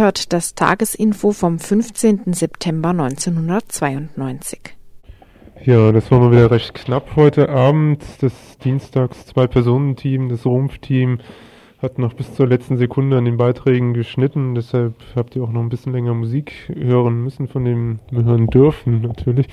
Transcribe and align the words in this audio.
Hört 0.00 0.32
das 0.32 0.54
Tagesinfo 0.54 1.32
vom 1.32 1.58
15. 1.58 2.32
September 2.32 2.88
1992. 2.88 4.58
Ja, 5.62 5.92
das 5.92 6.10
war 6.10 6.20
mal 6.20 6.32
wieder 6.32 6.50
recht 6.50 6.72
knapp 6.72 7.16
heute 7.16 7.50
Abend. 7.50 8.02
Das 8.22 8.32
Dienstags 8.64 9.26
Zwei-Personen-Team, 9.26 10.30
das 10.30 10.46
Rumpfteam, 10.46 11.18
hat 11.82 11.98
noch 11.98 12.14
bis 12.14 12.34
zur 12.34 12.46
letzten 12.46 12.78
Sekunde 12.78 13.18
an 13.18 13.26
den 13.26 13.36
Beiträgen 13.36 13.92
geschnitten. 13.92 14.54
Deshalb 14.54 14.94
habt 15.14 15.36
ihr 15.36 15.42
auch 15.42 15.52
noch 15.52 15.60
ein 15.60 15.68
bisschen 15.68 15.92
länger 15.92 16.14
Musik 16.14 16.52
hören 16.74 17.22
müssen 17.22 17.46
von 17.46 17.66
dem, 17.66 17.98
hören 18.10 18.46
dürfen 18.46 19.02
natürlich, 19.02 19.48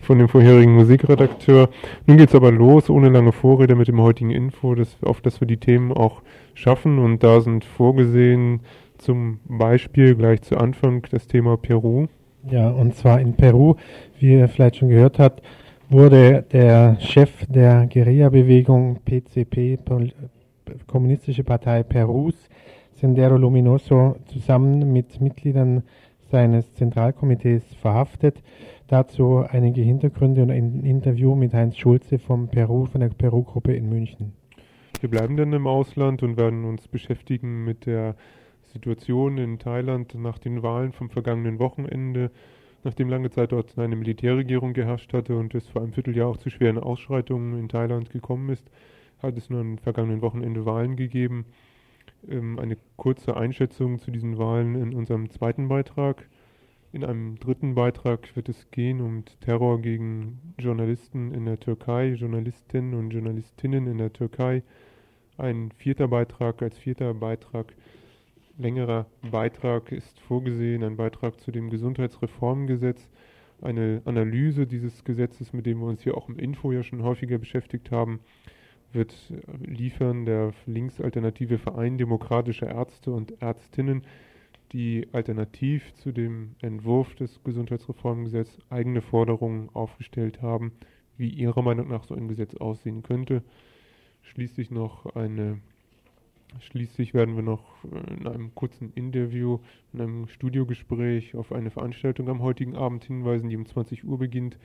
von 0.00 0.18
dem 0.18 0.28
vorherigen 0.28 0.74
Musikredakteur. 0.74 1.68
Nun 2.06 2.16
geht's 2.16 2.34
aber 2.34 2.50
los, 2.50 2.90
ohne 2.90 3.08
lange 3.08 3.30
Vorrede 3.30 3.76
mit 3.76 3.86
dem 3.86 4.00
heutigen 4.00 4.30
Info, 4.30 4.74
dass, 4.74 4.96
auf 5.04 5.20
dass 5.20 5.40
wir 5.40 5.46
die 5.46 5.58
Themen 5.58 5.92
auch 5.92 6.22
schaffen. 6.54 6.98
Und 6.98 7.22
da 7.22 7.40
sind 7.40 7.64
vorgesehen 7.64 8.62
zum 9.02 9.40
Beispiel 9.44 10.14
gleich 10.14 10.42
zu 10.42 10.56
Anfang 10.56 11.06
das 11.10 11.26
Thema 11.26 11.56
Peru. 11.56 12.06
Ja, 12.48 12.70
und 12.70 12.94
zwar 12.94 13.20
in 13.20 13.34
Peru, 13.34 13.74
wie 14.18 14.32
ihr 14.32 14.48
vielleicht 14.48 14.76
schon 14.76 14.88
gehört 14.88 15.18
habt, 15.18 15.42
wurde 15.90 16.44
der 16.52 16.98
Chef 17.00 17.46
der 17.46 17.86
Guerilla-Bewegung 17.86 19.00
PCP, 19.04 19.78
Kommunistische 20.86 21.44
Partei 21.44 21.82
Perus, 21.82 22.48
Sendero 22.94 23.36
Luminoso, 23.36 24.16
zusammen 24.26 24.92
mit 24.92 25.20
Mitgliedern 25.20 25.82
seines 26.30 26.74
Zentralkomitees 26.74 27.62
verhaftet. 27.74 28.42
Dazu 28.88 29.44
einige 29.48 29.82
Hintergründe 29.82 30.42
und 30.42 30.50
ein 30.50 30.82
Interview 30.84 31.34
mit 31.34 31.52
Heinz 31.52 31.76
Schulze 31.76 32.18
vom 32.18 32.48
Peru, 32.48 32.86
von 32.86 33.00
der 33.00 33.08
Peru-Gruppe 33.08 33.74
in 33.74 33.88
München. 33.88 34.32
Wir 35.00 35.10
bleiben 35.10 35.36
dann 35.36 35.52
im 35.52 35.66
Ausland 35.66 36.22
und 36.22 36.36
werden 36.36 36.64
uns 36.64 36.88
beschäftigen 36.88 37.64
mit 37.64 37.86
der 37.86 38.14
Situation 38.72 39.38
in 39.38 39.58
Thailand 39.58 40.14
nach 40.14 40.38
den 40.38 40.62
Wahlen 40.62 40.92
vom 40.92 41.10
vergangenen 41.10 41.58
Wochenende, 41.58 42.30
nachdem 42.84 43.08
lange 43.08 43.30
Zeit 43.30 43.52
dort 43.52 43.78
eine 43.78 43.96
Militärregierung 43.96 44.72
geherrscht 44.72 45.12
hatte 45.12 45.36
und 45.36 45.54
es 45.54 45.68
vor 45.68 45.82
einem 45.82 45.92
Vierteljahr 45.92 46.28
auch 46.28 46.38
zu 46.38 46.50
schweren 46.50 46.78
Ausschreitungen 46.78 47.58
in 47.58 47.68
Thailand 47.68 48.10
gekommen 48.10 48.48
ist, 48.48 48.70
hat 49.22 49.36
es 49.36 49.50
nur 49.50 49.60
am 49.60 49.78
vergangenen 49.78 50.22
Wochenende 50.22 50.66
Wahlen 50.66 50.96
gegeben. 50.96 51.46
Ähm, 52.28 52.58
eine 52.58 52.76
kurze 52.96 53.36
Einschätzung 53.36 53.98
zu 53.98 54.10
diesen 54.10 54.38
Wahlen 54.38 54.74
in 54.74 54.94
unserem 54.94 55.30
zweiten 55.30 55.68
Beitrag. 55.68 56.28
In 56.92 57.04
einem 57.04 57.38
dritten 57.38 57.74
Beitrag 57.74 58.36
wird 58.36 58.48
es 58.48 58.70
gehen 58.70 59.00
um 59.00 59.24
Terror 59.40 59.80
gegen 59.80 60.54
Journalisten 60.58 61.32
in 61.32 61.46
der 61.46 61.58
Türkei, 61.58 62.08
Journalistinnen 62.08 62.94
und 62.94 63.10
Journalistinnen 63.10 63.86
in 63.86 63.98
der 63.98 64.12
Türkei. 64.12 64.62
Ein 65.38 65.70
vierter 65.72 66.08
Beitrag 66.08 66.60
als 66.60 66.76
vierter 66.76 67.14
Beitrag 67.14 67.74
längerer 68.58 69.06
Beitrag 69.30 69.92
ist 69.92 70.20
vorgesehen, 70.20 70.82
ein 70.82 70.96
Beitrag 70.96 71.40
zu 71.40 71.50
dem 71.50 71.70
Gesundheitsreformgesetz, 71.70 73.08
eine 73.60 74.02
Analyse 74.04 74.66
dieses 74.66 75.04
Gesetzes, 75.04 75.52
mit 75.52 75.66
dem 75.66 75.80
wir 75.80 75.86
uns 75.86 76.02
hier 76.02 76.16
auch 76.16 76.28
im 76.28 76.38
Info 76.38 76.72
ja 76.72 76.82
schon 76.82 77.02
häufiger 77.02 77.38
beschäftigt 77.38 77.90
haben, 77.90 78.20
wird 78.92 79.14
liefern 79.60 80.26
der 80.26 80.52
linksalternative 80.66 81.58
Verein 81.58 81.96
demokratischer 81.96 82.68
Ärzte 82.68 83.12
und 83.12 83.40
Ärztinnen, 83.40 84.02
die 84.72 85.08
alternativ 85.12 85.94
zu 85.94 86.12
dem 86.12 86.54
Entwurf 86.60 87.14
des 87.14 87.42
Gesundheitsreformgesetzes 87.44 88.58
eigene 88.70 89.00
Forderungen 89.00 89.68
aufgestellt 89.72 90.42
haben, 90.42 90.72
wie 91.16 91.28
ihrer 91.28 91.62
Meinung 91.62 91.88
nach 91.88 92.04
so 92.04 92.14
ein 92.14 92.28
Gesetz 92.28 92.54
aussehen 92.56 93.02
könnte. 93.02 93.42
Schließlich 94.22 94.70
noch 94.70 95.14
eine 95.14 95.60
Schließlich 96.60 97.14
werden 97.14 97.36
wir 97.36 97.42
noch 97.42 97.62
äh, 97.84 98.14
in 98.14 98.26
einem 98.26 98.54
kurzen 98.54 98.92
Interview, 98.94 99.58
in 99.92 100.00
einem 100.00 100.28
Studiogespräch 100.28 101.34
auf 101.34 101.52
eine 101.52 101.70
Veranstaltung 101.70 102.28
am 102.28 102.40
heutigen 102.42 102.76
Abend 102.76 103.04
hinweisen, 103.04 103.48
die 103.48 103.56
um 103.56 103.66
20 103.66 104.04
Uhr 104.04 104.18
beginnt. 104.18 104.56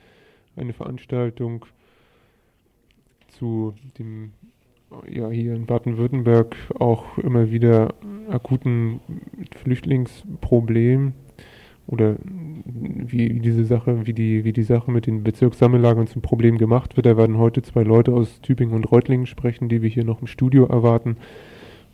Eine 0.56 0.72
Veranstaltung 0.72 1.66
zu 3.28 3.74
dem 3.98 4.32
ja 5.08 5.28
hier 5.28 5.54
in 5.54 5.66
Baden-Württemberg 5.66 6.56
auch 6.78 7.18
immer 7.18 7.50
wieder 7.50 7.94
akuten 8.30 9.00
Flüchtlingsproblem 9.56 11.12
oder 11.86 12.16
wie 12.24 13.40
diese 13.40 13.64
Sache, 13.64 14.06
wie 14.06 14.12
die, 14.12 14.44
wie 14.44 14.52
die 14.52 14.62
Sache 14.62 14.90
mit 14.90 15.06
den 15.06 15.24
Bezirkssammellagern 15.24 16.06
zum 16.06 16.20
Problem 16.20 16.58
gemacht 16.58 16.96
wird. 16.96 17.06
Da 17.06 17.16
werden 17.16 17.38
heute 17.38 17.62
zwei 17.62 17.82
Leute 17.82 18.12
aus 18.12 18.40
Tübingen 18.42 18.74
und 18.74 18.90
Reutlingen 18.90 19.26
sprechen, 19.26 19.68
die 19.68 19.80
wir 19.82 19.88
hier 19.88 20.04
noch 20.04 20.20
im 20.20 20.26
Studio 20.26 20.66
erwarten. 20.66 21.16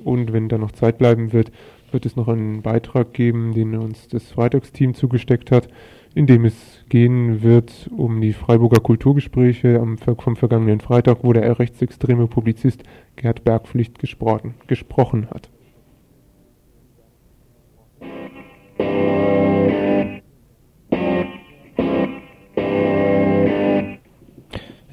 Und 0.05 0.33
wenn 0.33 0.49
da 0.49 0.59
noch 0.59 0.73
Zeit 0.73 0.99
bleiben 0.99 1.33
wird, 1.33 1.51
wird 1.91 2.07
es 2.07 2.17
noch 2.17 2.29
einen 2.29 2.63
Beitrag 2.63 3.13
geben, 3.15 3.55
den 3.55 3.75
uns 3.77 4.09
das 4.09 4.31
Freitagsteam 4.31 4.95
zugesteckt 4.95 5.51
hat, 5.51 5.69
in 6.15 6.27
dem 6.27 6.45
es 6.45 6.85
gehen 6.89 7.43
wird 7.43 7.91
um 7.97 8.21
die 8.21 8.33
Freiburger 8.33 8.81
Kulturgespräche 8.81 9.81
am, 9.81 9.99
vom 9.99 10.37
vergangenen 10.37 10.81
Freitag, 10.81 11.19
wo 11.23 11.33
der 11.33 11.59
rechtsextreme 11.59 12.27
Publizist 12.27 12.83
Gerd 13.17 13.45
Bergpflicht 13.45 13.99
gesprochen, 13.99 14.55
gesprochen 14.67 15.29
hat. 15.31 15.49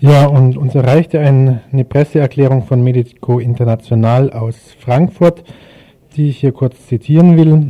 Ja, 0.04 0.26
und 0.26 0.58
uns 0.58 0.74
erreichte 0.74 1.20
ein, 1.20 1.62
eine 1.72 1.86
Presseerklärung 1.86 2.64
von 2.64 2.84
Medico 2.84 3.38
International 3.38 4.34
aus 4.34 4.56
Frankfurt, 4.80 5.44
die 6.16 6.30
ich 6.30 6.40
hier 6.40 6.54
kurz 6.54 6.88
zitieren 6.88 7.38
will. 7.38 7.68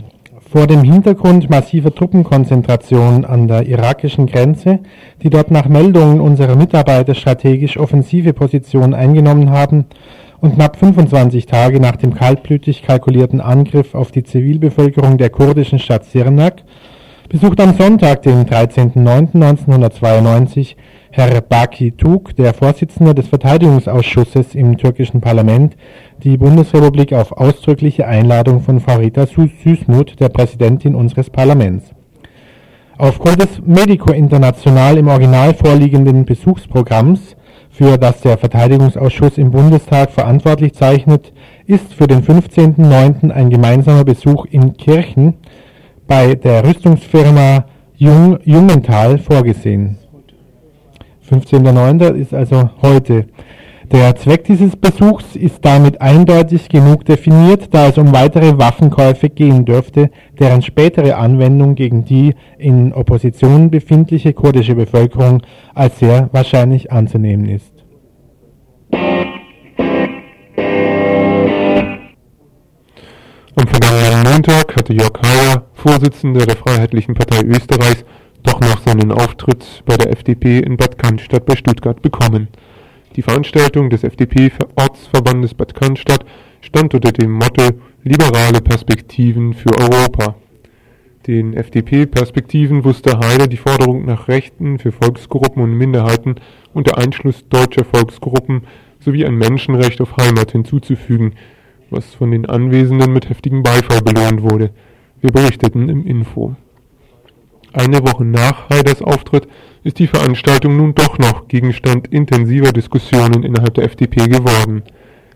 Vor 0.49 0.65
dem 0.65 0.81
Hintergrund 0.81 1.49
massiver 1.49 1.93
Truppenkonzentration 1.93 3.25
an 3.25 3.49
der 3.49 3.67
irakischen 3.67 4.27
Grenze, 4.27 4.79
die 5.21 5.29
dort 5.29 5.51
nach 5.51 5.67
Meldungen 5.67 6.21
unserer 6.21 6.55
Mitarbeiter 6.55 7.15
strategisch 7.15 7.75
offensive 7.75 8.31
Positionen 8.31 8.93
eingenommen 8.93 9.49
haben 9.49 9.87
und 10.39 10.55
knapp 10.55 10.77
25 10.77 11.47
Tage 11.47 11.81
nach 11.81 11.97
dem 11.97 12.13
kaltblütig 12.13 12.83
kalkulierten 12.83 13.41
Angriff 13.41 13.93
auf 13.93 14.11
die 14.11 14.23
Zivilbevölkerung 14.23 15.17
der 15.17 15.31
kurdischen 15.31 15.79
Stadt 15.79 16.05
Sirnak, 16.05 16.63
besucht 17.27 17.59
am 17.59 17.73
Sonntag, 17.73 18.21
den 18.21 18.45
13.09.1992, 18.45 20.75
Herr 21.13 21.41
Baki 21.41 21.91
Tug, 21.91 22.37
der 22.37 22.53
Vorsitzende 22.53 23.13
des 23.13 23.27
Verteidigungsausschusses 23.27 24.55
im 24.55 24.77
türkischen 24.77 25.19
Parlament, 25.19 25.75
die 26.23 26.37
Bundesrepublik 26.37 27.11
auf 27.11 27.33
ausdrückliche 27.33 28.07
Einladung 28.07 28.61
von 28.61 28.79
Frau 28.79 28.95
Rita 28.95 29.25
Süßmuth, 29.27 30.21
der 30.21 30.29
Präsidentin 30.29 30.95
unseres 30.95 31.29
Parlaments. 31.29 31.91
Aufgrund 32.97 33.41
des 33.41 33.61
Medico 33.65 34.13
International 34.13 34.97
im 34.97 35.09
Original 35.09 35.53
vorliegenden 35.53 36.23
Besuchsprogramms, 36.23 37.35
für 37.71 37.97
das 37.97 38.21
der 38.21 38.37
Verteidigungsausschuss 38.37 39.37
im 39.37 39.51
Bundestag 39.51 40.11
verantwortlich 40.11 40.75
zeichnet, 40.75 41.33
ist 41.65 41.93
für 41.93 42.07
den 42.07 42.23
15.09. 42.23 43.31
ein 43.31 43.49
gemeinsamer 43.49 44.05
Besuch 44.05 44.45
in 44.45 44.77
Kirchen 44.77 45.33
bei 46.07 46.35
der 46.35 46.63
Rüstungsfirma 46.63 47.65
Jung 47.97 48.39
Jungenthal 48.45 49.17
vorgesehen 49.17 49.97
15.09. 51.31 52.13
ist 52.15 52.33
also 52.33 52.69
heute. 52.81 53.25
Der 53.91 54.15
Zweck 54.15 54.43
dieses 54.45 54.75
Besuchs 54.75 55.35
ist 55.35 55.65
damit 55.65 56.01
eindeutig 56.01 56.69
genug 56.69 57.05
definiert, 57.05 57.73
da 57.73 57.87
es 57.87 57.97
um 57.97 58.13
weitere 58.13 58.57
Waffenkäufe 58.57 59.29
gehen 59.29 59.65
dürfte, 59.65 60.09
deren 60.39 60.61
spätere 60.61 61.15
Anwendung 61.17 61.75
gegen 61.75 62.05
die 62.05 62.35
in 62.57 62.93
Opposition 62.93 63.69
befindliche 63.69 64.33
kurdische 64.33 64.75
Bevölkerung 64.75 65.41
als 65.73 65.99
sehr 65.99 66.29
wahrscheinlich 66.31 66.91
anzunehmen 66.91 67.49
ist. 67.49 67.71
Am 73.55 73.67
vergangenen 73.67 74.23
Montag 74.31 74.75
hatte 74.75 74.93
Jörg 74.93 75.11
Hauer, 75.17 75.65
Vorsitzender 75.73 76.45
der 76.45 76.55
Freiheitlichen 76.55 77.13
Partei 77.13 77.43
Österreichs, 77.45 78.05
doch 78.43 78.59
noch 78.59 78.81
seinen 78.81 79.11
Auftritt 79.11 79.83
bei 79.85 79.97
der 79.97 80.11
FDP 80.11 80.59
in 80.59 80.77
Bad 80.77 80.97
Cannstatt 80.97 81.45
bei 81.45 81.55
Stuttgart 81.55 82.01
bekommen. 82.01 82.47
Die 83.15 83.21
Veranstaltung 83.21 83.89
des 83.89 84.03
FDP-Ortsverbandes 84.03 85.53
Bad 85.53 85.75
Cannstatt 85.75 86.25
stand 86.61 86.93
unter 86.93 87.11
dem 87.11 87.31
Motto 87.31 87.69
Liberale 88.03 88.61
Perspektiven 88.61 89.53
für 89.53 89.77
Europa. 89.77 90.35
Den 91.27 91.53
FDP-Perspektiven 91.53 92.83
wusste 92.83 93.19
Haider 93.19 93.47
die 93.47 93.57
Forderung 93.57 94.05
nach 94.05 94.27
Rechten 94.27 94.79
für 94.79 94.91
Volksgruppen 94.91 95.61
und 95.61 95.73
Minderheiten 95.73 96.35
unter 96.73 96.97
Einschluss 96.97 97.47
deutscher 97.47 97.85
Volksgruppen 97.85 98.63
sowie 98.99 99.25
ein 99.25 99.35
Menschenrecht 99.35 100.01
auf 100.01 100.17
Heimat 100.17 100.51
hinzuzufügen, 100.51 101.33
was 101.91 102.15
von 102.15 102.31
den 102.31 102.47
Anwesenden 102.47 103.13
mit 103.13 103.29
heftigem 103.29 103.61
Beifall 103.61 104.01
belohnt 104.01 104.41
wurde. 104.41 104.71
Wir 105.19 105.31
berichteten 105.31 105.89
im 105.89 106.07
Info. 106.07 106.55
Eine 107.73 108.01
Woche 108.03 108.25
nach 108.25 108.69
Haiders 108.69 109.01
Auftritt 109.01 109.47
ist 109.83 109.99
die 109.99 110.07
Veranstaltung 110.07 110.75
nun 110.75 110.93
doch 110.93 111.17
noch 111.17 111.47
Gegenstand 111.47 112.07
intensiver 112.07 112.73
Diskussionen 112.73 113.43
innerhalb 113.43 113.75
der 113.75 113.85
FDP 113.85 114.27
geworden. 114.27 114.83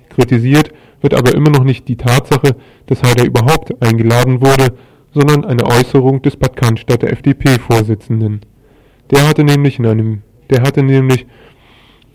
Kritisiert 0.10 0.72
wird 1.02 1.14
aber 1.14 1.34
immer 1.34 1.50
noch 1.50 1.64
nicht 1.64 1.88
die 1.88 1.96
Tatsache, 1.96 2.58
dass 2.88 3.04
Haider 3.04 3.24
überhaupt 3.24 3.82
eingeladen 3.82 4.42
wurde, 4.42 4.74
sondern 5.14 5.46
eine 5.46 5.66
Äußerung 5.66 6.22
des 6.24 6.36
Bad 6.36 6.58
Cannstatter 6.58 7.10
FDP-Vorsitzenden. 7.10 8.42
Der 9.12 9.28
hatte 9.28 9.46
nämlich 9.46 9.80
in 9.80 9.86
einem, 9.86 10.22
der 10.50 10.62
hatte 10.64 10.84
nämlich 10.84 11.26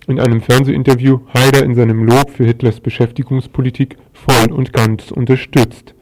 in 0.06 0.20
einem 0.20 0.42
Fernsehinterview 0.42 1.20
Haider 1.32 1.64
in 1.64 1.74
seinem 1.74 2.04
Lob 2.04 2.30
für 2.30 2.44
Hitlers 2.44 2.80
Beschäftigungspolitik 2.80 3.96
voll 4.12 4.52
und 4.52 4.74
ganz 4.74 5.12
unterstützt. 5.12 5.94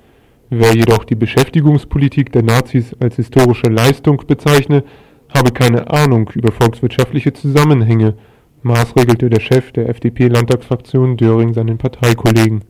Wer 0.51 0.75
jedoch 0.75 1.05
die 1.05 1.15
Beschäftigungspolitik 1.15 2.33
der 2.33 2.43
Nazis 2.43 2.95
als 3.01 3.17
historische 3.17 3.69
Leistung 3.69 4.23
bezeichne, 4.27 4.83
habe 5.29 5.53
keine 5.53 5.91
Ahnung 5.91 6.31
über 6.35 6.53
volkswirtschaftliche 6.53 7.35
Zusammenhänge, 7.35 8.15
maßregelte 8.63 9.29
der 9.29 9.41
Chef 9.41 9.73
der 9.73 9.91
FDP-Landtagsfraktion 9.91 11.19
Döring 11.19 11.53
seinen 11.53 11.77
Parteikollegen. 11.77 12.63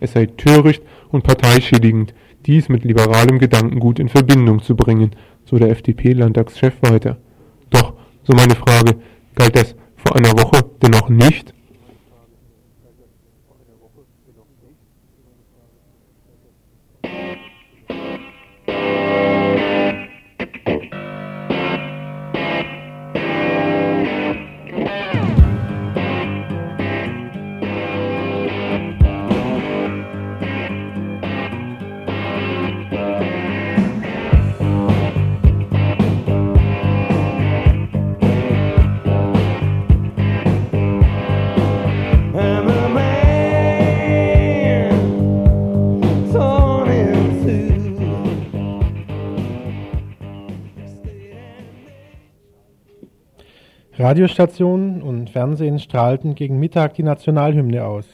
Es 0.00 0.12
sei 0.12 0.26
töricht 0.26 0.82
und 1.10 1.24
parteischädigend, 1.24 2.12
dies 2.44 2.68
mit 2.68 2.84
liberalem 2.84 3.38
Gedankengut 3.38 3.98
in 3.98 4.10
Verbindung 4.10 4.62
zu 4.62 4.76
bringen, 4.76 5.12
so 5.46 5.58
der 5.58 5.70
FDP-Landtagschef 5.70 6.74
weiter. 6.82 7.16
Doch, 7.70 7.94
so 8.22 8.34
meine 8.36 8.54
Frage, 8.54 8.96
galt 9.34 9.56
das 9.56 9.74
vor 9.96 10.14
einer 10.14 10.32
Woche 10.32 10.62
dennoch 10.82 11.08
nicht? 11.08 11.54
Radiostationen 53.98 55.02
und 55.02 55.28
Fernsehen 55.28 55.80
strahlten 55.80 56.36
gegen 56.36 56.60
Mittag 56.60 56.94
die 56.94 57.02
Nationalhymne 57.02 57.84
aus. 57.84 58.06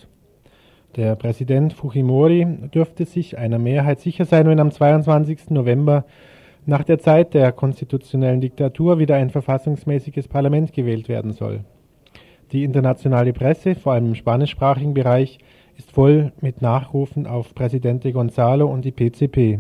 Der 0.97 1.15
Präsident 1.15 1.75
Fujimori 1.75 2.47
dürfte 2.75 3.05
sich 3.05 3.37
einer 3.37 3.59
Mehrheit 3.59 4.01
sicher 4.01 4.25
sein, 4.25 4.47
wenn 4.47 4.61
am 4.61 4.71
22. 4.71 5.51
November 5.51 6.07
nach 6.65 6.85
der 6.85 7.01
Zeit 7.01 7.35
der 7.35 7.53
konstitutionellen 7.53 8.41
Diktatur 8.41 8.99
wieder 8.99 9.17
ein 9.17 9.29
verfassungsmäßiges 9.29 10.27
Parlament 10.27 10.73
gewählt 10.73 11.11
werden 11.11 11.33
soll. 11.33 11.61
Die 12.53 12.65
internationale 12.65 13.35
Presse, 13.35 13.75
vor 13.75 13.93
allem 13.93 14.07
im 14.07 14.15
spanischsprachigen 14.15 14.95
Bereich, 14.95 15.39
ist 15.77 15.93
voll 15.93 16.33
mit 16.41 16.63
Nachrufen 16.63 17.27
auf 17.27 17.55
Präsidente 17.55 18.11
Gonzalo 18.11 18.67
und 18.67 18.87
die 18.87 18.93
PCP. 18.93 19.59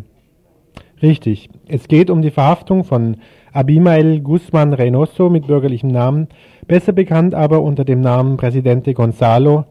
Richtig, 1.02 1.50
es 1.68 1.86
geht 1.86 2.08
um 2.08 2.22
die 2.22 2.30
Verhaftung 2.30 2.84
von 2.84 3.18
Abimael 3.54 4.20
Guzman 4.20 4.72
Reynoso 4.72 5.30
mit 5.30 5.46
bürgerlichem 5.46 5.88
Namen, 5.88 6.26
besser 6.66 6.92
bekannt 6.92 7.36
aber 7.36 7.62
unter 7.62 7.84
dem 7.84 8.00
Namen 8.00 8.36
Presidente 8.36 8.94
Gonzalo, 8.94 9.66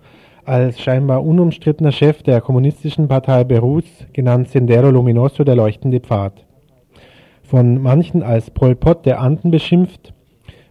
als 0.45 0.79
scheinbar 0.79 1.21
unumstrittener 1.21 1.91
Chef 1.91 2.23
der 2.23 2.39
kommunistischen 2.39 3.09
Partei 3.09 3.43
Perus, 3.43 3.83
genannt 4.13 4.47
Sendero 4.47 4.89
Luminoso, 4.89 5.43
der 5.43 5.57
leuchtende 5.57 5.99
Pfad. 5.99 6.45
Von 7.43 7.81
manchen 7.81 8.23
als 8.23 8.51
Pol 8.51 8.73
Pot 8.75 9.05
der 9.05 9.19
Anden 9.19 9.51
beschimpft, 9.51 10.13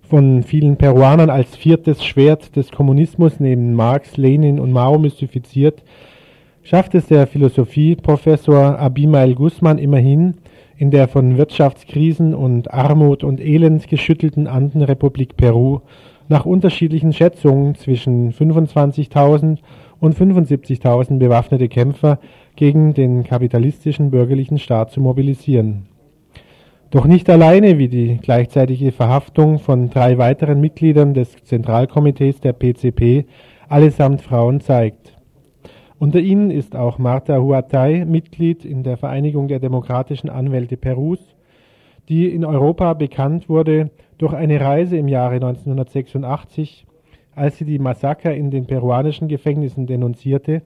von 0.08 0.42
vielen 0.42 0.78
Peruanern 0.78 1.28
als 1.28 1.54
viertes 1.54 2.02
Schwert 2.02 2.56
des 2.56 2.70
Kommunismus 2.70 3.40
neben 3.40 3.74
Marx, 3.74 4.16
Lenin 4.16 4.58
und 4.58 4.72
Mao 4.72 4.98
mystifiziert, 4.98 5.82
schafft 6.62 6.94
es 6.94 7.08
der 7.08 7.26
Philosophieprofessor 7.26 8.78
Abimael 8.78 9.34
Guzman 9.34 9.76
immerhin, 9.76 10.38
in 10.82 10.90
der 10.90 11.06
von 11.06 11.38
Wirtschaftskrisen 11.38 12.34
und 12.34 12.74
Armut 12.74 13.22
und 13.22 13.40
Elend 13.40 13.86
geschüttelten 13.86 14.48
Andenrepublik 14.48 15.36
Peru 15.36 15.78
nach 16.28 16.44
unterschiedlichen 16.44 17.12
Schätzungen 17.12 17.76
zwischen 17.76 18.32
25.000 18.32 19.58
und 20.00 20.18
75.000 20.18 21.20
bewaffnete 21.20 21.68
Kämpfer 21.68 22.18
gegen 22.56 22.94
den 22.94 23.22
kapitalistischen 23.22 24.10
bürgerlichen 24.10 24.58
Staat 24.58 24.90
zu 24.90 25.00
mobilisieren. 25.00 25.86
Doch 26.90 27.04
nicht 27.04 27.30
alleine, 27.30 27.78
wie 27.78 27.88
die 27.88 28.18
gleichzeitige 28.20 28.90
Verhaftung 28.90 29.60
von 29.60 29.88
drei 29.88 30.18
weiteren 30.18 30.60
Mitgliedern 30.60 31.14
des 31.14 31.36
Zentralkomitees 31.44 32.40
der 32.40 32.54
PCP, 32.54 33.26
allesamt 33.68 34.20
Frauen 34.20 34.60
zeigt. 34.60 35.11
Unter 36.02 36.18
ihnen 36.18 36.50
ist 36.50 36.74
auch 36.74 36.98
Marta 36.98 37.38
Huatay, 37.38 38.04
Mitglied 38.04 38.64
in 38.64 38.82
der 38.82 38.96
Vereinigung 38.96 39.46
der 39.46 39.60
demokratischen 39.60 40.30
Anwälte 40.30 40.76
Perus, 40.76 41.20
die 42.08 42.26
in 42.26 42.44
Europa 42.44 42.94
bekannt 42.94 43.48
wurde 43.48 43.92
durch 44.18 44.32
eine 44.32 44.60
Reise 44.60 44.96
im 44.96 45.06
Jahre 45.06 45.36
1986, 45.36 46.88
als 47.36 47.56
sie 47.56 47.64
die 47.66 47.78
Massaker 47.78 48.34
in 48.34 48.50
den 48.50 48.66
peruanischen 48.66 49.28
Gefängnissen 49.28 49.86
denunzierte. 49.86 50.62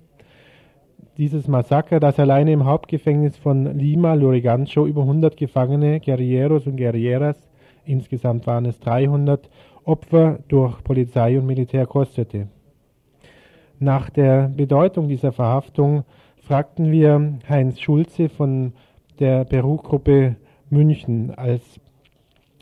Dieses 1.18 1.48
Massaker, 1.48 2.00
das 2.00 2.18
alleine 2.18 2.52
im 2.52 2.64
Hauptgefängnis 2.64 3.36
von 3.36 3.78
Lima, 3.78 4.14
Lurigancho, 4.14 4.86
über 4.86 5.02
100 5.02 5.36
Gefangene, 5.36 6.00
Guerilleros 6.00 6.66
und 6.66 6.78
Guerilleras, 6.78 7.36
insgesamt 7.84 8.46
waren 8.46 8.64
es 8.64 8.80
300, 8.80 9.50
Opfer 9.84 10.38
durch 10.48 10.82
Polizei 10.82 11.38
und 11.38 11.44
Militär 11.44 11.84
kostete. 11.84 12.48
Nach 13.78 14.08
der 14.08 14.48
Bedeutung 14.48 15.08
dieser 15.08 15.32
Verhaftung 15.32 16.04
fragten 16.46 16.90
wir 16.90 17.38
Heinz 17.48 17.78
Schulze 17.80 18.28
von 18.30 18.72
der 19.18 19.44
Peru-Gruppe 19.44 20.36
München 20.70 21.32
als 21.36 21.78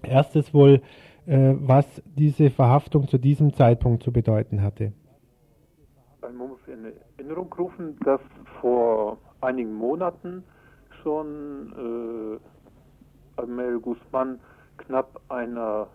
erstes 0.03 0.53
wohl, 0.53 0.83
äh, 1.27 1.55
was 1.61 2.03
diese 2.17 2.51
Verhaftung 2.51 3.07
zu 3.07 3.19
diesem 3.19 3.53
Zeitpunkt 3.55 4.03
zu 4.03 4.13
bedeuten 4.13 4.63
hatte. 4.63 4.93
Man 6.21 6.37
muss 6.37 6.59
in 6.67 6.93
Erinnerung 7.17 7.53
rufen, 7.53 7.97
dass 8.05 8.21
vor 8.61 9.19
einigen 9.41 9.73
Monaten 9.73 10.43
schon 11.03 12.41
äh, 13.37 13.41
Almel 13.41 13.79
Guzman 13.79 14.41
knapp 14.79 15.21
einer 15.29 15.87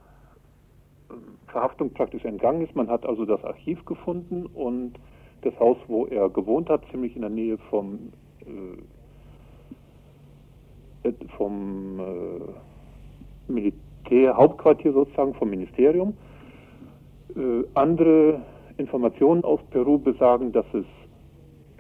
Verhaftung 1.47 1.91
praktisch 1.93 2.23
entgangen 2.25 2.61
ist. 2.61 2.75
Man 2.75 2.89
hat 2.89 3.05
also 3.05 3.25
das 3.25 3.43
Archiv 3.43 3.83
gefunden 3.85 4.45
und 4.45 4.99
das 5.41 5.57
Haus, 5.59 5.77
wo 5.87 6.05
er 6.05 6.29
gewohnt 6.29 6.69
hat, 6.69 6.81
ziemlich 6.91 7.15
in 7.15 7.21
der 7.21 7.29
Nähe 7.29 7.57
vom, 7.69 8.11
äh, 11.03 11.11
vom 11.37 11.99
äh, 11.99 13.51
Militärhauptquartier 13.51 14.93
sozusagen, 14.93 15.33
vom 15.33 15.49
Ministerium. 15.49 16.13
Äh, 17.35 17.63
andere 17.73 18.41
Informationen 18.77 19.43
aus 19.43 19.59
Peru 19.71 19.97
besagen, 19.97 20.51
dass 20.51 20.65
es 20.73 20.85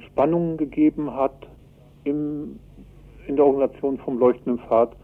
Spannungen 0.05 0.57
gegeben 0.57 1.13
hat 1.13 1.47
im, 2.03 2.59
in 3.27 3.35
der 3.35 3.45
Organisation 3.45 3.97
vom 3.99 4.19
Leuchtenden 4.19 4.59
Pfad, 4.59 4.95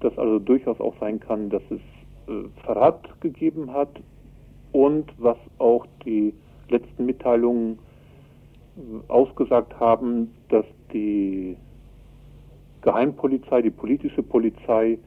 dass 0.00 0.16
also 0.18 0.38
durchaus 0.38 0.80
auch 0.80 0.94
sein 1.00 1.20
kann, 1.20 1.50
dass 1.50 1.62
es 1.70 1.80
äh, 2.28 2.48
Verrat 2.64 3.20
gegeben 3.20 3.72
hat 3.72 4.00
und 4.72 5.12
was 5.18 5.38
auch 5.58 5.86
die 6.04 6.34
letzten 6.68 7.06
Mitteilungen 7.06 7.78
ausgesagt 9.08 9.78
haben, 9.80 10.32
dass 10.48 10.66
die 10.92 11.56
Geheimpolizei, 12.82 13.62
die 13.62 13.70
politische 13.70 14.22
Polizei 14.22 14.98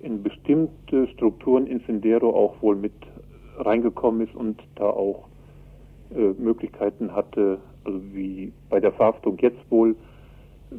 in 0.00 0.22
bestimmte 0.22 1.06
Strukturen 1.08 1.66
in 1.66 1.80
Sendero 1.80 2.30
auch 2.30 2.60
wohl 2.60 2.76
mit 2.76 2.92
reingekommen 3.56 4.26
ist 4.26 4.34
und 4.34 4.62
da 4.74 4.84
auch 4.84 5.28
äh, 6.14 6.32
Möglichkeiten 6.38 7.14
hatte, 7.14 7.58
also 7.84 8.00
wie 8.12 8.52
bei 8.68 8.80
der 8.80 8.92
Verhaftung 8.92 9.38
jetzt 9.38 9.70
wohl, 9.70 9.90
äh, 10.70 10.74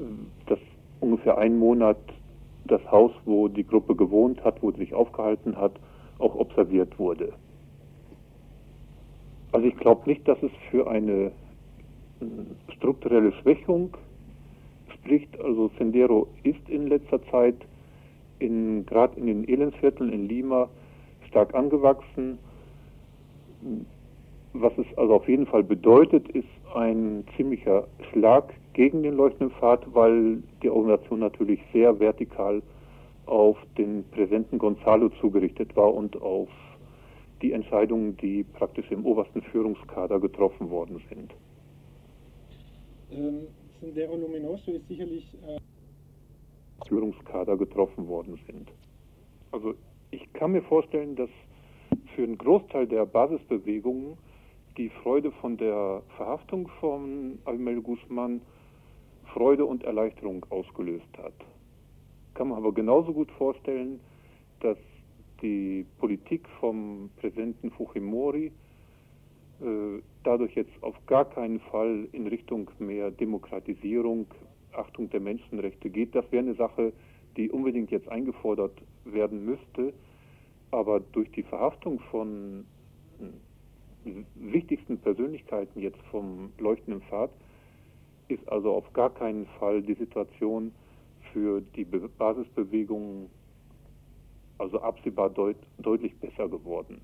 dass 0.48 0.60
ungefähr 1.00 1.38
einen 1.38 1.58
Monat 1.58 1.98
das 2.66 2.82
Haus, 2.92 3.12
wo 3.26 3.48
die 3.48 3.66
Gruppe 3.66 3.96
gewohnt 3.96 4.44
hat, 4.44 4.62
wo 4.62 4.72
sie 4.72 4.80
sich 4.80 4.94
aufgehalten 4.94 5.56
hat, 5.58 5.74
auch 6.20 6.36
observiert 6.36 6.98
wurde. 7.00 7.34
Also 9.56 9.68
ich 9.68 9.78
glaube 9.78 10.02
nicht, 10.06 10.28
dass 10.28 10.38
es 10.44 10.52
für 10.70 10.86
eine 10.86 11.32
äh, 12.20 12.26
strukturelle 12.76 13.32
Schwächung 13.42 13.96
spricht. 14.94 15.40
Also 15.40 15.72
Sendero 15.78 16.28
ist 16.44 16.68
in 16.68 16.88
letzter 16.88 17.26
Zeit 17.28 17.56
gerade 18.40 19.18
in 19.18 19.28
den 19.28 19.48
Elendsvierteln 19.48 20.12
in 20.12 20.28
Lima 20.28 20.68
stark 21.30 21.56
angewachsen. 21.56 22.38
Was 24.52 24.74
es 24.78 24.86
also 24.98 25.16
auf 25.16 25.30
jeden 25.30 25.46
Fall 25.46 25.64
bedeutet, 25.64 26.28
ist 26.32 26.50
ein 26.74 27.24
ziemlicher 27.38 27.88
Schlag 28.12 28.54
gegen 28.74 29.04
den 29.04 29.16
leuchtenden 29.16 29.56
Pfad, 29.58 29.86
weil 29.96 30.44
die 30.64 30.70
Organisation 30.70 31.20
natürlich 31.20 31.62
sehr 31.72 31.98
vertikal 31.98 32.62
auf 33.26 33.56
den 33.78 34.04
Präsidenten 34.12 34.58
Gonzalo 34.58 35.08
zugerichtet 35.22 35.74
war 35.78 35.94
und 35.94 36.22
auf 36.22 36.50
die 37.42 37.52
Entscheidungen, 37.52 38.18
die 38.18 38.44
praktisch 38.44 38.90
im 38.92 39.06
obersten 39.06 39.42
Führungskader 39.42 40.20
getroffen 40.20 40.70
worden 40.70 41.02
sind. 41.10 41.34
Ähm, 43.12 43.48
Sendero 43.80 44.16
Luminoso 44.16 44.72
ist 44.72 44.88
sicherlich 44.88 45.34
äh 45.46 45.60
Führungskader 46.88 47.58
getroffen 47.58 48.08
worden 48.08 48.40
sind. 48.48 48.72
Also 49.52 49.74
ich 50.12 50.32
kann 50.34 50.52
mir 50.52 50.62
vorstellen, 50.62 51.16
dass 51.16 51.30
für 52.16 52.24
einen 52.24 52.38
Großteil 52.38 52.88
der 52.88 53.06
Basisbewegungen 53.06 54.18
die 54.78 54.90
Freude 54.90 55.32
von 55.32 55.58
der 55.58 56.04
Verhaftung 56.18 56.68
von 56.80 57.40
Almel 57.46 57.82
Guzman 57.82 58.42
Freude 59.34 59.66
und 59.66 59.84
Erleichterung 59.84 60.46
ausgelöst 60.50 61.18
hat. 61.18 61.34
Kann 62.34 62.50
man 62.50 62.58
aber 62.58 62.74
genauso 62.74 63.14
gut 63.14 63.32
vorstellen, 63.32 64.00
dass 64.60 64.78
die 65.42 65.86
Politik 66.00 66.48
vom 66.60 67.10
Präsidenten 67.18 67.72
Fujimori 67.72 68.52
äh, 69.62 70.02
dadurch 70.24 70.54
jetzt 70.56 70.72
auf 70.82 70.96
gar 71.06 71.26
keinen 71.26 71.60
Fall 71.60 72.08
in 72.12 72.28
Richtung 72.28 72.70
mehr 72.80 73.10
Demokratisierung, 73.12 74.28
Achtung 74.74 75.10
der 75.10 75.22
Menschenrechte 75.22 75.90
geht. 75.90 76.14
Das 76.14 76.30
wäre 76.32 76.44
eine 76.44 76.56
Sache, 76.56 76.92
die 77.38 77.50
unbedingt 77.50 77.92
jetzt 77.92 78.10
eingefordert 78.10 78.74
werden 79.06 79.46
müsste. 79.46 79.94
Aber 80.72 81.00
durch 81.00 81.32
die 81.32 81.44
Verhaftung 81.44 82.00
von 82.12 82.66
hm, 84.04 84.26
wichtigsten 84.36 84.98
Persönlichkeiten 84.98 85.80
jetzt 85.80 86.02
vom 86.12 86.52
leuchtenden 86.58 87.02
Pfad 87.04 87.32
ist 88.28 88.48
also 88.50 88.74
auf 88.74 88.92
gar 88.94 89.14
keinen 89.14 89.46
Fall 89.60 89.82
die 89.82 89.94
Situation 89.94 90.74
für 91.32 91.62
die 91.62 91.86
Basisbewegungen 91.86 93.30
also 94.58 94.80
absehbar 94.80 95.30
deut 95.30 95.58
deutlich 95.80 96.18
besser 96.20 96.48
geworden. 96.48 97.02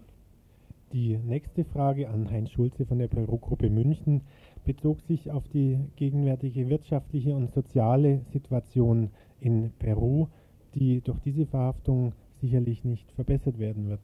Die 0.94 1.18
nächste 1.18 1.64
Frage 1.64 2.10
an 2.10 2.30
Heinz 2.30 2.52
Schulze 2.52 2.86
von 2.86 3.00
der 3.00 3.08
Peru-Gruppe 3.08 3.70
München 3.70 4.22
bezog 4.66 5.00
sich 5.02 5.32
auf 5.32 5.48
die 5.48 5.80
gegenwärtige 5.96 6.70
wirtschaftliche 6.70 7.34
und 7.34 7.54
soziale 7.54 8.22
Situation 8.34 9.10
in 9.40 9.72
Peru, 9.80 10.28
die 10.76 11.02
durch 11.02 11.20
diese 11.20 11.46
Verhaftung 11.46 12.14
sicherlich 12.42 12.84
nicht 12.84 13.10
verbessert 13.14 13.58
werden 13.58 13.88
wird. 13.88 14.02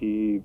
Die 0.00 0.42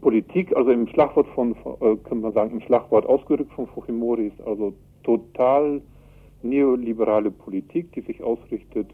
Politik, 0.00 0.54
also 0.56 0.70
im 0.70 0.86
Schlagwort 0.88 1.28
von, 1.28 1.56
äh, 1.80 1.96
kann 2.04 2.20
man 2.20 2.32
sagen, 2.32 2.52
im 2.52 2.60
Schlagwort 2.60 3.06
ausgerückt 3.06 3.52
von 3.54 3.66
Fujimori 3.68 4.28
ist 4.28 4.40
also 4.42 4.74
total 5.02 5.80
neoliberale 6.42 7.30
Politik, 7.30 7.92
die 7.92 8.02
sich 8.02 8.22
ausrichtet 8.22 8.92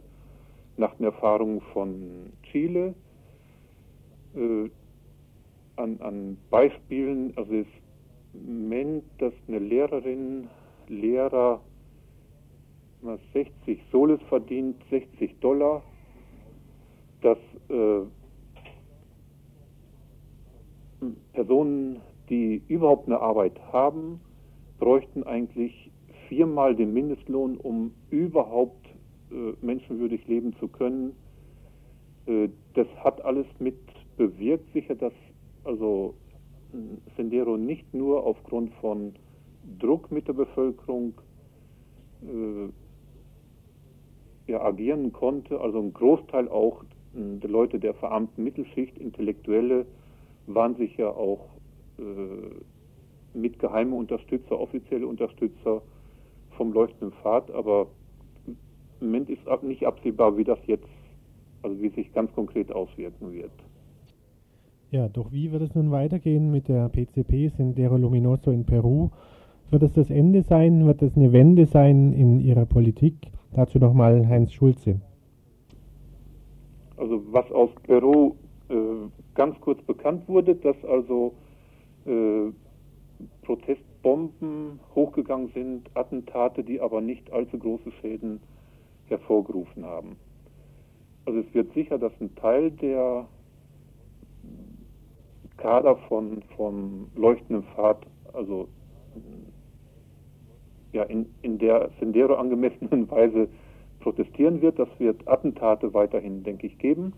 nach 0.76 0.94
den 0.94 1.06
Erfahrungen 1.06 1.60
von 1.72 2.32
Chile. 2.50 2.94
Äh, 4.34 4.70
an, 5.76 6.00
an 6.00 6.36
Beispielen, 6.50 7.32
also 7.36 7.52
es 7.52 7.66
meint, 8.32 9.04
dass 9.18 9.32
eine 9.48 9.58
Lehrerin, 9.58 10.48
Lehrer 10.88 11.60
60 13.32 13.80
Soles 13.90 14.20
verdient, 14.28 14.76
60 14.90 15.38
Dollar, 15.40 15.82
dass 17.20 17.38
äh, 17.68 18.00
Personen, 21.32 22.00
die 22.30 22.62
überhaupt 22.68 23.06
eine 23.06 23.20
Arbeit 23.20 23.60
haben, 23.72 24.20
bräuchten 24.78 25.22
eigentlich 25.24 25.90
viermal 26.28 26.74
den 26.74 26.94
Mindestlohn, 26.94 27.58
um 27.58 27.92
überhaupt 28.10 28.83
menschenwürdig 29.60 30.26
leben 30.26 30.54
zu 30.58 30.68
können. 30.68 31.12
Äh, 32.26 32.48
das 32.74 32.86
hat 33.02 33.24
alles 33.24 33.46
mit 33.58 33.76
bewirkt, 34.16 34.72
sicher, 34.72 34.94
dass 34.94 35.12
also 35.64 36.14
Sendero 37.16 37.56
nicht 37.56 37.92
nur 37.94 38.24
aufgrund 38.24 38.72
von 38.74 39.14
Druck 39.78 40.10
mit 40.10 40.28
der 40.28 40.34
Bevölkerung 40.34 41.14
äh, 42.22 42.68
ja, 44.50 44.60
agieren 44.62 45.12
konnte, 45.12 45.60
also 45.60 45.78
ein 45.80 45.92
Großteil 45.92 46.48
auch 46.48 46.82
äh, 47.14 47.38
der 47.38 47.50
Leute 47.50 47.78
der 47.78 47.94
verarmten 47.94 48.44
Mittelschicht, 48.44 48.98
Intellektuelle, 48.98 49.86
waren 50.46 50.76
sich 50.76 50.96
ja 50.96 51.08
auch 51.08 51.48
äh, 51.98 53.38
mit 53.38 53.58
geheime 53.58 53.94
Unterstützer, 53.96 54.60
offizielle 54.60 55.06
Unterstützer 55.06 55.82
vom 56.56 56.72
leuchtenden 56.72 57.12
Pfad, 57.22 57.50
aber 57.50 57.88
im 59.00 59.08
Moment 59.08 59.30
ist 59.30 59.40
nicht 59.62 59.86
absehbar, 59.86 60.36
wie 60.36 60.44
das 60.44 60.58
jetzt, 60.66 60.88
also 61.62 61.80
wie 61.80 61.88
sich 61.90 62.12
ganz 62.12 62.32
konkret 62.34 62.72
auswirken 62.72 63.32
wird. 63.32 63.52
Ja, 64.90 65.08
doch 65.08 65.32
wie 65.32 65.50
wird 65.50 65.62
es 65.62 65.74
nun 65.74 65.90
weitergehen 65.90 66.50
mit 66.50 66.68
der 66.68 66.88
PCP 66.88 67.48
Sendero 67.48 67.96
Luminoso 67.96 68.50
in 68.50 68.64
Peru? 68.64 69.10
Wird 69.70 69.82
es 69.82 69.92
das 69.94 70.08
Ende 70.08 70.42
sein? 70.42 70.86
Wird 70.86 71.02
es 71.02 71.16
eine 71.16 71.32
Wende 71.32 71.66
sein 71.66 72.12
in 72.12 72.38
Ihrer 72.38 72.64
Politik? 72.64 73.14
Dazu 73.54 73.78
nochmal 73.78 74.28
Heinz 74.28 74.52
Schulze. 74.52 75.00
Also 76.96 77.22
was 77.32 77.50
aus 77.50 77.70
Peru 77.82 78.36
äh, 78.68 78.74
ganz 79.34 79.60
kurz 79.60 79.82
bekannt 79.82 80.28
wurde, 80.28 80.54
dass 80.54 80.76
also 80.84 81.34
äh, 82.06 82.52
Protestbomben 83.42 84.78
hochgegangen 84.94 85.48
sind, 85.54 85.90
Attentate, 85.94 86.62
die 86.62 86.80
aber 86.80 87.00
nicht 87.00 87.32
allzu 87.32 87.58
große 87.58 87.90
Schäden 88.00 88.40
hervorgerufen 89.08 89.84
haben. 89.84 90.16
Also 91.26 91.40
es 91.40 91.54
wird 91.54 91.73
sicher, 91.73 91.99
dass 91.99 92.12
ein 92.20 92.34
Teil 92.37 92.70
der 92.70 93.26
Kader 95.56 95.96
von, 96.08 96.42
vom 96.56 97.08
leuchtenden 97.14 97.64
Pfad, 97.75 98.06
also 98.32 98.68
ja, 100.92 101.04
in, 101.04 101.26
in 101.42 101.58
der 101.58 101.90
Sendero 101.99 102.34
angemessenen 102.34 103.11
Weise 103.11 103.49
protestieren 104.00 104.61
wird. 104.61 104.78
Das 104.78 104.88
wird 104.99 105.26
Attentate 105.26 105.92
weiterhin, 105.94 106.42
denke 106.42 106.66
ich, 106.66 106.78
geben, 106.78 107.12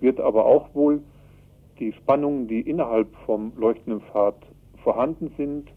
wird 0.00 0.20
aber 0.20 0.44
auch 0.44 0.74
wohl 0.74 1.02
die 1.78 1.92
Spannungen, 1.92 2.46
die 2.48 2.60
innerhalb 2.60 3.14
vom 3.26 3.52
leuchtenden 3.56 4.00
Pfad 4.00 4.36
vorhanden 4.82 5.32
sind, 5.36 5.72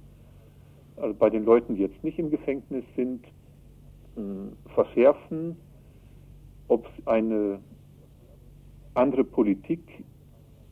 also 0.98 1.14
bei 1.14 1.30
den 1.30 1.46
Leuten, 1.46 1.76
die 1.76 1.82
jetzt 1.82 2.04
nicht 2.04 2.20
im 2.20 2.30
Gefängnis 2.30 2.84
sind, 2.96 3.26
verschärfen, 4.74 5.56
ob 6.68 6.86
es 6.86 7.08
eine 7.08 7.60
andere 8.94 9.24
Politik 9.24 10.04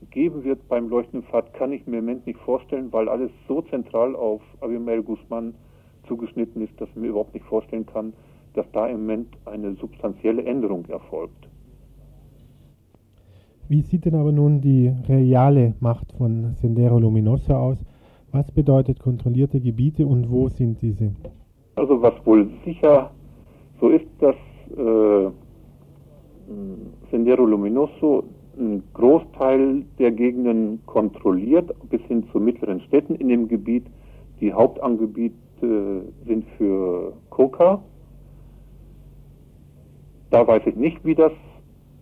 geben 0.09 0.43
wird 0.43 0.67
beim 0.67 0.89
Leuchtenden 0.89 1.27
Pfad, 1.29 1.53
kann 1.53 1.71
ich 1.71 1.85
mir 1.87 1.99
im 1.99 2.05
Moment 2.05 2.25
nicht 2.25 2.39
vorstellen, 2.39 2.91
weil 2.91 3.09
alles 3.09 3.31
so 3.47 3.61
zentral 3.61 4.15
auf 4.15 4.41
Abimael 4.61 5.03
Guzman 5.03 5.53
zugeschnitten 6.07 6.61
ist, 6.61 6.79
dass 6.79 6.89
ich 6.89 6.95
mir 6.95 7.07
überhaupt 7.07 7.33
nicht 7.33 7.45
vorstellen 7.45 7.85
kann, 7.85 8.13
dass 8.53 8.65
da 8.71 8.87
im 8.87 9.01
Moment 9.01 9.27
eine 9.45 9.75
substanzielle 9.75 10.43
Änderung 10.43 10.85
erfolgt. 10.85 11.47
Wie 13.67 13.81
sieht 13.81 14.05
denn 14.05 14.15
aber 14.15 14.31
nun 14.31 14.61
die 14.61 14.93
reale 15.09 15.73
Macht 15.79 16.11
von 16.13 16.53
Sendero 16.53 16.99
Luminoso 16.99 17.53
aus? 17.53 17.83
Was 18.31 18.51
bedeutet 18.51 18.99
kontrollierte 18.99 19.59
Gebiete 19.59 20.05
und 20.05 20.29
wo 20.29 20.49
sind 20.49 20.81
diese? 20.81 21.11
Also 21.75 22.01
was 22.01 22.13
wohl 22.25 22.47
sicher 22.63 23.11
so 23.79 23.89
ist, 23.89 24.05
dass 24.19 24.35
äh, 24.77 25.31
Sendero 27.11 27.45
Luminoso 27.45 28.23
einen 28.57 28.83
Großteil 28.93 29.83
der 29.99 30.11
Gegenden 30.11 30.79
kontrolliert, 30.85 31.73
bis 31.89 32.01
hin 32.03 32.25
zu 32.31 32.39
mittleren 32.39 32.81
Städten 32.81 33.15
in 33.15 33.27
dem 33.27 33.47
Gebiet. 33.47 33.85
Die 34.39 34.53
Hauptangebiete 34.53 36.05
sind 36.25 36.45
für 36.57 37.13
Coca. 37.29 37.81
da 40.29 40.45
weiß 40.45 40.63
ich 40.65 40.75
nicht, 40.75 41.03
wie 41.05 41.15
das 41.15 41.31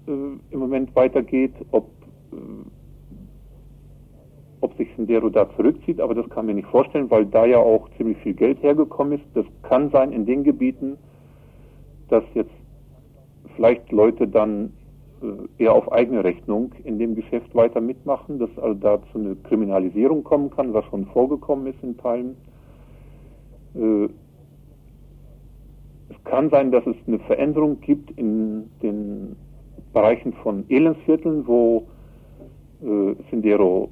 äh, 0.08 0.12
im 0.12 0.60
Moment 0.60 0.96
weitergeht, 0.96 1.54
ob, 1.72 1.88
äh, 2.32 2.36
ob 4.62 4.76
sich 4.78 4.88
Sendero 4.96 5.30
da 5.30 5.48
zurückzieht, 5.56 6.02
aber 6.02 6.16
das 6.16 6.28
kann 6.30 6.48
mir 6.48 6.56
nicht 6.56 6.68
vorstellen, 6.68 7.12
weil 7.12 7.28
da 7.28 7.46
ja 7.46 7.60
auch 7.60 7.88
ziemlich 7.98 8.18
viel 8.20 8.34
Geld 8.34 8.64
hergekommen 8.64 9.20
ist. 9.20 9.26
Das 9.36 9.46
kann 9.62 9.92
sein 9.92 10.12
in 10.12 10.26
den 10.26 10.44
Gebieten, 10.44 10.98
dass 12.10 12.24
jetzt 12.34 12.52
vielleicht 13.56 13.92
Leute 13.92 14.28
dann 14.28 14.74
äh, 15.22 15.64
eher 15.64 15.74
auf 15.74 15.92
eigene 15.92 16.24
Rechnung 16.24 16.72
in 16.84 17.00
dem 17.00 17.16
Geschäft 17.16 17.54
weiter 17.56 17.82
mitmachen, 17.82 18.40
dass 18.40 18.50
also 18.58 18.74
da 18.74 19.00
zu 19.12 19.20
einer 19.20 19.36
Kriminalisierung 19.36 20.24
kommen 20.24 20.50
kann, 20.50 20.74
was 20.74 20.86
schon 20.86 21.06
vorgekommen 21.08 21.68
ist 21.68 21.82
in 21.82 21.98
Teilen. 21.98 22.36
Äh, 23.76 24.06
es 26.10 26.24
kann 26.26 26.50
sein, 26.50 26.72
dass 26.72 26.86
es 26.86 26.96
eine 27.08 27.20
Veränderung 27.20 27.80
gibt 27.82 28.12
in 28.18 28.70
den 28.82 29.36
Bereichen 29.94 30.34
von 30.34 30.66
Elendsvierteln, 30.70 31.48
wo 31.48 31.88
äh, 32.82 33.16
Sendero 33.30 33.90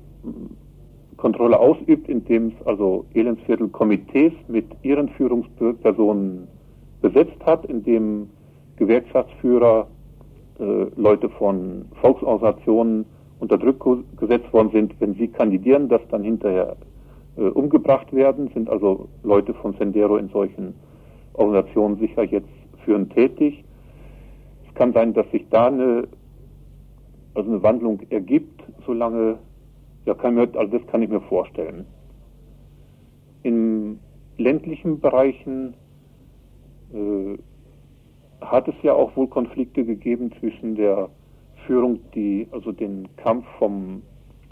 Kontrolle 1.17 1.59
ausübt, 1.59 2.09
indem 2.09 2.47
es 2.47 2.67
also 2.67 3.05
Elendsviertel-Komitees 3.13 4.33
mit 4.47 4.65
ihren 4.81 5.07
Führungspersonen 5.09 6.47
besetzt 7.01 7.46
hat, 7.46 7.65
indem 7.65 8.29
Gewerkschaftsführer, 8.77 9.88
äh, 10.60 10.86
Leute 10.96 11.29
von 11.29 11.86
Volksorganisationen 12.01 13.05
unter 13.39 13.58
Druck 13.58 14.05
gesetzt 14.17 14.51
worden 14.53 14.70
sind, 14.72 14.93
wenn 15.00 15.15
sie 15.15 15.27
kandidieren, 15.27 15.89
dass 15.89 16.01
dann 16.10 16.24
hinterher 16.24 16.75
äh, 17.38 17.41
umgebracht 17.41 18.13
werden, 18.13 18.50
sind 18.53 18.70
also 18.70 19.08
Leute 19.24 19.53
von 19.55 19.74
Sendero 19.74 20.17
in 20.17 20.29
solchen 20.29 20.75
Organisationen 21.34 21.98
sicher 21.98 22.24
jetzt 22.24 22.50
führend 22.86 23.13
tätig. 23.13 23.63
Es 24.67 24.74
kann 24.75 24.93
sein, 24.93 25.13
dass 25.13 25.29
sich 25.31 25.46
da 25.50 25.67
eine, 25.67 26.08
also 27.34 27.50
eine 27.50 27.63
Wandlung 27.63 28.01
ergibt, 28.10 28.62
solange, 28.86 29.39
ja, 30.05 30.13
kann 30.13 30.36
mir, 30.36 30.48
also 30.55 30.77
das 30.77 30.88
kann 30.88 31.01
ich 31.01 31.10
mir 31.10 31.22
vorstellen. 31.22 31.86
In 33.43 34.00
ländlichen 34.38 35.00
Bereichen 35.00 35.74
hat 38.41 38.67
es 38.67 38.75
ja 38.83 38.93
auch 38.93 39.15
wohl 39.15 39.27
Konflikte 39.27 39.86
gegeben 39.86 40.31
zwischen 40.39 40.75
der 40.75 41.10
Führung, 41.65 42.00
die 42.13 42.48
also 42.51 42.71
den 42.71 43.07
Kampf 43.17 43.45
vom 43.60 44.01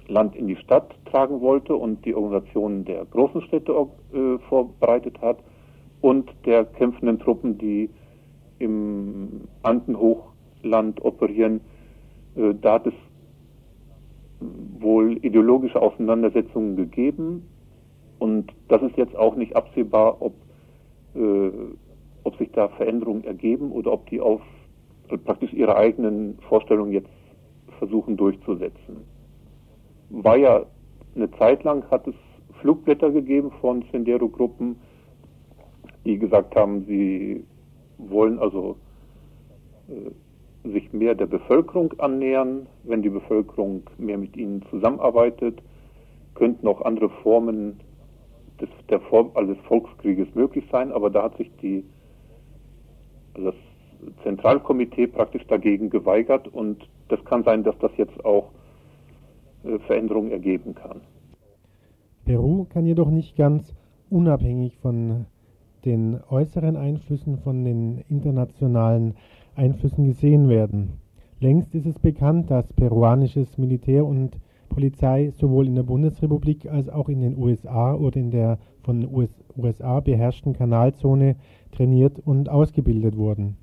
Land 0.08 0.36
in 0.36 0.48
die 0.48 0.56
Stadt 0.56 0.96
tragen 1.06 1.42
wollte 1.42 1.76
und 1.76 2.04
die 2.06 2.16
Organisation 2.16 2.86
der 2.86 3.06
großen 3.06 3.42
Städte 3.44 3.74
äh, 4.14 4.38
vorbereitet 4.50 5.22
hat 5.22 5.38
und 6.02 6.32
der 6.46 6.66
kämpfenden 6.66 7.20
Truppen, 7.20 7.58
die 7.58 7.90
im 8.60 9.42
Andenhochland 9.64 11.04
operieren. 11.04 11.62
Äh, 12.36 12.54
da 12.62 12.74
hat 12.74 12.88
es 12.88 12.94
wohl 14.80 15.18
ideologische 15.24 15.82
Auseinandersetzungen 15.82 16.76
gegeben 16.76 17.46
und 18.18 18.52
das 18.68 18.82
ist 18.82 18.98
jetzt 18.98 19.16
auch 19.16 19.36
nicht 19.36 19.56
absehbar, 19.56 20.22
ob 20.22 20.34
äh, 21.16 21.52
ob 22.30 22.38
sich 22.38 22.52
da 22.52 22.68
Veränderungen 22.70 23.24
ergeben 23.24 23.72
oder 23.72 23.92
ob 23.92 24.08
die 24.10 24.22
auf 24.22 24.42
praktisch 25.26 25.52
ihre 25.54 25.76
eigenen 25.76 26.38
Vorstellungen 26.48 26.92
jetzt 26.92 27.10
versuchen 27.80 28.18
durchzusetzen. 28.18 28.98
War 30.12 30.38
ja 30.38 30.66
eine 31.16 31.32
Zeit 31.32 31.64
lang, 31.64 31.84
hat 31.90 32.08
es 32.08 32.14
Flugblätter 32.62 33.10
gegeben 33.10 33.52
von 33.62 33.84
Sendero-Gruppen, 33.92 34.76
die 36.06 36.20
gesagt 36.20 36.56
haben, 36.56 36.86
sie 36.86 37.44
wollen 37.98 38.38
also 38.38 38.76
äh, 39.88 40.70
sich 40.70 40.94
mehr 40.94 41.16
der 41.16 41.26
Bevölkerung 41.26 41.94
annähern. 41.98 42.68
Wenn 42.84 43.02
die 43.02 43.10
Bevölkerung 43.10 43.84
mehr 43.98 44.18
mit 44.20 44.38
ihnen 44.38 44.64
zusammenarbeitet, 44.70 45.64
könnten 46.36 46.68
auch 46.68 46.82
andere 46.82 47.10
Formen 47.24 47.80
des, 48.62 48.70
der 48.90 49.00
Form, 49.00 49.32
also 49.34 49.56
des 49.56 49.64
Volkskrieges 49.66 50.28
möglich 50.36 50.66
sein. 50.72 50.92
Aber 50.92 51.10
da 51.10 51.24
hat 51.24 51.38
sich 51.38 51.50
die 51.62 51.84
das 53.40 53.56
Zentralkomitee 54.24 55.08
praktisch 55.08 55.46
dagegen 55.48 55.90
geweigert 55.90 56.48
und 56.48 56.88
das 57.10 57.24
kann 57.26 57.44
sein, 57.44 57.64
dass 57.64 57.78
das 57.80 57.92
jetzt 57.98 58.24
auch 58.24 58.52
äh, 59.64 59.78
Veränderungen 59.80 60.32
ergeben 60.32 60.76
kann. 60.76 61.02
Peru 62.26 62.66
kann 62.66 62.86
jedoch 62.86 63.10
nicht 63.10 63.36
ganz 63.36 63.76
unabhängig 64.10 64.78
von 64.78 65.26
den 65.86 66.20
äußeren 66.30 66.76
Einflüssen, 66.76 67.38
von 67.40 67.64
den 67.64 68.04
internationalen 68.10 69.16
Einflüssen 69.56 70.06
gesehen 70.06 70.50
werden. 70.50 71.00
Längst 71.40 71.74
ist 71.74 71.86
es 71.86 72.00
bekannt, 72.00 72.52
dass 72.52 72.72
peruanisches 72.74 73.58
Militär 73.58 74.06
und 74.06 74.40
Polizei 74.70 75.32
sowohl 75.32 75.68
in 75.68 75.76
der 75.76 75.84
Bundesrepublik 75.84 76.70
als 76.70 76.90
auch 76.90 77.10
in 77.10 77.22
den 77.22 77.38
USA 77.38 77.96
oder 77.96 78.18
in 78.18 78.32
der 78.32 78.60
von 78.84 79.06
US 79.14 79.44
USA 79.58 80.00
beherrschten 80.00 80.54
Kanalzone 80.54 81.36
trainiert 81.72 82.20
und 82.26 82.50
ausgebildet 82.50 83.18
wurden. 83.18 83.58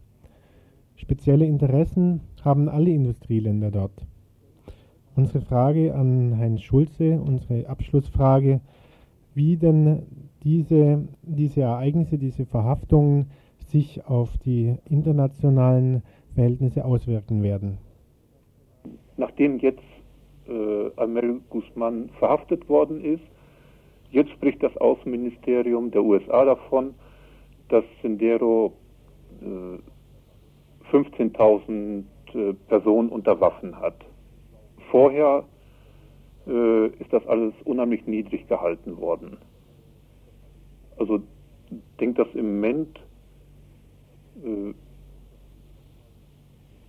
Spezielle 0.97 1.45
Interessen 1.45 2.21
haben 2.43 2.69
alle 2.69 2.91
Industrieländer 2.91 3.71
dort. 3.71 4.07
Unsere 5.15 5.41
Frage 5.41 5.95
an 5.95 6.37
Heinz 6.39 6.63
Schulze, 6.63 7.21
unsere 7.21 7.69
Abschlussfrage, 7.69 8.61
wie 9.35 9.57
denn 9.57 10.03
diese, 10.43 11.07
diese 11.23 11.63
Ereignisse, 11.63 12.19
diese 12.19 12.47
Verhaftungen 12.47 13.31
sich 13.59 14.07
auf 14.07 14.37
die 14.39 14.77
internationalen 14.89 16.03
Verhältnisse 16.35 16.85
auswirken 16.85 17.43
werden. 17.43 17.79
Nachdem 19.17 19.59
jetzt 19.59 19.83
äh, 20.49 20.91
Amel 20.97 21.41
Guzman 21.51 22.11
verhaftet 22.19 22.69
worden 22.69 23.03
ist, 23.03 23.25
jetzt 24.11 24.31
spricht 24.31 24.63
das 24.63 24.77
Außenministerium 24.77 25.91
der 25.91 26.05
USA 26.05 26.45
davon, 26.45 26.95
dass 27.69 27.85
Sendero 28.03 28.73
äh, 29.41 29.79
15.000 30.93 32.05
äh, 32.35 32.53
Personen 32.69 33.09
unter 33.09 33.41
Waffen 33.41 33.79
hat. 33.79 33.97
Vorher 34.91 35.45
äh, 36.47 36.87
ist 36.87 37.13
das 37.13 37.27
alles 37.27 37.55
unheimlich 37.65 38.07
niedrig 38.07 38.47
gehalten 38.49 38.99
worden. 38.99 39.39
Also 40.97 41.21
denkt 42.01 42.19
das 42.19 42.29
im 42.35 42.55
Moment 42.57 43.01
äh, 44.45 44.75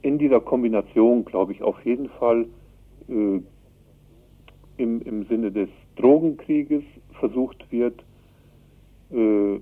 in 0.02 0.18
dieser 0.18 0.40
Kombination, 0.40 1.26
glaube 1.26 1.52
ich, 1.52 1.62
auf 1.64 1.84
jeden 1.86 2.10
Fall 2.10 2.46
äh, 3.10 3.42
im, 4.78 5.02
im 5.02 5.26
Sinne 5.28 5.52
des 5.52 5.70
Drogenkrieges 5.96 6.84
versucht 7.20 7.72
wird, 7.72 8.04
äh, 9.12 9.60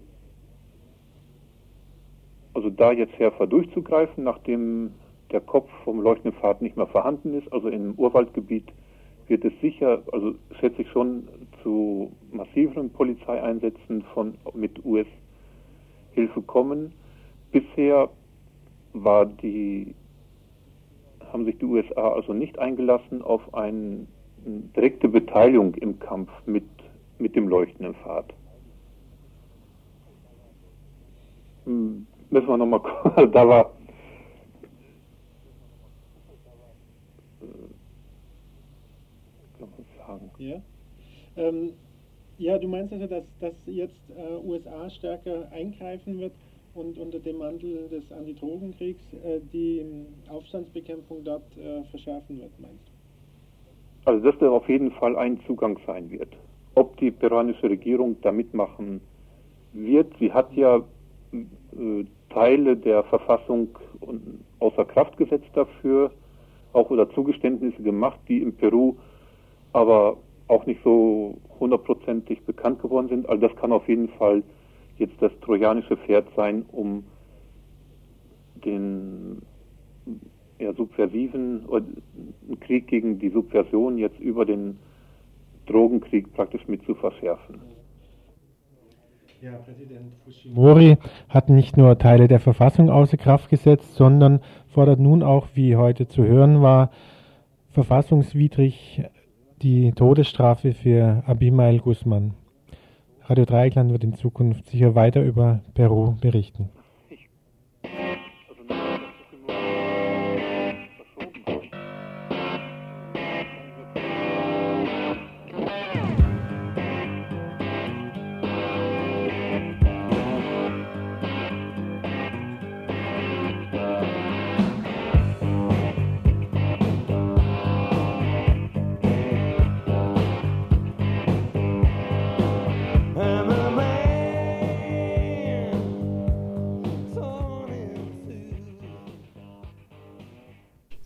also 2.56 2.70
da 2.70 2.94
jetzt 2.94 3.16
schärfer 3.16 3.48
durchzugreifen, 3.48 4.24
nachdem 4.24 4.92
der 5.32 5.42
Kopf 5.42 5.70
vom 5.84 6.00
leuchtenden 6.00 6.40
Pfad 6.40 6.62
nicht 6.62 6.78
mehr 6.78 6.88
vorhanden 6.88 7.34
ist. 7.38 7.52
Also 7.52 7.68
im 7.68 7.94
Urwaldgebiet 7.96 8.72
wird 9.28 9.44
es 9.44 9.54
sicher, 9.62 10.02
also 10.12 10.36
schätze 10.60 10.84
ich 10.84 10.90
schon, 10.90 11.28
zu 11.62 12.12
massiveren 12.32 12.90
Polizeieinsätzen 12.92 14.04
von, 14.14 14.36
mit 14.54 14.84
US-Hilfe 14.86 16.42
kommen. 16.44 16.94
Bisher 17.52 18.10
war 18.94 19.26
die, 19.26 19.94
haben 21.34 21.44
sich 21.44 21.58
die 21.58 21.66
USA 21.66 22.14
also 22.14 22.34
nicht 22.34 22.58
eingelassen 22.60 23.22
auf 23.22 23.54
eine 23.54 24.08
direkte 24.46 25.10
Beteiligung 25.10 25.74
im 25.76 26.00
Kampf 26.00 26.30
mit, 26.46 26.64
mit 27.20 27.36
dem 27.36 27.50
leuchtenden 27.50 27.96
Pfad. 27.96 28.34
Hm 31.66 32.08
müssen 32.30 32.48
wir 32.48 32.58
nochmal 32.58 32.80
gucken. 32.80 33.32
da 33.32 33.48
war. 33.48 33.72
Sagen. 40.08 40.32
Ja. 40.38 40.62
Ähm, 41.38 41.74
ja, 42.38 42.58
du 42.58 42.68
meinst 42.68 42.94
also, 42.94 43.08
dass, 43.08 43.24
dass 43.40 43.54
jetzt 43.66 43.96
äh, 44.16 44.46
USA 44.46 44.90
stärker 44.90 45.50
eingreifen 45.52 46.20
wird 46.20 46.34
und 46.76 46.98
unter 46.98 47.20
dem 47.20 47.38
Mantel 47.38 47.88
des 47.90 48.12
Antidrogenkriegs 48.12 49.02
äh, 49.14 49.40
die 49.52 49.84
Aufstandsbekämpfung 50.30 51.24
dort 51.24 51.58
äh, 51.58 51.84
verschärfen 51.86 52.40
wird, 52.40 52.52
meinst 52.60 52.86
du? 52.86 54.12
Also 54.12 54.24
dass 54.24 54.38
das 54.38 54.50
auf 54.50 54.68
jeden 54.70 54.92
Fall 54.92 55.18
ein 55.18 55.40
Zugang 55.48 55.80
sein 55.88 56.12
wird. 56.12 56.36
Ob 56.76 56.98
die 56.98 57.10
peruanische 57.10 57.70
Regierung 57.70 58.18
da 58.22 58.32
mitmachen 58.32 59.02
wird, 59.74 60.14
sie 60.20 60.32
hat 60.32 60.54
ja 60.54 60.84
äh, 61.34 62.06
Teile 62.30 62.76
der 62.76 63.04
Verfassung 63.04 63.70
außer 64.60 64.86
Kraft 64.86 65.18
gesetzt 65.18 65.50
dafür, 65.54 66.12
auch 66.74 66.90
oder 66.90 67.10
Zugeständnisse 67.12 67.82
gemacht, 67.82 68.20
die 68.28 68.42
in 68.42 68.56
Peru 68.56 68.96
aber 69.74 70.18
auch 70.48 70.66
nicht 70.66 70.82
so 70.84 71.38
hundertprozentig 71.60 72.44
bekannt 72.44 72.82
geworden 72.82 73.10
sind. 73.10 73.28
Also 73.30 73.48
das 73.48 73.56
kann 73.58 73.72
auf 73.72 73.88
jeden 73.88 74.10
Fall 74.10 74.44
jetzt 74.98 75.16
das 75.20 75.32
trojanische 75.42 75.98
Pferd 75.98 76.28
sein, 76.36 76.66
um 76.72 77.04
den 78.64 79.42
ja, 80.60 80.74
subversiven 80.74 81.66
einen 81.70 82.60
Krieg 82.62 82.88
gegen 82.88 83.20
die 83.20 83.30
Subversion 83.30 83.98
jetzt 83.98 84.20
über 84.20 84.46
den 84.46 84.80
Drogenkrieg 85.66 86.34
praktisch 86.34 86.68
mit 86.68 86.86
zu 86.86 86.96
verschärfen. 86.96 87.60
Ja, 89.42 89.52
Präsident 89.58 90.14
Fujimori 90.24 90.98
hat 91.30 91.50
nicht 91.50 91.78
nur 91.78 91.98
Teile 91.98 92.28
der 92.28 92.40
Verfassung 92.40 92.90
außer 92.90 93.18
Kraft 93.18 93.50
gesetzt, 93.50 93.96
sondern 93.96 94.40
fordert 94.68 95.00
nun 95.00 95.24
auch, 95.24 95.48
wie 95.54 95.76
heute 95.76 96.08
zu 96.08 96.24
hören 96.24 96.62
war, 96.62 96.90
verfassungswidrig 97.72 99.04
die 99.62 99.92
Todesstrafe 99.92 100.74
für 100.74 101.24
Abimael 101.28 101.80
Guzman. 101.80 102.34
Radio 103.24 103.46
Dreieckland 103.46 103.92
wird 103.92 104.04
in 104.04 104.14
Zukunft 104.14 104.68
sicher 104.68 104.96
weiter 104.96 105.22
über 105.22 105.62
Peru 105.74 106.16
berichten. 106.22 106.70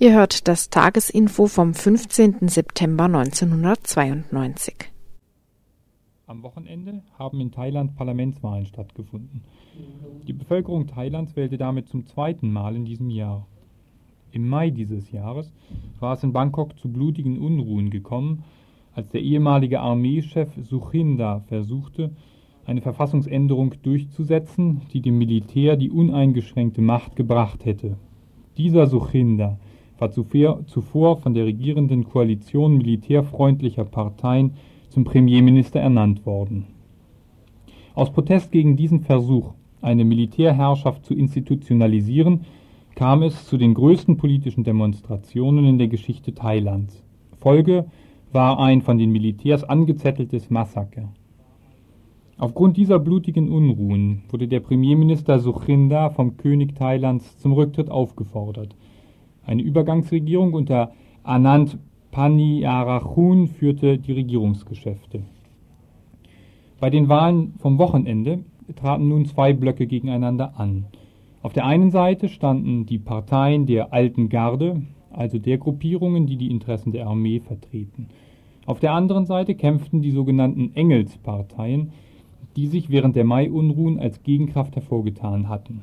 Ihr 0.09 0.15
hört 0.15 0.47
das 0.47 0.71
Tagesinfo 0.71 1.45
vom 1.45 1.75
15. 1.75 2.47
September 2.49 3.03
1992. 3.03 4.73
Am 6.25 6.41
Wochenende 6.41 7.03
haben 7.19 7.39
in 7.39 7.51
Thailand 7.51 7.95
Parlamentswahlen 7.95 8.65
stattgefunden. 8.65 9.43
Die 10.27 10.33
Bevölkerung 10.33 10.87
Thailands 10.87 11.35
wählte 11.35 11.59
damit 11.59 11.89
zum 11.89 12.07
zweiten 12.07 12.51
Mal 12.51 12.75
in 12.75 12.85
diesem 12.85 13.11
Jahr. 13.11 13.45
Im 14.31 14.49
Mai 14.49 14.71
dieses 14.71 15.11
Jahres 15.11 15.53
war 15.99 16.15
es 16.15 16.23
in 16.23 16.33
Bangkok 16.33 16.75
zu 16.79 16.91
blutigen 16.91 17.37
Unruhen 17.37 17.91
gekommen, 17.91 18.43
als 18.95 19.09
der 19.09 19.21
ehemalige 19.21 19.79
Armeechef 19.79 20.49
Suchinda 20.67 21.41
versuchte, 21.41 22.15
eine 22.65 22.81
Verfassungsänderung 22.81 23.75
durchzusetzen, 23.83 24.81
die 24.91 25.01
dem 25.01 25.19
Militär 25.19 25.77
die 25.77 25.91
uneingeschränkte 25.91 26.81
Macht 26.81 27.15
gebracht 27.15 27.63
hätte. 27.63 27.95
Dieser 28.57 28.87
Suchinda 28.87 29.59
war 30.01 30.11
zuvor 30.11 31.17
von 31.17 31.33
der 31.33 31.45
regierenden 31.45 32.05
Koalition 32.05 32.77
militärfreundlicher 32.77 33.85
Parteien 33.85 34.53
zum 34.89 35.03
Premierminister 35.03 35.79
ernannt 35.79 36.25
worden. 36.25 36.65
Aus 37.95 38.11
Protest 38.11 38.51
gegen 38.51 38.75
diesen 38.75 39.01
Versuch, 39.01 39.53
eine 39.81 40.05
Militärherrschaft 40.05 41.05
zu 41.05 41.13
institutionalisieren, 41.13 42.45
kam 42.95 43.23
es 43.23 43.45
zu 43.45 43.57
den 43.57 43.73
größten 43.73 44.17
politischen 44.17 44.63
Demonstrationen 44.63 45.65
in 45.65 45.77
der 45.77 45.87
Geschichte 45.87 46.33
Thailands. 46.33 47.03
Folge 47.39 47.85
war 48.31 48.59
ein 48.59 48.81
von 48.81 48.97
den 48.97 49.11
Militärs 49.11 49.63
angezetteltes 49.63 50.49
Massaker. 50.49 51.09
Aufgrund 52.37 52.77
dieser 52.77 52.99
blutigen 52.99 53.49
Unruhen 53.49 54.23
wurde 54.29 54.47
der 54.47 54.61
Premierminister 54.61 55.39
Suchinda 55.39 56.09
vom 56.09 56.37
König 56.37 56.75
Thailands 56.75 57.37
zum 57.39 57.51
Rücktritt 57.53 57.89
aufgefordert 57.89 58.75
eine 59.49 59.63
Übergangsregierung 59.63 60.53
unter 60.53 60.91
Anand 61.23 61.79
Paniarachun 62.11 63.47
führte 63.47 63.97
die 63.97 64.11
Regierungsgeschäfte. 64.11 65.23
Bei 66.79 66.91
den 66.91 67.09
Wahlen 67.09 67.55
vom 67.57 67.79
Wochenende 67.79 68.43
traten 68.75 69.07
nun 69.07 69.25
zwei 69.25 69.53
Blöcke 69.53 69.87
gegeneinander 69.87 70.59
an. 70.59 70.85
Auf 71.41 71.53
der 71.53 71.65
einen 71.65 71.89
Seite 71.89 72.29
standen 72.29 72.85
die 72.85 72.99
Parteien 72.99 73.65
der 73.65 73.91
Alten 73.91 74.29
Garde, 74.29 74.83
also 75.09 75.39
der 75.39 75.57
Gruppierungen, 75.57 76.27
die 76.27 76.37
die 76.37 76.51
Interessen 76.51 76.91
der 76.91 77.07
Armee 77.07 77.39
vertreten. 77.39 78.07
Auf 78.67 78.79
der 78.79 78.93
anderen 78.93 79.25
Seite 79.25 79.55
kämpften 79.55 80.03
die 80.03 80.11
sogenannten 80.11 80.75
Engelsparteien, 80.75 81.91
die 82.55 82.67
sich 82.67 82.91
während 82.91 83.15
der 83.15 83.25
Mai-Unruhen 83.25 83.97
als 83.99 84.21
Gegenkraft 84.21 84.75
hervorgetan 84.75 85.49
hatten. 85.49 85.81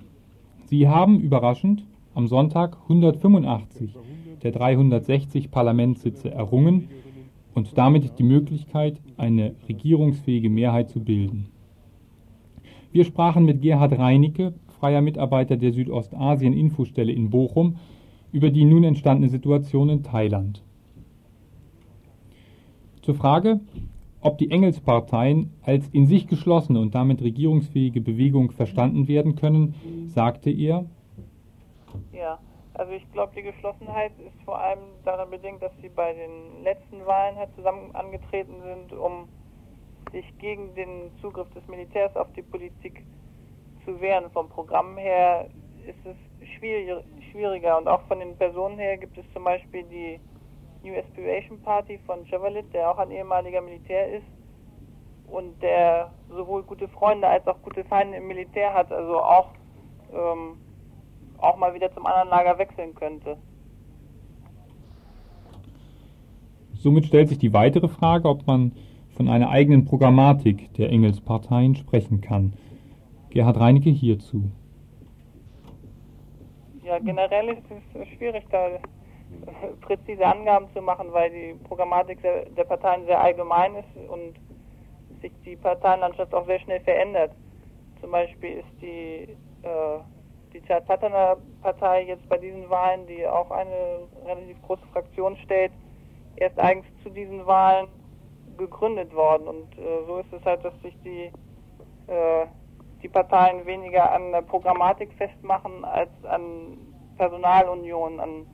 Sie 0.67 0.87
haben 0.87 1.19
überraschend 1.19 1.85
am 2.17 2.29
Sonntag 2.29 2.79
185 2.85 3.95
der 4.43 4.51
360 4.51 5.51
Parlamentssitze 5.51 6.31
errungen 6.31 6.89
und 7.55 7.77
damit 7.77 8.19
die 8.19 8.23
Möglichkeit, 8.23 9.03
eine 9.19 9.55
regierungsfähige 9.69 10.49
Mehrheit 10.49 10.89
zu 10.89 11.01
bilden. 11.01 11.51
Wir 12.91 13.05
sprachen 13.05 13.45
mit 13.45 13.61
Gerhard 13.61 13.99
Reinicke, 13.99 14.55
freier 14.81 15.03
Mitarbeiter 15.03 15.59
der 15.59 15.75
Südostasien-Infostelle 15.75 17.13
in 17.13 17.29
Bochum, 17.29 17.77
über 18.33 18.49
die 18.49 18.65
nun 18.65 18.85
entstandene 18.85 19.29
Situation 19.29 19.91
in 19.91 20.03
Thailand. 20.03 20.63
Zur 23.03 23.15
Frage, 23.15 23.61
ob 24.23 24.39
die 24.39 24.51
Engelsparteien 24.51 25.51
als 25.61 25.87
in 25.91 26.07
sich 26.07 26.27
geschlossene 26.27 26.81
und 26.81 26.95
damit 26.95 27.21
regierungsfähige 27.21 28.01
Bewegung 28.01 28.53
verstanden 28.53 29.07
werden 29.07 29.35
können, 29.35 29.75
sagte 30.07 30.51
er, 30.51 30.87
ja, 32.13 32.39
also 32.75 32.93
ich 32.93 33.11
glaube, 33.13 33.33
die 33.35 33.43
Geschlossenheit 33.43 34.13
ist 34.19 34.41
vor 34.45 34.61
allem 34.61 35.03
daran 35.05 35.31
bedingt, 35.31 35.63
dass 35.63 35.73
sie 35.81 35.89
bei 35.89 36.13
den 36.13 36.63
letzten 36.63 37.07
Wahlen 37.07 37.37
halt 37.37 37.55
zusammen 37.55 37.95
angetreten 37.95 38.61
sind, 38.63 38.93
um 38.93 39.29
sich 40.13 40.27
gegen 40.39 40.75
den 40.75 41.11
Zugriff 41.21 41.49
des 41.51 41.67
Militärs 41.69 42.15
auf 42.17 42.33
die 42.35 42.43
Politik 42.43 43.05
zu 43.85 44.01
wehren. 44.01 44.31
Vom 44.31 44.49
Programm 44.49 44.99
her 44.99 45.49
ist 45.87 46.05
es 46.05 46.17
schwieriger 47.31 47.79
und 47.79 47.89
auch 47.89 48.03
von 48.03 48.19
den 48.19 48.37
Personen 48.37 48.79
her 48.79 48.99
gibt 48.99 49.17
es 49.17 49.25
zum 49.33 49.45
Beispiel 49.45 49.85
die 49.85 50.21
New 50.83 50.95
Aspiration 50.99 51.59
Party 51.61 51.99
von 52.07 52.25
Chevrolet, 52.27 52.73
der 52.73 52.91
auch 52.91 52.99
ein 52.99 53.11
ehemaliger 53.11 53.61
Militär 53.61 54.09
ist 54.11 54.27
und 55.27 55.61
der 55.63 56.13
sowohl 56.29 56.63
gute 56.63 56.89
Freunde 56.89 57.27
als 57.27 57.47
auch 57.47 57.61
gute 57.63 57.85
Feinde 57.85 58.19
im 58.19 58.27
Militär 58.27 58.75
hat, 58.75 58.93
also 58.93 59.23
auch 59.23 59.49
ähm, 60.13 60.59
auch 61.39 61.57
mal 61.57 61.75
wieder 61.75 61.93
zum 61.93 62.07
anderen 62.07 62.29
Lager 62.29 62.59
wechseln 62.59 62.95
könnte. 62.95 63.37
Somit 66.75 67.07
stellt 67.07 67.29
sich 67.29 67.39
die 67.39 67.53
weitere 67.53 67.89
Frage, 67.89 68.29
ob 68.29 68.47
man 68.47 68.73
von 69.17 69.29
einer 69.29 69.49
eigenen 69.51 69.87
Programmatik 69.87 70.73
der 70.75 70.91
Engelsparteien 70.91 71.75
sprechen 71.75 72.21
kann. 72.21 72.53
Gerhard 73.31 73.59
Reinecke 73.59 73.91
hierzu. 73.91 74.51
Ja, 76.85 76.99
generell 76.99 77.49
ist 77.49 77.63
es 77.95 78.09
schwierig, 78.17 78.45
da 78.51 78.69
präzise 79.81 80.25
Angaben 80.25 80.67
zu 80.73 80.81
machen, 80.81 81.09
weil 81.11 81.31
die 81.31 81.55
Programmatik 81.65 82.21
der 82.23 82.65
Parteien 82.65 83.05
sehr 83.07 83.21
allgemein 83.21 83.75
ist 83.77 84.09
und 84.09 84.35
sich 85.21 85.33
die 85.45 85.57
Parteienlandschaft 85.57 86.33
auch 86.35 86.47
sehr 86.47 86.61
schnell 86.61 86.81
verändert. 86.81 87.33
Zum 88.01 88.11
Beispiel 88.11 88.59
ist 88.59 88.83
die 88.83 89.29
äh, 89.63 89.99
die 90.53 90.61
Chattatana-Partei 90.61 92.07
jetzt 92.07 92.29
bei 92.29 92.39
diesen 92.39 92.69
Wahlen, 92.71 93.07
die 93.07 93.27
auch 93.27 93.51
eine 93.51 94.09
relativ 94.25 94.61
große 94.63 94.87
Fraktion 94.93 95.37
stellt, 95.45 95.73
erst 96.37 96.59
eigentlich 96.59 96.93
zu 97.03 97.11
diesen 97.11 97.47
Wahlen 97.47 97.89
gegründet 98.57 99.15
worden. 99.15 99.49
Und 99.49 99.79
äh, 99.79 100.05
so 100.07 100.19
ist 100.19 100.33
es 100.33 100.45
halt, 100.45 100.65
dass 100.65 100.75
sich 100.83 100.97
die, 101.05 101.31
äh, 102.11 102.47
die 103.03 103.09
Parteien 103.09 103.67
weniger 103.67 104.13
an 104.13 104.33
der 104.33 104.43
Programmatik 104.43 105.13
festmachen 105.15 105.85
als 105.85 106.11
an 106.25 106.79
Personalunion, 107.17 108.21
an 108.21 108.47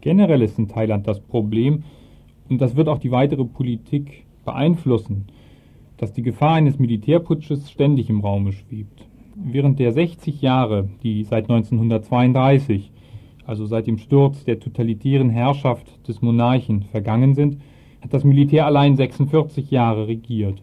Generell 0.00 0.42
ist 0.42 0.58
in 0.58 0.66
Thailand 0.66 1.06
das 1.06 1.20
Problem, 1.20 1.84
und 2.48 2.60
das 2.60 2.74
wird 2.74 2.88
auch 2.88 2.98
die 2.98 3.12
weitere 3.12 3.44
Politik 3.44 4.26
beeinflussen, 4.44 5.28
dass 5.96 6.12
die 6.12 6.22
Gefahr 6.22 6.54
eines 6.54 6.78
Militärputsches 6.80 7.70
ständig 7.70 8.10
im 8.10 8.20
Raume 8.20 8.52
schwebt. 8.52 9.06
Während 9.34 9.78
der 9.78 9.92
60 9.92 10.42
Jahre, 10.42 10.88
die 11.02 11.24
seit 11.24 11.44
1932, 11.44 12.92
also 13.46 13.66
seit 13.66 13.86
dem 13.86 13.98
Sturz 13.98 14.44
der 14.44 14.60
totalitären 14.60 15.30
Herrschaft 15.30 16.06
des 16.06 16.22
Monarchen 16.22 16.82
vergangen 16.82 17.34
sind, 17.34 17.60
hat 18.02 18.12
das 18.12 18.24
Militär 18.24 18.66
allein 18.66 18.96
46 18.96 19.70
Jahre 19.70 20.08
regiert. 20.08 20.62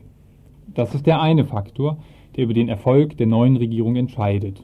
Das 0.67 0.93
ist 0.93 1.07
der 1.07 1.21
eine 1.21 1.45
Faktor, 1.45 1.97
der 2.35 2.43
über 2.43 2.53
den 2.53 2.69
Erfolg 2.69 3.17
der 3.17 3.27
neuen 3.27 3.57
Regierung 3.57 3.95
entscheidet. 3.95 4.63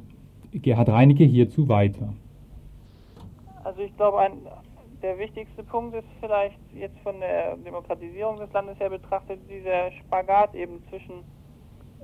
Gerhard 0.51 0.89
Reinecke 0.89 1.23
hierzu 1.23 1.67
weiter. 1.67 2.13
Also 3.63 3.81
ich 3.81 3.95
glaube, 3.97 4.19
ein, 4.19 4.33
der 5.01 5.17
wichtigste 5.17 5.63
Punkt 5.63 5.95
ist 5.95 6.07
vielleicht 6.19 6.59
jetzt 6.73 6.97
von 6.99 7.19
der 7.19 7.57
Demokratisierung 7.57 8.37
des 8.37 8.51
Landes 8.53 8.79
her 8.79 8.89
betrachtet 8.89 9.39
dieser 9.49 9.91
Spagat 9.91 10.53
eben 10.53 10.81
zwischen 10.89 11.23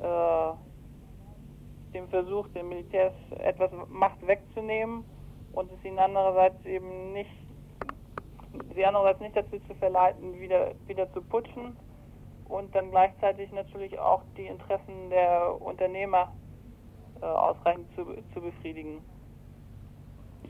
äh, 0.02 0.54
dem 1.94 2.08
Versuch, 2.10 2.48
den 2.50 2.70
Militärs 2.70 3.14
etwas 3.40 3.72
Macht 3.90 4.26
wegzunehmen 4.26 5.04
und 5.54 5.72
es 5.72 5.84
ihnen 5.84 6.00
andererseits 6.00 6.64
eben 6.66 7.14
nicht, 7.14 7.32
sie 8.74 8.86
andererseits 8.86 9.20
nicht 9.20 9.36
dazu 9.36 9.60
zu 9.68 9.76
verleiten, 9.76 10.40
wieder, 10.40 10.72
wieder 10.88 11.12
zu 11.14 11.22
putschen 11.22 11.76
und 12.46 12.74
dann 12.76 12.92
gleichzeitig 12.92 13.52
natürlich 13.52 13.98
auch 14.00 14.24
die 14.38 14.48
Interessen 14.48 15.10
der 15.10 15.62
Unternehmer 15.62 16.34
äh, 17.22 17.26
ausreichend 17.26 17.88
zu, 17.96 18.06
zu 18.34 18.42
befriedigen. 18.42 19.02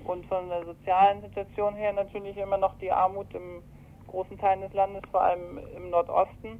Und 0.05 0.25
von 0.25 0.49
der 0.49 0.65
sozialen 0.65 1.21
Situation 1.21 1.75
her 1.75 1.93
natürlich 1.93 2.37
immer 2.37 2.57
noch 2.57 2.77
die 2.79 2.91
Armut 2.91 3.33
im 3.35 3.61
großen 4.07 4.37
Teilen 4.37 4.61
des 4.61 4.73
Landes, 4.73 5.03
vor 5.11 5.21
allem 5.21 5.59
im 5.75 5.89
Nordosten, 5.89 6.59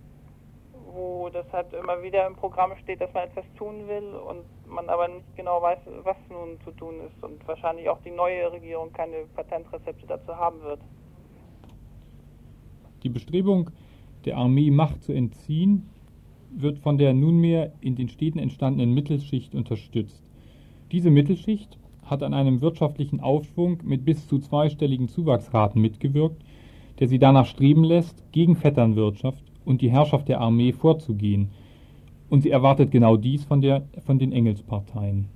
wo 0.93 1.30
das 1.30 1.45
halt 1.51 1.73
immer 1.73 2.01
wieder 2.01 2.25
im 2.27 2.36
Programm 2.36 2.71
steht, 2.82 3.01
dass 3.01 3.13
man 3.13 3.23
etwas 3.23 3.45
tun 3.58 3.88
will 3.88 4.13
und 4.15 4.45
man 4.67 4.89
aber 4.89 5.08
nicht 5.08 5.36
genau 5.36 5.62
weiß, 5.62 5.80
was 6.04 6.17
nun 6.30 6.60
zu 6.63 6.71
tun 6.71 6.95
ist 7.06 7.23
und 7.23 7.45
wahrscheinlich 7.47 7.89
auch 7.89 7.99
die 8.04 8.12
neue 8.12 8.51
Regierung 8.51 8.91
keine 8.93 9.25
Patentrezepte 9.36 10.06
dazu 10.08 10.36
haben 10.36 10.62
wird. 10.62 10.80
Die 13.04 13.10
Bestrebung 13.10 13.71
der 14.25 14.38
Armee 14.38 14.71
Macht 14.71 15.04
zu 15.04 15.13
entziehen, 15.13 15.89
wird 16.51 16.77
von 16.80 16.97
der 16.97 17.13
nunmehr 17.13 17.71
in 17.82 17.95
den 17.95 18.10
Städten 18.10 18.39
entstandenen 18.39 18.93
Mittelschicht 18.93 19.56
unterstützt. 19.56 20.23
Diese 20.91 21.10
Mittelschicht 21.10 21.77
hat 22.06 22.23
an 22.23 22.34
einem 22.34 22.62
wirtschaftlichen 22.62 23.21
Aufschwung 23.21 23.80
mit 23.84 24.04
bis 24.04 24.27
zu 24.27 24.38
zweistelligen 24.39 25.08
Zuwachsraten 25.08 25.82
mitgewirkt, 25.82 26.43
der 26.99 27.08
sie 27.08 27.19
danach 27.19 27.45
streben 27.45 27.84
lässt, 27.84 28.23
gegen 28.32 28.56
Vetternwirtschaft 28.56 29.50
und 29.65 29.82
die 29.82 29.91
Herrschaft 29.91 30.28
der 30.28 30.41
Armee 30.41 30.71
vorzugehen. 30.71 31.50
Und 32.30 32.41
sie 32.41 32.50
erwartet 32.50 32.91
genau 32.91 33.17
dies 33.17 33.43
von, 33.43 33.62
der, 33.62 33.84
von 34.06 34.19
den 34.19 34.32
Engelsparteien. 34.32 35.28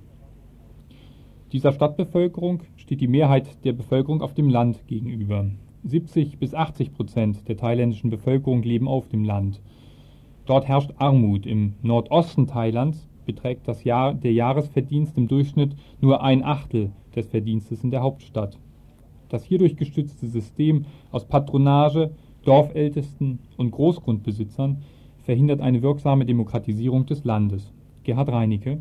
Dieser 1.52 1.72
Stadtbevölkerung 1.72 2.62
steht 2.76 3.00
die 3.00 3.08
Mehrheit 3.08 3.64
der 3.64 3.72
Bevölkerung 3.72 4.22
auf 4.22 4.34
dem 4.34 4.48
Land 4.48 4.86
gegenüber. 4.86 5.46
70 5.84 6.38
bis 6.38 6.54
80 6.54 6.92
Prozent 6.92 7.48
der 7.48 7.56
thailändischen 7.56 8.10
Bevölkerung 8.10 8.62
leben 8.62 8.88
auf 8.88 9.08
dem 9.08 9.24
Land. 9.24 9.60
Dort 10.46 10.66
herrscht 10.66 10.92
Armut. 10.96 11.46
Im 11.46 11.74
Nordosten 11.82 12.46
Thailands 12.46 13.08
beträgt 13.24 13.68
das 13.68 13.84
Jahr, 13.84 14.14
der 14.14 14.32
Jahresverdienst 14.32 15.16
im 15.16 15.28
Durchschnitt 15.28 15.76
nur 16.00 16.22
ein 16.22 16.44
Achtel 16.44 16.92
des 17.14 17.28
Verdienstes 17.28 17.84
in 17.84 17.90
der 17.90 18.02
Hauptstadt. 18.02 18.58
Das 19.28 19.44
hierdurch 19.44 19.76
gestützte 19.76 20.26
System 20.26 20.86
aus 21.10 21.26
Patronage, 21.26 22.12
Dorfältesten 22.46 23.40
und 23.56 23.72
Großgrundbesitzern 23.72 24.82
verhindert 25.24 25.60
eine 25.60 25.82
wirksame 25.82 26.24
Demokratisierung 26.24 27.04
des 27.04 27.24
Landes. 27.24 27.72
Gerhard 28.04 28.28
Reinicke. 28.28 28.78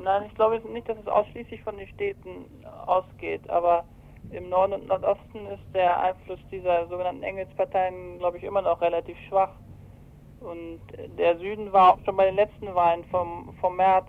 Nein, 0.00 0.24
ich 0.26 0.34
glaube 0.34 0.60
nicht, 0.72 0.88
dass 0.88 0.98
es 0.98 1.06
ausschließlich 1.06 1.62
von 1.62 1.76
den 1.76 1.86
Städten 1.88 2.46
ausgeht, 2.86 3.48
aber 3.48 3.84
im 4.32 4.48
Norden 4.48 4.74
und 4.74 4.88
Nordosten 4.88 5.46
ist 5.46 5.62
der 5.74 6.00
Einfluss 6.00 6.40
dieser 6.50 6.88
sogenannten 6.88 7.22
Engelsparteien, 7.22 8.18
glaube 8.18 8.38
ich, 8.38 8.44
immer 8.44 8.62
noch 8.62 8.80
relativ 8.80 9.16
schwach. 9.28 9.52
Und 10.40 10.80
der 11.18 11.38
Süden 11.38 11.72
war 11.72 11.94
auch 11.94 11.98
schon 12.04 12.16
bei 12.16 12.26
den 12.26 12.36
letzten 12.36 12.74
Wahlen 12.74 13.04
vom, 13.10 13.54
vom 13.60 13.76
März 13.76 14.06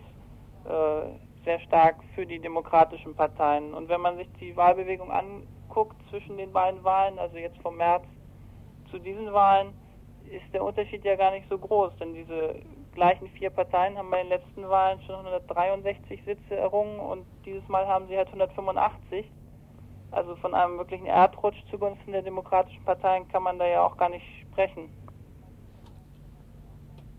äh, 0.65 1.43
sehr 1.43 1.59
stark 1.59 1.97
für 2.15 2.25
die 2.25 2.39
demokratischen 2.39 3.13
Parteien. 3.15 3.73
Und 3.73 3.89
wenn 3.89 4.01
man 4.01 4.17
sich 4.17 4.27
die 4.39 4.55
Wahlbewegung 4.55 5.11
anguckt 5.11 5.97
zwischen 6.09 6.37
den 6.37 6.51
beiden 6.51 6.83
Wahlen, 6.83 7.19
also 7.19 7.37
jetzt 7.37 7.57
vom 7.61 7.77
März 7.77 8.03
zu 8.91 8.99
diesen 8.99 9.33
Wahlen, 9.33 9.73
ist 10.29 10.53
der 10.53 10.63
Unterschied 10.63 11.03
ja 11.03 11.15
gar 11.15 11.31
nicht 11.31 11.47
so 11.49 11.57
groß, 11.57 11.91
denn 11.99 12.13
diese 12.13 12.55
gleichen 12.93 13.27
vier 13.29 13.49
Parteien 13.49 13.97
haben 13.97 14.11
bei 14.11 14.21
den 14.21 14.29
letzten 14.29 14.67
Wahlen 14.69 14.99
schon 15.01 15.15
163 15.15 16.23
Sitze 16.23 16.55
errungen 16.55 16.99
und 16.99 17.25
dieses 17.45 17.67
Mal 17.67 17.87
haben 17.87 18.07
sie 18.07 18.17
halt 18.17 18.27
185. 18.27 19.25
Also 20.11 20.35
von 20.35 20.53
einem 20.53 20.77
wirklichen 20.77 21.05
Erdrutsch 21.05 21.57
zugunsten 21.69 22.11
der 22.11 22.21
demokratischen 22.21 22.83
Parteien 22.83 23.27
kann 23.29 23.43
man 23.43 23.57
da 23.57 23.65
ja 23.65 23.85
auch 23.85 23.97
gar 23.97 24.09
nicht 24.09 24.25
sprechen. 24.49 24.89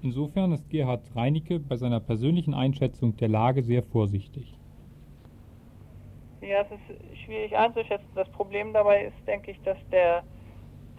Insofern 0.02 0.52
ist 0.52 0.68
Gerhard 0.68 1.14
Reinicke 1.14 1.60
bei 1.60 1.76
seiner 1.76 2.00
persönlichen 2.00 2.54
Einschätzung 2.54 3.16
der 3.16 3.28
Lage 3.28 3.62
sehr 3.62 3.82
vorsichtig. 3.82 4.58
Ja, 6.40 6.62
es 6.62 6.70
ist 6.72 7.18
schwierig 7.24 7.56
einzuschätzen. 7.56 8.08
Das 8.16 8.28
Problem 8.30 8.72
dabei 8.72 9.04
ist, 9.04 9.26
denke 9.28 9.52
ich, 9.52 9.60
dass 9.62 9.78
der, 9.92 10.24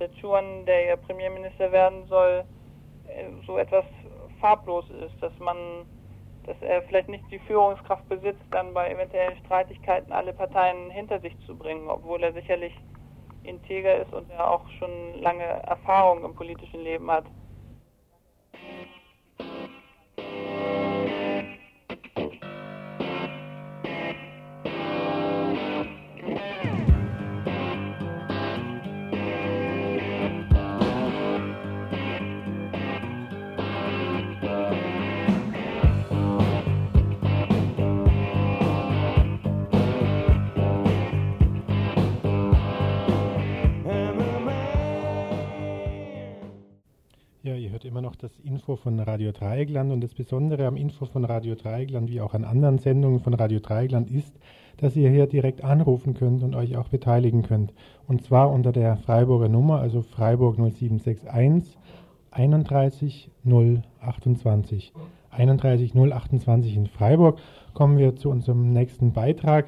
der 0.03 0.11
Chuan, 0.19 0.65
der 0.65 0.81
ja 0.85 0.95
Premierminister 0.97 1.71
werden 1.71 2.05
soll, 2.07 2.43
äh, 3.07 3.29
so 3.47 3.57
etwas 3.57 3.85
farblos 4.39 4.85
ist, 4.89 5.15
dass 5.21 5.37
man 5.39 5.85
dass 6.45 6.61
er 6.61 6.81
vielleicht 6.81 7.07
nicht 7.07 7.23
die 7.31 7.39
Führungskraft 7.39 8.07
besitzt, 8.09 8.43
dann 8.51 8.73
bei 8.73 8.91
eventuellen 8.91 9.37
Streitigkeiten 9.45 10.11
alle 10.11 10.33
Parteien 10.33 10.89
hinter 10.91 11.21
sich 11.21 11.33
zu 11.45 11.57
bringen, 11.57 11.89
obwohl 11.89 12.21
er 12.21 12.33
sicherlich 12.33 12.73
integer 13.43 14.01
ist 14.01 14.11
und 14.11 14.29
er 14.29 14.51
auch 14.51 14.67
schon 14.77 15.21
lange 15.21 15.45
Erfahrung 15.45 16.25
im 16.25 16.35
politischen 16.35 16.81
Leben 16.81 17.09
hat. 17.09 17.23
Immer 47.93 48.01
noch 48.01 48.15
das 48.15 48.31
Info 48.39 48.75
von 48.75 48.99
Radio 48.99 49.31
Dreieckland 49.31 49.91
und 49.91 50.01
das 50.01 50.15
Besondere 50.15 50.65
am 50.65 50.77
Info 50.77 51.05
von 51.05 51.25
Radio 51.25 51.53
Dreieckland 51.53 52.09
wie 52.09 52.21
auch 52.21 52.33
an 52.33 52.43
anderen 52.43 52.79
Sendungen 52.79 53.19
von 53.19 53.35
Radio 53.35 53.59
Dreieckland 53.59 54.09
ist, 54.09 54.33
dass 54.77 54.95
ihr 54.95 55.11
hier 55.11 55.27
direkt 55.27 55.63
anrufen 55.63 56.15
könnt 56.15 56.41
und 56.41 56.55
euch 56.55 56.75
auch 56.75 56.87
beteiligen 56.87 57.43
könnt. 57.43 57.71
Und 58.07 58.23
zwar 58.23 58.51
unter 58.51 58.71
der 58.71 58.97
Freiburger 58.97 59.47
Nummer, 59.47 59.79
also 59.79 60.01
Freiburg 60.01 60.55
0761 60.55 61.77
31 62.31 63.29
028. 63.45 64.91
31 65.29 65.93
028 65.93 66.75
in 66.75 66.87
Freiburg. 66.87 67.37
Kommen 67.75 67.99
wir 67.99 68.15
zu 68.15 68.31
unserem 68.31 68.73
nächsten 68.73 69.13
Beitrag. 69.13 69.67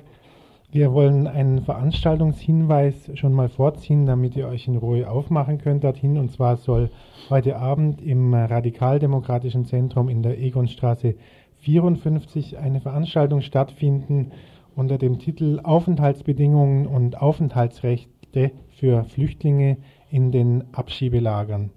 Wir 0.71 0.93
wollen 0.93 1.27
einen 1.27 1.61
Veranstaltungshinweis 1.61 3.11
schon 3.13 3.33
mal 3.33 3.49
vorziehen, 3.49 4.05
damit 4.05 4.35
ihr 4.35 4.47
euch 4.47 4.67
in 4.67 4.77
Ruhe 4.77 5.09
aufmachen 5.09 5.59
könnt 5.59 5.83
dorthin. 5.83 6.17
Und 6.17 6.31
zwar 6.31 6.57
soll 6.57 6.89
heute 7.29 7.57
Abend 7.57 8.01
im 8.01 8.33
Radikaldemokratischen 8.33 9.65
Zentrum 9.65 10.09
in 10.09 10.21
der 10.21 10.39
Egonstraße 10.39 11.15
54 11.59 12.57
eine 12.57 12.81
Veranstaltung 12.81 13.41
stattfinden 13.41 14.31
unter 14.75 14.97
dem 14.97 15.19
Titel 15.19 15.61
Aufenthaltsbedingungen 15.63 16.87
und 16.87 17.21
Aufenthaltsrechte 17.21 18.51
für 18.71 19.05
Flüchtlinge 19.05 19.77
in 20.09 20.31
den 20.31 20.65
Abschiebelagern. 20.73 21.71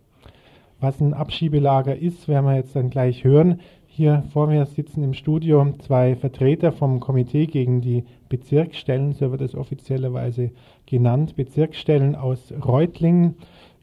Was 0.80 1.00
ein 1.00 1.14
Abschiebelager 1.14 1.96
ist, 1.96 2.28
werden 2.28 2.46
wir 2.46 2.56
jetzt 2.56 2.76
dann 2.76 2.90
gleich 2.90 3.24
hören. 3.24 3.60
Hier 3.86 4.22
vor 4.32 4.46
mir 4.46 4.64
sitzen 4.66 5.02
im 5.02 5.12
Studio 5.12 5.74
zwei 5.80 6.14
Vertreter 6.14 6.70
vom 6.70 7.00
Komitee 7.00 7.46
gegen 7.46 7.80
die 7.80 8.04
Bezirksstellen, 8.28 9.12
so 9.12 9.30
wird 9.30 9.40
es 9.40 9.54
offiziellerweise 9.54 10.50
genannt, 10.86 11.36
Bezirksstellen 11.36 12.14
aus 12.14 12.52
Reutlingen. 12.64 13.36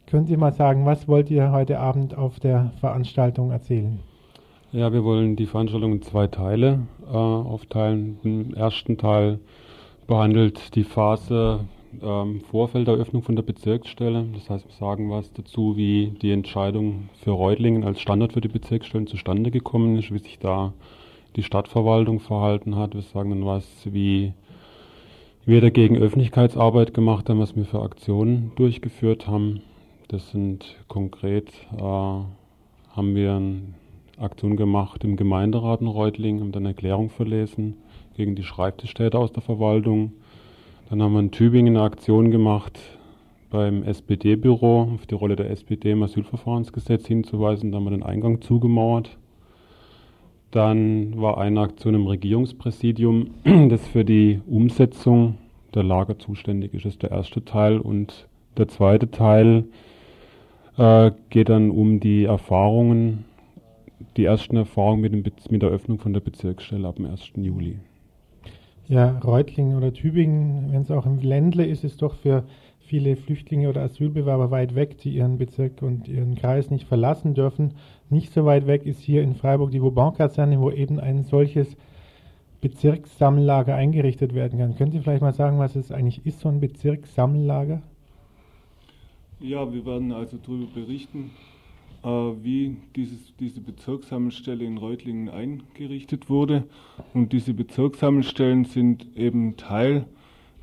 Könnt 0.07 0.29
ihr 0.29 0.37
mal 0.37 0.53
sagen, 0.53 0.85
was 0.85 1.07
wollt 1.07 1.31
ihr 1.31 1.51
heute 1.51 1.79
Abend 1.79 2.17
auf 2.17 2.39
der 2.39 2.71
Veranstaltung 2.79 3.51
erzählen? 3.51 3.99
Ja, 4.71 4.91
wir 4.91 5.03
wollen 5.03 5.35
die 5.35 5.45
Veranstaltung 5.45 5.93
in 5.93 6.01
zwei 6.01 6.27
Teile 6.27 6.87
äh, 7.07 7.15
aufteilen. 7.15 8.19
Im 8.23 8.53
ersten 8.53 8.97
Teil 8.97 9.39
behandelt 10.05 10.75
die 10.75 10.83
Phase 10.83 11.61
ähm, 12.03 12.41
Vorfelderöffnung 12.41 13.23
von 13.23 13.35
der 13.35 13.43
Bezirksstelle. 13.43 14.25
Das 14.33 14.49
heißt, 14.49 14.67
wir 14.67 14.75
sagen 14.75 15.09
was 15.09 15.31
dazu, 15.33 15.77
wie 15.77 16.11
die 16.21 16.31
Entscheidung 16.31 17.09
für 17.23 17.31
Reutlingen 17.31 17.83
als 17.83 18.01
Standort 18.01 18.33
für 18.33 18.41
die 18.41 18.47
Bezirksstellen 18.47 19.07
zustande 19.07 19.51
gekommen 19.51 19.97
ist, 19.97 20.13
wie 20.13 20.19
sich 20.19 20.39
da 20.39 20.73
die 21.35 21.43
Stadtverwaltung 21.43 22.19
verhalten 22.19 22.75
hat. 22.75 22.93
Wir 22.93 23.01
sagen 23.01 23.29
dann 23.29 23.45
was, 23.45 23.65
wie 23.85 24.33
wir 25.45 25.61
dagegen 25.61 25.97
Öffentlichkeitsarbeit 25.97 26.93
gemacht 26.93 27.29
haben, 27.29 27.39
was 27.39 27.55
wir 27.55 27.65
für 27.65 27.81
Aktionen 27.81 28.51
durchgeführt 28.55 29.27
haben. 29.27 29.61
Das 30.07 30.31
sind 30.31 30.77
konkret, 30.87 31.49
äh, 31.77 31.81
haben 31.81 33.15
wir 33.15 33.33
eine 33.33 33.61
Aktion 34.17 34.55
gemacht 34.55 35.03
im 35.03 35.17
Gemeinderat 35.17 35.81
in 35.81 35.87
Reutlingen, 35.87 36.41
haben 36.41 36.51
dann 36.51 36.63
eine 36.63 36.69
Erklärung 36.69 37.09
verlesen 37.09 37.77
gegen 38.15 38.35
die 38.35 38.43
Schreibtischtäter 38.43 39.19
aus 39.19 39.33
der 39.33 39.43
Verwaltung 39.43 40.13
dann 40.89 41.01
haben 41.01 41.13
wir 41.13 41.19
in 41.19 41.31
Tübingen 41.31 41.75
eine 41.75 41.85
Aktion 41.85 42.29
gemacht 42.29 42.79
beim 43.49 43.81
SPD-Büro, 43.83 44.91
auf 44.93 45.07
die 45.07 45.15
Rolle 45.15 45.35
der 45.35 45.49
SPD 45.49 45.91
im 45.91 46.03
Asylverfahrensgesetz 46.03 47.07
hinzuweisen. 47.07 47.71
Da 47.71 47.77
haben 47.77 47.85
wir 47.85 47.91
den 47.91 48.03
Eingang 48.03 48.41
zugemauert. 48.41 49.17
Dann 50.55 51.19
war 51.19 51.37
eine 51.37 51.59
Aktion 51.59 51.95
im 51.95 52.07
Regierungspräsidium, 52.07 53.31
das 53.69 53.85
für 53.89 54.05
die 54.05 54.39
Umsetzung 54.47 55.35
der 55.73 55.83
Lager 55.83 56.17
zuständig 56.17 56.73
ist. 56.73 56.85
Das 56.85 56.93
ist 56.93 57.03
der 57.03 57.11
erste 57.11 57.43
Teil. 57.43 57.77
Und 57.77 58.29
der 58.55 58.69
zweite 58.69 59.11
Teil 59.11 59.65
äh, 60.77 61.11
geht 61.29 61.49
dann 61.49 61.71
um 61.71 61.99
die 61.99 62.23
Erfahrungen, 62.23 63.25
die 64.15 64.23
ersten 64.23 64.55
Erfahrungen 64.55 65.01
mit, 65.01 65.11
dem, 65.11 65.23
mit 65.49 65.61
der 65.61 65.71
Öffnung 65.71 65.99
von 65.99 66.13
der 66.13 66.21
Bezirksstelle 66.21 66.87
ab 66.87 66.95
dem 66.95 67.07
1. 67.07 67.31
Juli. 67.35 67.79
Ja, 68.87 69.19
Reutlingen 69.25 69.75
oder 69.75 69.91
Tübingen, 69.91 70.71
wenn 70.71 70.83
es 70.83 70.91
auch 70.91 71.05
im 71.05 71.19
Ländle 71.19 71.65
ist, 71.65 71.83
ist 71.83 72.01
doch 72.01 72.15
für 72.15 72.45
viele 72.85 73.15
Flüchtlinge 73.15 73.67
oder 73.67 73.81
Asylbewerber 73.81 74.51
weit 74.51 74.75
weg, 74.75 74.99
die 74.99 75.15
ihren 75.15 75.37
Bezirk 75.37 75.81
und 75.81 76.07
ihren 76.07 76.35
Kreis 76.35 76.69
nicht 76.69 76.87
verlassen 76.87 77.33
dürfen. 77.33 77.73
Nicht 78.09 78.33
so 78.33 78.45
weit 78.45 78.67
weg 78.67 78.85
ist 78.85 78.99
hier 78.99 79.23
in 79.23 79.35
Freiburg 79.35 79.71
die 79.71 79.81
Vauban-Kaserne, 79.81 80.59
wo 80.59 80.69
eben 80.69 80.99
ein 80.99 81.23
solches 81.23 81.75
Bezirkssammellager 82.61 83.75
eingerichtet 83.75 84.33
werden 84.33 84.59
kann. 84.59 84.75
Könnt 84.75 84.93
ihr 84.93 85.01
vielleicht 85.01 85.21
mal 85.21 85.33
sagen, 85.33 85.59
was 85.59 85.75
es 85.75 85.91
eigentlich 85.91 86.25
ist, 86.25 86.39
so 86.39 86.49
ein 86.49 86.59
Bezirkssammellager? 86.59 87.81
Ja, 89.39 89.71
wir 89.71 89.85
werden 89.85 90.11
also 90.11 90.37
darüber 90.37 90.65
berichten, 90.73 91.31
äh, 92.03 92.07
wie 92.07 92.77
dieses, 92.95 93.35
diese 93.39 93.59
Bezirkssammelstelle 93.59 94.63
in 94.63 94.77
Reutlingen 94.77 95.29
eingerichtet 95.29 96.29
wurde. 96.29 96.63
Und 97.13 97.33
diese 97.33 97.53
Bezirkssammelstellen 97.53 98.65
sind 98.65 99.15
eben 99.15 99.57
Teil 99.57 100.05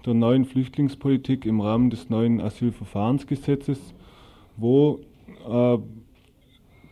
der 0.07 0.15
neuen 0.15 0.45
Flüchtlingspolitik 0.45 1.45
im 1.47 1.61
Rahmen 1.61 1.91
des 1.91 2.11
neuen 2.11 2.41
Asylverfahrensgesetzes, 2.41 3.95
wo 4.57 5.01
äh, 5.49 5.79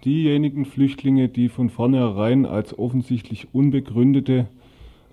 diejenigen 0.05 0.65
Flüchtlinge, 0.65 1.29
die 1.29 1.49
von 1.49 1.71
vornherein 1.71 2.47
als 2.47 2.79
offensichtlich 2.79 3.49
unbegründete 3.53 4.49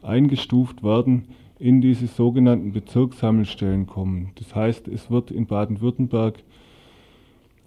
eingestuft 0.02 0.84
werden, 0.84 1.26
in 1.60 1.82
diese 1.82 2.08
sogenannten 2.08 2.72
Bezirkssammelstellen 2.72 3.88
kommen. 3.88 4.32
Das 4.36 4.56
heißt, 4.56 4.88
es 4.88 5.10
wird 5.10 5.32
in 5.32 5.48
Baden-Württemberg, 5.48 6.44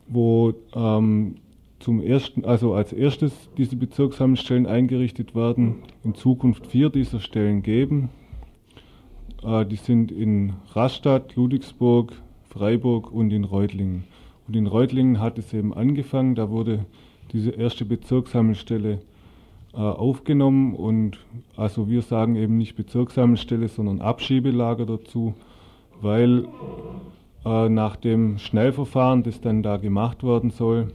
wo 0.09 0.55
ähm, 0.75 1.37
zum 1.81 2.01
ersten, 2.01 2.45
also 2.45 2.75
als 2.75 2.93
erstes 2.93 3.33
diese 3.57 3.77
Bezirkssammelstellen 3.77 4.67
eingerichtet 4.67 5.35
werden, 5.35 5.77
in 6.05 6.15
Zukunft 6.15 6.67
vier 6.67 6.91
dieser 6.91 7.21
Stellen 7.21 7.63
geben. 7.63 8.11
Äh, 9.43 9.67
die 9.67 9.77
sind 9.77 10.13
in 10.13 10.55
Rastatt, 10.73 11.35
Ludwigsburg, 11.37 12.13
Freiburg 12.49 13.11
und 13.11 13.33
in 13.33 13.45
Reutlingen. 13.45 14.05
Und 14.47 14.57
in 14.57 14.67
Reutlingen 14.67 15.21
hat 15.21 15.39
es 15.39 15.53
eben 15.53 15.73
angefangen, 15.73 16.35
da 16.35 16.51
wurde 16.51 16.85
diese 17.33 17.51
erste 17.51 17.85
Bezirkssammelstelle 17.85 19.01
äh, 19.73 19.77
aufgenommen 19.77 20.75
und 20.75 21.19
also 21.57 21.89
wir 21.89 22.03
sagen 22.03 22.37
eben 22.37 22.59
nicht 22.59 22.77
Bezirkssammelstelle, 22.77 23.69
sondern 23.69 24.01
Abschiebelager 24.01 24.87
dazu, 24.87 25.35
weil 26.01 26.47
äh, 27.45 27.69
nach 27.69 27.97
dem 27.97 28.39
Schnellverfahren, 28.39 29.23
das 29.23 29.41
dann 29.41 29.63
da 29.63 29.77
gemacht 29.77 30.25
werden 30.25 30.51
soll, 30.51 30.93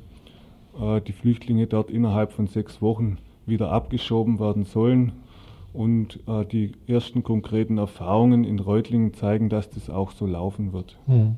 äh, 0.79 1.01
die 1.01 1.13
Flüchtlinge 1.13 1.67
dort 1.67 1.89
innerhalb 1.89 2.31
von 2.31 2.47
sechs 2.47 2.81
Wochen 2.81 3.17
wieder 3.45 3.71
abgeschoben 3.71 4.39
werden 4.39 4.65
sollen. 4.65 5.13
Und 5.73 6.19
äh, 6.27 6.45
die 6.45 6.71
ersten 6.87 7.23
konkreten 7.23 7.77
Erfahrungen 7.77 8.45
in 8.45 8.59
Reutlingen 8.59 9.13
zeigen, 9.13 9.49
dass 9.49 9.69
das 9.69 9.89
auch 9.89 10.11
so 10.11 10.25
laufen 10.25 10.71
wird. 10.71 10.97
Hm. 11.05 11.35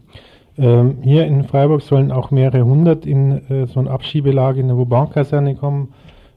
Ähm, 0.58 0.98
hier 1.04 1.26
in 1.26 1.44
Freiburg 1.44 1.82
sollen 1.82 2.12
auch 2.12 2.32
mehrere 2.32 2.66
hundert 2.66 3.06
in 3.06 3.48
äh, 3.50 3.68
so 3.68 3.80
ein 3.80 3.88
Abschiebelager 3.88 4.60
in 4.60 4.68
der 4.68 4.78
Vauban-Kaserne 4.78 5.56
kommen. 5.56 5.94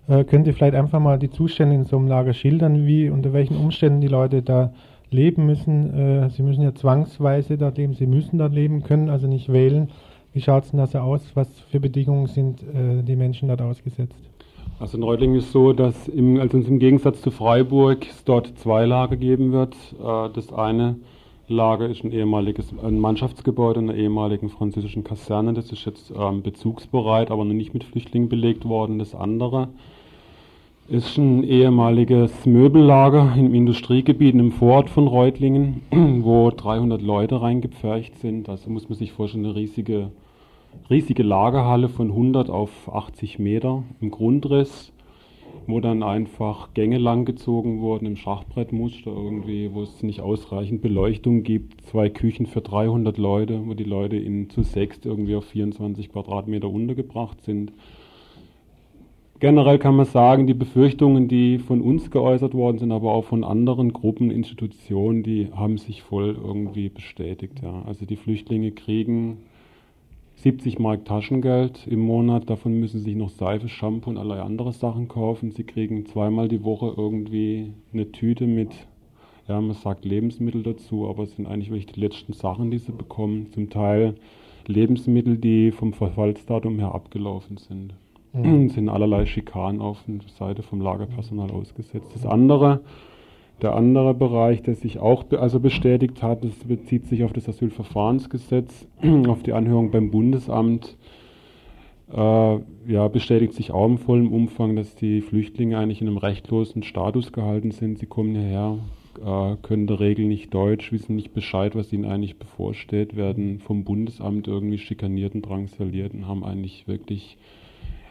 Äh, 0.09 0.25
könnt 0.25 0.47
ihr 0.47 0.55
vielleicht 0.55 0.75
einfach 0.75 1.01
mal 1.01 1.19
die 1.19 1.31
Zustände 1.31 1.75
in 1.75 1.85
so 1.85 1.97
einem 1.97 2.09
Lager 2.09 2.35
schildern, 2.35 2.87
wie 2.87 3.09
unter 3.09 3.33
welchen 3.33 3.57
Umständen 3.57 4.01
die 4.01 4.09
Leute 4.09 4.43
da 4.43 4.73
leben 5.11 5.47
müssen? 5.47 5.95
Äh, 5.95 6.31
sie 6.31 6.43
müssen 6.43 6.63
ja 6.63 6.75
zwangsweise 6.75 7.57
dort 7.57 7.79
leben, 7.79 7.95
sie 7.95 8.07
müssen 8.07 8.39
dort 8.39 8.53
leben, 8.53 8.83
können 8.83 9.09
also 9.09 9.27
nicht 9.27 9.51
wählen. 9.53 9.89
Wie 10.33 10.41
schaut 10.41 10.65
es 10.65 10.71
denn 10.71 10.79
das 10.79 10.95
aus? 10.95 11.23
Was 11.35 11.49
für 11.71 11.81
Bedingungen 11.81 12.27
sind 12.27 12.63
äh, 12.63 13.03
die 13.03 13.17
Menschen 13.17 13.49
dort 13.49 13.63
ausgesetzt? 13.63 14.15
Also 14.79 14.97
in 14.97 15.03
Reutlingen 15.03 15.37
ist 15.37 15.53
so, 15.53 15.73
dass 15.73 16.09
im, 16.09 16.39
also 16.39 16.59
im 16.59 16.79
Gegensatz 16.79 17.21
zu 17.21 17.31
Freiburg 17.31 18.07
es 18.09 18.25
dort 18.25 18.59
zwei 18.59 18.87
Lager 18.87 19.17
geben 19.17 19.53
wird. 19.53 19.75
Äh, 19.99 20.29
das 20.35 20.53
eine 20.53 20.97
Lager 21.51 21.89
ist 21.89 22.05
ein 22.05 22.13
ehemaliges 22.13 22.73
ein 22.83 23.01
Mannschaftsgebäude 23.01 23.81
einer 23.81 23.95
ehemaligen 23.95 24.49
französischen 24.49 25.05
Kaserne. 25.05 25.53
Das 25.53 25.73
ist 25.73 25.85
jetzt 25.85 26.13
ähm, 26.17 26.43
bezugsbereit, 26.43 27.31
aber 27.31 27.45
noch 27.45 27.55
nicht 27.55 27.75
mit 27.75 27.85
Flüchtlingen 27.85 28.29
belegt 28.29 28.65
worden. 28.65 28.99
Das 28.99 29.15
andere 29.15 29.69
ist 30.89 31.19
ein 31.19 31.45
ehemaliges 31.45 32.47
Möbellager 32.47 33.35
im 33.37 33.53
Industriegebiet 33.55 34.35
im 34.35 34.53
Vorort 34.53 34.91
von 34.91 35.09
Reutlingen, 35.09 35.83
wo 36.23 36.51
300 36.51 37.03
Leute 37.03 37.43
reingepfercht 37.43 38.19
sind. 38.19 38.49
Also 38.49 38.71
muss 38.71 38.89
man 38.89 38.99
sich 38.99 39.13
vorstellen, 39.13 39.45
eine 39.45 39.55
riesige, 39.57 40.11
riesige 40.89 41.23
Lagerhalle 41.23 41.89
von 41.89 42.11
100 42.11 42.49
auf 42.49 42.71
80 42.93 43.39
Meter 43.39 43.83
im 44.01 44.11
Grundriss, 44.11 44.93
wo 45.71 45.81
dann 45.81 46.03
einfach 46.03 46.75
Gänge 46.75 46.99
langgezogen 46.99 47.81
wurden 47.81 48.07
im 48.07 48.17
Schachbrettmuster 48.17 49.11
irgendwie, 49.11 49.73
wo 49.73 49.83
es 49.83 50.03
nicht 50.03 50.21
ausreichend 50.21 50.83
Beleuchtung 50.83 51.43
gibt, 51.43 51.81
zwei 51.87 52.09
Küchen 52.09 52.47
für 52.47 52.61
300 52.61 53.19
Leute, 53.19 53.61
wo 53.67 53.75
die 53.75 53.85
Leute 53.85 54.17
in 54.17 54.51
zu 54.51 54.63
sechst 54.63 55.07
irgendwie 55.07 55.37
auf 55.37 55.45
24 55.47 56.11
Quadratmeter 56.11 56.69
untergebracht 56.69 57.43
sind. 57.43 57.73
Generell 59.41 59.79
kann 59.79 59.97
man 59.97 60.05
sagen, 60.05 60.47
die 60.47 60.55
Befürchtungen, 60.55 61.27
die 61.27 61.59
von 61.59 61.81
uns 61.81 62.11
geäußert 62.11 62.53
worden 62.53 62.79
sind, 62.79 62.93
aber 62.93 63.13
auch 63.13 63.25
von 63.25 63.43
anderen 63.43 63.95
Gruppen, 63.95 64.31
Institutionen, 64.31 65.23
die 65.23 65.49
haben 65.55 65.79
sich 65.79 66.03
voll 66.03 66.37
irgendwie 66.43 66.91
bestätigt. 66.91 67.63
Ja. 67.63 67.83
Also 67.87 68.05
die 68.05 68.17
Flüchtlinge 68.17 68.73
kriegen 68.73 69.39
70 70.43 70.79
Mark 70.79 71.05
Taschengeld 71.05 71.87
im 71.87 72.01
Monat, 72.01 72.49
davon 72.49 72.81
müssen 72.81 72.99
sie 72.99 73.05
sich 73.05 73.17
noch 73.17 73.29
Seife, 73.29 73.69
Shampoo 73.69 74.11
und 74.11 74.17
allerlei 74.17 74.43
andere 74.43 74.73
Sachen 74.73 75.07
kaufen. 75.07 75.51
Sie 75.51 75.65
kriegen 75.65 76.07
zweimal 76.07 76.49
die 76.49 76.65
Woche 76.65 76.95
irgendwie 76.97 77.75
eine 77.93 78.11
Tüte 78.11 78.47
mit, 78.47 78.71
ja, 79.49 79.61
man 79.61 79.75
sagt 79.75 80.05
Lebensmittel 80.07 80.63
dazu, 80.63 81.09
aber 81.09 81.25
es 81.25 81.37
sind 81.37 81.47
eigentlich 81.47 81.71
wirklich 81.71 81.93
die 81.93 82.01
letzten 82.01 82.33
Sachen, 82.33 82.71
die 82.71 82.79
sie 82.79 82.93
bekommen. 82.93 83.53
Zum 83.53 83.69
Teil 83.69 84.15
Lebensmittel, 84.67 85.37
die 85.37 85.73
vom 85.73 85.93
Verfallsdatum 85.93 86.79
her 86.79 86.95
abgelaufen 86.95 87.59
sind 87.59 87.95
mhm. 88.33 88.69
sind 88.71 88.89
allerlei 88.89 89.27
Schikanen 89.27 89.81
auf 89.81 89.99
der 90.07 90.21
Seite 90.29 90.63
vom 90.63 90.81
Lagerpersonal 90.81 91.51
ausgesetzt. 91.51 92.13
Das 92.15 92.27
andere, 92.27 92.81
der 93.63 93.75
andere 93.75 94.15
Bereich, 94.15 94.63
der 94.63 94.75
sich 94.75 94.99
auch 94.99 95.25
be 95.25 95.39
also 95.39 95.61
bestätigt 95.61 96.23
hat, 96.23 96.45
das 96.45 96.55
bezieht 96.65 97.07
sich 97.07 97.25
auf 97.25 97.33
das 97.33 97.49
Asylverfahrensgesetz, 97.49 98.87
auf 99.29 99.43
die 99.43 99.53
Anhörung 99.53 99.91
beim 99.91 100.11
Bundesamt. 100.11 100.97
Äh, 102.13 102.59
ja, 102.89 103.09
bestätigt 103.09 103.53
sich 103.55 103.71
auch 103.71 103.87
im 103.87 103.99
vollen 103.99 104.29
Umfang, 104.29 104.75
dass 104.75 104.97
die 104.97 105.21
Flüchtlinge 105.21 105.79
eigentlich 105.79 106.01
in 106.01 106.09
einem 106.09 106.17
rechtlosen 106.17 106.83
Status 106.83 107.33
gehalten 107.33 107.71
sind. 107.71 107.99
Sie 107.99 108.07
kommen 108.07 108.35
hierher, 108.35 108.79
äh, 109.25 109.57
können 109.63 109.87
der 109.87 110.01
Regel 110.01 110.27
nicht 110.27 110.53
Deutsch, 110.53 110.91
wissen 110.91 111.15
nicht 111.15 111.33
Bescheid, 111.33 111.77
was 111.77 111.93
ihnen 111.93 112.05
eigentlich 112.05 112.39
bevorsteht, 112.39 113.15
werden 113.15 113.61
vom 113.61 113.85
Bundesamt 113.85 114.49
irgendwie 114.49 114.79
schikaniert 114.79 115.35
und 115.35 115.43
drangsaliert 115.43 116.15
und 116.15 116.27
haben 116.27 116.45
eigentlich 116.45 116.89
wirklich 116.89 117.37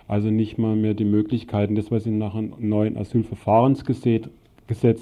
also 0.07 0.31
nicht 0.31 0.57
mal 0.57 0.75
mehr 0.75 0.95
die 0.95 1.05
Möglichkeiten, 1.05 1.75
das, 1.75 1.91
was 1.91 2.07
ihnen 2.07 2.17
nach 2.17 2.33
einem 2.33 2.55
neuen 2.57 2.97
Asylverfahrensgesetz 2.97 4.29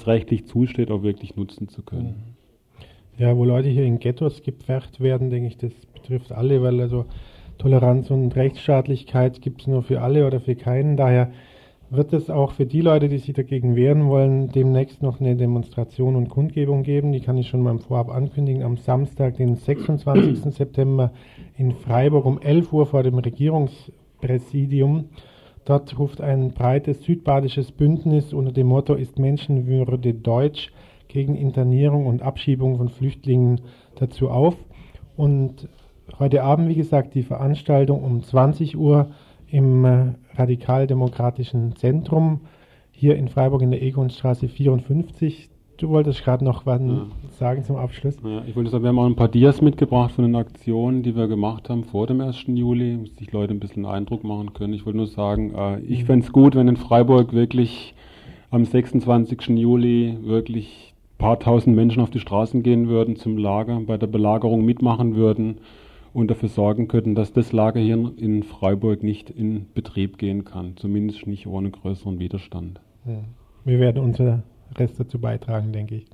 rechtlich 0.08 0.46
zusteht, 0.46 0.92
auch 0.92 1.04
wirklich 1.04 1.36
nutzen 1.36 1.68
zu 1.68 1.82
können. 1.84 2.36
Ja, 3.18 3.36
wo 3.36 3.46
Leute 3.46 3.70
hier 3.70 3.84
in 3.84 4.00
Ghettos 4.00 4.44
gepfercht 4.44 5.00
werden, 5.00 5.30
denke 5.30 5.48
ich, 5.48 5.58
das 5.58 5.74
betrifft 5.94 6.32
alle, 6.32 6.62
weil 6.62 6.80
also 6.80 7.06
Toleranz 7.58 8.12
und 8.12 8.36
Rechtsstaatlichkeit 8.36 9.42
gibt 9.42 9.62
es 9.62 9.68
nur 9.68 9.82
für 9.82 10.02
alle 10.02 10.28
oder 10.28 10.40
für 10.40 10.56
keinen. 10.56 10.98
Daher 10.98 11.32
wird 11.90 12.14
es 12.14 12.30
auch 12.30 12.52
für 12.52 12.66
die 12.66 12.82
Leute, 12.82 13.10
die 13.10 13.18
sich 13.18 13.34
dagegen 13.34 13.76
wehren 13.76 14.08
wollen, 14.08 14.50
demnächst 14.50 15.02
noch 15.02 15.20
eine 15.20 15.36
Demonstration 15.36 16.16
und 16.16 16.30
Kundgebung 16.30 16.84
geben. 16.84 17.12
Die 17.12 17.22
kann 17.22 17.38
ich 17.38 17.48
schon 17.48 17.62
mal 17.62 17.72
im 17.72 17.80
Vorab 17.80 18.10
ankündigen. 18.10 18.62
Am 18.62 18.78
Samstag, 18.78 19.38
den 19.38 19.56
26. 19.56 20.54
September 20.54 21.12
in 21.58 21.72
Freiburg 21.72 22.26
um 22.26 22.40
11 22.40 22.74
Uhr 22.74 22.86
vor 22.86 23.04
dem 23.04 23.18
Regierungs 23.18 23.92
Präsidium. 24.20 25.10
Dort 25.68 26.00
ruft 26.00 26.22
ein 26.22 26.54
breites 26.54 27.04
südbadisches 27.04 27.74
Bündnis 27.74 28.32
unter 28.32 28.54
dem 28.54 28.68
Motto 28.68 28.94
Ist 28.94 29.20
Menschenwürde 29.20 30.14
Deutsch 30.14 30.72
gegen 31.10 31.36
Internierung 31.36 32.06
und 32.06 32.22
Abschiebung 32.22 32.78
von 32.78 32.88
Flüchtlingen 32.88 33.60
dazu 33.96 34.30
auf. 34.30 34.56
Und 35.18 35.68
heute 36.20 36.44
Abend, 36.44 36.70
wie 36.70 36.76
gesagt, 36.76 37.16
die 37.16 37.24
Veranstaltung 37.24 38.02
um 38.02 38.24
20 38.24 38.78
Uhr 38.78 39.12
im 39.48 39.84
äh, 39.84 40.14
radikaldemokratischen 40.36 41.76
Zentrum 41.76 42.46
hier 42.92 43.18
in 43.18 43.28
Freiburg 43.28 43.62
in 43.62 43.72
der 43.72 43.82
Egonstraße 43.82 44.48
54. 44.48 45.50
Du 45.78 45.90
wolltest 45.90 46.24
gerade 46.24 46.44
noch 46.44 46.66
was 46.66 46.82
ja. 46.82 47.06
sagen 47.38 47.64
zum 47.64 47.76
Abschluss. 47.76 48.18
Ja, 48.24 48.42
ich 48.48 48.56
wollte 48.56 48.72
sagen, 48.72 48.84
wir 48.84 48.90
haben 48.90 48.98
auch 48.98 49.06
ein 49.06 49.16
paar 49.16 49.28
Dias 49.28 49.62
mitgebracht 49.62 50.12
von 50.12 50.26
den 50.26 50.36
Aktionen, 50.36 51.04
die 51.04 51.16
wir 51.16 51.28
gemacht 51.28 51.70
haben 51.70 51.84
vor 51.84 52.08
dem 52.08 52.20
1. 52.20 52.46
Juli, 52.48 52.98
dass 53.04 53.16
sich 53.18 53.32
Leute 53.32 53.54
ein 53.54 53.60
bisschen 53.60 53.86
Eindruck 53.86 54.24
machen 54.24 54.54
können. 54.54 54.74
Ich 54.74 54.88
wollte 54.88 54.98
nur 54.98 55.08
sagen, 55.08 55.54
äh, 55.56 55.80
ich 55.82 56.02
mhm. 56.02 56.06
fände 56.08 56.26
es 56.26 56.32
gut, 56.32 56.56
wenn 56.56 56.68
in 56.68 56.78
Freiburg 56.78 57.32
wirklich 57.32 57.94
am 58.50 58.66
26. 58.66 59.50
Juli 59.50 60.18
wirklich 60.24 60.96
paar 61.20 61.40
tausend 61.40 61.76
Menschen 61.76 62.02
auf 62.02 62.10
die 62.10 62.20
Straßen 62.20 62.64
gehen 62.64 62.88
würden 62.88 63.16
zum 63.16 63.38
Lager, 63.38 63.80
bei 63.82 63.98
der 63.98 64.08
Belagerung 64.08 64.66
mitmachen 64.66 65.16
würden 65.16 65.60
und 66.12 66.32
dafür 66.32 66.50
sorgen 66.50 66.88
könnten, 66.88 67.14
dass 67.14 67.34
das 67.34 67.52
Lager 67.52 67.80
hier 67.80 68.14
in 68.18 68.42
Freiburg 68.42 69.04
nicht 69.04 69.30
in 69.30 69.68
Betrieb 69.76 70.18
gehen 70.18 70.44
kann, 70.44 70.74
zumindest 70.76 71.28
nicht 71.28 71.46
ohne 71.46 71.70
größeren 71.70 72.18
Widerstand. 72.18 72.80
Wir 73.64 73.80
werden 73.80 74.04
unser 74.04 74.44
Rest 74.76 75.00
dazu 75.00 75.20
beitragen, 75.20 75.72
denke 75.72 75.96
ich. 75.96 76.08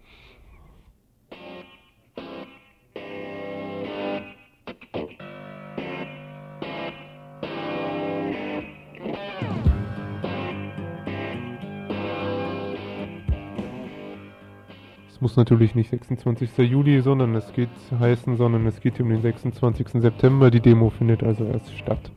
muss 15.24 15.38
natürlich 15.38 15.74
nicht 15.74 15.90
26. 15.90 16.58
Juli, 16.58 17.02
sondern 17.02 17.34
es 17.34 17.54
geht 17.54 17.70
heißen, 17.98 18.36
sondern 18.36 18.68
es 18.68 18.82
geht 18.82 19.00
um 19.00 19.08
den 19.08 19.22
26. 19.22 20.02
September. 20.02 20.52
Die 20.52 20.60
Demo 20.60 20.90
findet 20.90 21.24
also 21.24 21.46
erst 21.46 21.76
statt. 21.78 22.12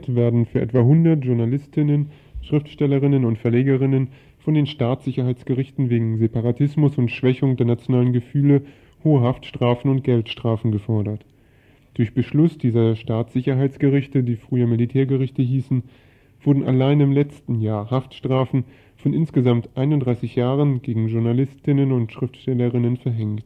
Zurzeit 0.00 0.14
werden 0.14 0.46
für 0.46 0.60
etwa 0.60 0.80
100 0.80 1.24
Journalistinnen, 1.24 2.10
Schriftstellerinnen 2.42 3.24
und 3.24 3.38
Verlegerinnen 3.38 4.08
von 4.38 4.54
den 4.54 4.66
Staatssicherheitsgerichten 4.66 5.90
wegen 5.90 6.16
Separatismus 6.16 6.96
und 6.96 7.10
Schwächung 7.10 7.56
der 7.56 7.66
nationalen 7.66 8.12
Gefühle 8.12 8.62
hohe 9.04 9.20
Haftstrafen 9.20 9.90
und 9.90 10.04
Geldstrafen 10.04 10.72
gefordert. 10.72 11.24
Durch 11.94 12.14
Beschluss 12.14 12.56
dieser 12.56 12.96
Staatssicherheitsgerichte, 12.96 14.22
die 14.22 14.36
früher 14.36 14.66
Militärgerichte 14.66 15.42
hießen, 15.42 15.82
wurden 16.42 16.64
allein 16.64 17.00
im 17.00 17.12
letzten 17.12 17.60
Jahr 17.60 17.90
Haftstrafen 17.90 18.64
von 18.96 19.12
insgesamt 19.12 19.68
31 19.74 20.34
Jahren 20.36 20.80
gegen 20.80 21.08
Journalistinnen 21.08 21.92
und 21.92 22.12
Schriftstellerinnen 22.12 22.96
verhängt. 22.96 23.44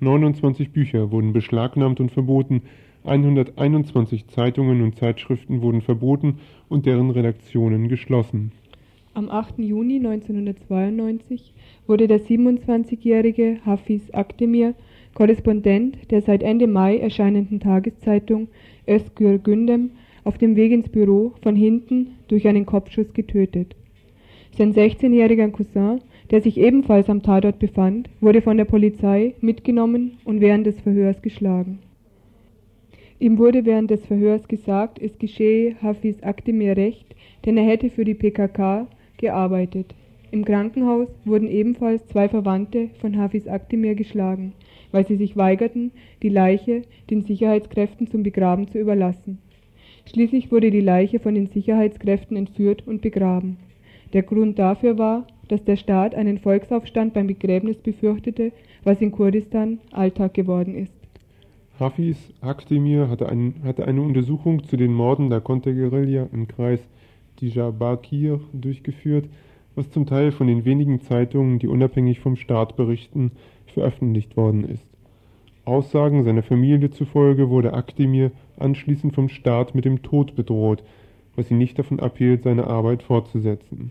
29 0.00 0.70
Bücher 0.70 1.10
wurden 1.10 1.32
beschlagnahmt 1.32 2.00
und 2.00 2.10
verboten, 2.10 2.62
121 3.04 4.28
Zeitungen 4.28 4.80
und 4.82 4.96
Zeitschriften 4.96 5.60
wurden 5.60 5.82
verboten 5.82 6.38
und 6.68 6.86
deren 6.86 7.10
Redaktionen 7.10 7.88
geschlossen. 7.88 8.52
Am 9.12 9.30
8. 9.30 9.58
Juni 9.58 9.96
1992 9.96 11.52
wurde 11.86 12.08
der 12.08 12.20
27-jährige 12.20 13.58
Hafiz 13.64 14.02
Akdemir 14.12 14.74
Korrespondent 15.12 16.10
der 16.10 16.22
seit 16.22 16.42
Ende 16.42 16.66
Mai 16.66 16.98
erscheinenden 16.98 17.60
Tageszeitung 17.60 18.48
Özgür 18.88 19.38
Gündem 19.38 19.90
auf 20.24 20.38
dem 20.38 20.56
Weg 20.56 20.72
ins 20.72 20.88
Büro 20.88 21.34
von 21.42 21.54
hinten 21.54 22.16
durch 22.28 22.48
einen 22.48 22.66
Kopfschuss 22.66 23.12
getötet. 23.12 23.76
Sein 24.56 24.72
16-jähriger 24.72 25.50
Cousin, 25.50 26.00
der 26.30 26.40
sich 26.40 26.56
ebenfalls 26.58 27.10
am 27.10 27.22
Tatort 27.22 27.58
befand, 27.58 28.08
wurde 28.20 28.40
von 28.40 28.56
der 28.56 28.64
Polizei 28.64 29.34
mitgenommen 29.40 30.18
und 30.24 30.40
während 30.40 30.66
des 30.66 30.80
Verhörs 30.80 31.20
geschlagen. 31.22 31.80
Ihm 33.24 33.38
wurde 33.38 33.64
während 33.64 33.90
des 33.90 34.04
Verhörs 34.04 34.48
gesagt, 34.48 35.00
es 35.00 35.16
geschehe 35.16 35.76
Hafiz 35.80 36.22
Akdemir 36.22 36.76
recht, 36.76 37.06
denn 37.46 37.56
er 37.56 37.64
hätte 37.64 37.88
für 37.88 38.04
die 38.04 38.12
PKK 38.12 38.86
gearbeitet. 39.16 39.94
Im 40.30 40.44
Krankenhaus 40.44 41.08
wurden 41.24 41.48
ebenfalls 41.48 42.06
zwei 42.08 42.28
Verwandte 42.28 42.90
von 43.00 43.16
Hafiz 43.16 43.46
Akdemir 43.46 43.94
geschlagen, 43.94 44.52
weil 44.92 45.06
sie 45.06 45.16
sich 45.16 45.38
weigerten, 45.38 45.90
die 46.22 46.28
Leiche 46.28 46.82
den 47.08 47.22
Sicherheitskräften 47.22 48.08
zum 48.08 48.24
Begraben 48.24 48.68
zu 48.68 48.78
überlassen. 48.78 49.38
Schließlich 50.04 50.52
wurde 50.52 50.70
die 50.70 50.82
Leiche 50.82 51.18
von 51.18 51.34
den 51.34 51.46
Sicherheitskräften 51.46 52.36
entführt 52.36 52.86
und 52.86 53.00
begraben. 53.00 53.56
Der 54.12 54.22
Grund 54.22 54.58
dafür 54.58 54.98
war, 54.98 55.26
dass 55.48 55.64
der 55.64 55.76
Staat 55.76 56.14
einen 56.14 56.40
Volksaufstand 56.40 57.14
beim 57.14 57.28
Begräbnis 57.28 57.78
befürchtete, 57.78 58.52
was 58.82 59.00
in 59.00 59.12
Kurdistan 59.12 59.78
Alltag 59.92 60.34
geworden 60.34 60.74
ist. 60.74 61.03
Hafiz 61.78 62.32
Akdemir 62.40 63.08
hatte, 63.08 63.28
ein, 63.28 63.54
hatte, 63.64 63.86
eine 63.86 64.00
Untersuchung 64.00 64.62
zu 64.64 64.76
den 64.76 64.92
Morden 64.92 65.28
der 65.28 65.40
Konterguerilla 65.40 66.28
im 66.32 66.46
Kreis 66.46 66.80
Diyarbakir 67.40 68.40
durchgeführt, 68.52 69.28
was 69.74 69.90
zum 69.90 70.06
Teil 70.06 70.30
von 70.30 70.46
den 70.46 70.64
wenigen 70.64 71.00
Zeitungen, 71.00 71.58
die 71.58 71.66
unabhängig 71.66 72.20
vom 72.20 72.36
Staat 72.36 72.76
berichten, 72.76 73.32
veröffentlicht 73.66 74.36
worden 74.36 74.64
ist. 74.64 74.86
Aussagen 75.64 76.24
seiner 76.24 76.42
Familie 76.42 76.90
zufolge 76.90 77.50
wurde 77.50 77.72
Akdemir 77.72 78.30
anschließend 78.56 79.14
vom 79.14 79.28
Staat 79.28 79.74
mit 79.74 79.84
dem 79.84 80.02
Tod 80.02 80.36
bedroht, 80.36 80.84
was 81.34 81.50
ihn 81.50 81.58
nicht 81.58 81.78
davon 81.78 81.98
abhielt, 81.98 82.44
seine 82.44 82.68
Arbeit 82.68 83.02
fortzusetzen. 83.02 83.90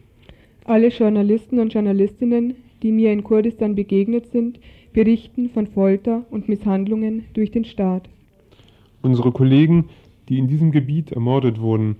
Alle 0.65 0.87
Journalisten 0.87 1.59
und 1.59 1.73
Journalistinnen, 1.73 2.55
die 2.81 2.93
mir 2.93 3.11
in 3.11 3.23
Kurdistan 3.23 3.75
begegnet 3.75 4.27
sind, 4.27 4.59
berichten 4.93 5.49
von 5.49 5.67
Folter 5.67 6.23
und 6.31 6.47
Misshandlungen 6.47 7.25
durch 7.33 7.51
den 7.51 7.65
Staat. 7.65 8.09
Unsere 9.01 9.31
Kollegen, 9.31 9.89
die 10.29 10.37
in 10.37 10.47
diesem 10.47 10.71
Gebiet 10.71 11.11
ermordet 11.11 11.59
wurden, 11.59 11.97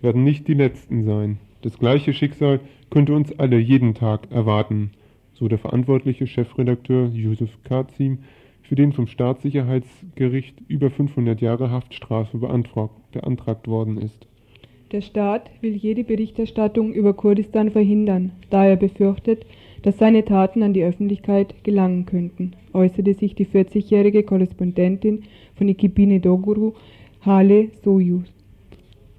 werden 0.00 0.22
nicht 0.22 0.46
die 0.46 0.54
letzten 0.54 1.04
sein. 1.04 1.38
Das 1.62 1.78
gleiche 1.78 2.12
Schicksal 2.12 2.60
könnte 2.90 3.14
uns 3.14 3.36
alle 3.38 3.58
jeden 3.58 3.94
Tag 3.94 4.30
erwarten, 4.30 4.90
so 5.32 5.48
der 5.48 5.58
verantwortliche 5.58 6.26
Chefredakteur 6.26 7.08
Yusuf 7.08 7.50
Kazim, 7.64 8.18
für 8.62 8.76
den 8.76 8.92
vom 8.92 9.06
Staatssicherheitsgericht 9.06 10.56
über 10.68 10.90
500 10.90 11.40
Jahre 11.40 11.70
Haftstrafe 11.70 12.38
beantragt 12.38 13.68
worden 13.68 13.98
ist. 13.98 14.26
Der 14.92 15.00
Staat 15.00 15.50
will 15.60 15.74
jede 15.74 16.04
Berichterstattung 16.04 16.92
über 16.92 17.14
Kurdistan 17.14 17.70
verhindern, 17.70 18.32
da 18.50 18.64
er 18.64 18.76
befürchtet, 18.76 19.44
dass 19.84 19.98
seine 19.98 20.24
Taten 20.24 20.62
an 20.62 20.72
die 20.72 20.82
Öffentlichkeit 20.82 21.62
gelangen 21.62 22.06
könnten, 22.06 22.52
äußerte 22.72 23.12
sich 23.12 23.34
die 23.34 23.44
40-jährige 23.44 24.22
Korrespondentin 24.22 25.24
von 25.56 25.68
Ikibine 25.68 26.20
Doguru, 26.20 26.72
Hale 27.20 27.68
Soyuz. 27.82 28.24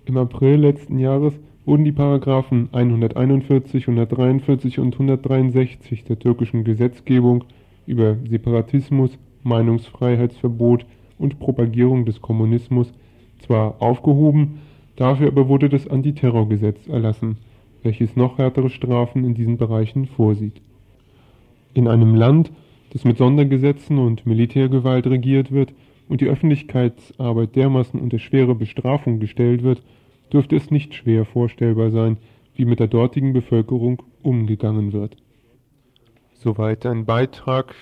Im 0.05 0.17
April 0.17 0.55
letzten 0.55 0.97
Jahres 0.97 1.39
wurden 1.65 1.85
die 1.85 1.91
Paragraphen 1.91 2.69
141, 2.71 3.87
143 3.87 4.79
und 4.79 4.93
163 4.93 6.03
der 6.03 6.17
türkischen 6.17 6.63
Gesetzgebung 6.63 7.43
über 7.85 8.17
Separatismus, 8.27 9.19
Meinungsfreiheitsverbot 9.43 10.87
und 11.19 11.37
Propagierung 11.37 12.05
des 12.05 12.23
Kommunismus 12.23 12.91
zwar 13.37 13.79
aufgehoben, 13.83 14.61
dafür 14.95 15.27
aber 15.27 15.47
wurde 15.47 15.69
das 15.69 15.87
Antiterrorgesetz 15.87 16.87
erlassen 16.87 17.37
welches 17.85 18.15
noch 18.15 18.37
härtere 18.39 18.69
Strafen 18.69 19.23
in 19.23 19.35
diesen 19.35 19.57
Bereichen 19.57 20.07
vorsieht. 20.07 20.59
In 21.73 21.87
einem 21.87 22.15
Land, 22.15 22.51
das 22.91 23.05
mit 23.05 23.17
Sondergesetzen 23.17 23.99
und 23.99 24.25
Militärgewalt 24.25 25.07
regiert 25.07 25.51
wird 25.51 25.71
und 26.09 26.21
die 26.21 26.27
Öffentlichkeitsarbeit 26.27 27.55
dermaßen 27.55 27.99
unter 27.99 28.19
schwere 28.19 28.55
Bestrafung 28.55 29.19
gestellt 29.19 29.63
wird, 29.63 29.81
dürfte 30.33 30.55
es 30.55 30.71
nicht 30.71 30.93
schwer 30.95 31.25
vorstellbar 31.25 31.91
sein, 31.91 32.17
wie 32.55 32.65
mit 32.65 32.79
der 32.79 32.87
dortigen 32.87 33.33
Bevölkerung 33.33 34.01
umgegangen 34.23 34.91
wird. 34.91 35.17
Soweit 36.33 36.85
ein 36.85 37.05
Beitrag, 37.05 37.75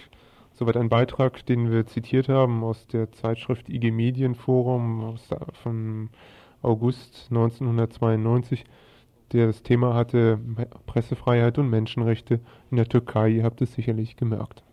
soweit 0.54 0.78
ein 0.78 0.90
Beitrag, 0.90 1.46
den 1.46 1.72
wir 1.72 1.86
zitiert 1.86 2.28
haben 2.28 2.64
aus 2.64 2.88
der 2.88 3.12
Zeitschrift 3.12 3.70
IG 3.70 3.92
Medienforum 3.92 5.02
aus, 5.02 5.30
von 5.54 6.10
August 6.62 7.28
1992 7.30 8.66
der 9.32 9.48
das 9.48 9.64
Thema 9.64 9.94
hatte 9.94 10.40
Pressefreiheit 10.86 11.58
und 11.58 11.70
Menschenrechte 11.70 12.40
in 12.70 12.78
der 12.78 12.88
Türkei. 12.88 13.30
Ihr 13.30 13.44
habt 13.44 13.62
es 13.62 13.74
sicherlich 13.74 14.16
gemerkt. 14.16 14.64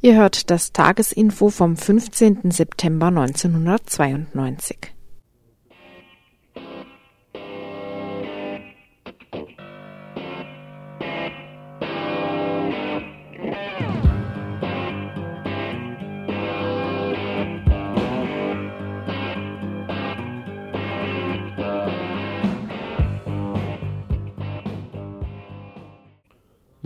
Ihr 0.00 0.16
hört 0.16 0.50
das 0.50 0.72
Tagesinfo 0.72 1.50
vom 1.50 1.76
15. 1.76 2.50
September 2.50 3.06
1992. 3.08 4.97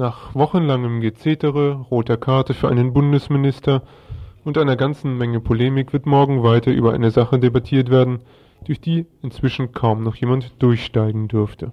Nach 0.02 0.34
wochenlangem 0.34 1.00
Gezetere, 1.00 1.74
roter 1.88 2.16
Karte 2.16 2.54
für 2.54 2.68
einen 2.68 2.92
Bundesminister, 2.92 3.84
und 4.42 4.58
einer 4.58 4.74
ganzen 4.74 5.16
Menge 5.16 5.38
Polemik 5.38 5.92
wird 5.92 6.06
morgen 6.06 6.42
weiter 6.42 6.72
über 6.72 6.92
eine 6.92 7.12
Sache 7.12 7.38
debattiert 7.38 7.88
werden, 7.88 8.18
durch 8.64 8.80
die 8.80 9.06
inzwischen 9.22 9.70
kaum 9.70 10.02
noch 10.02 10.16
jemand 10.16 10.60
durchsteigen 10.60 11.28
dürfte. 11.28 11.70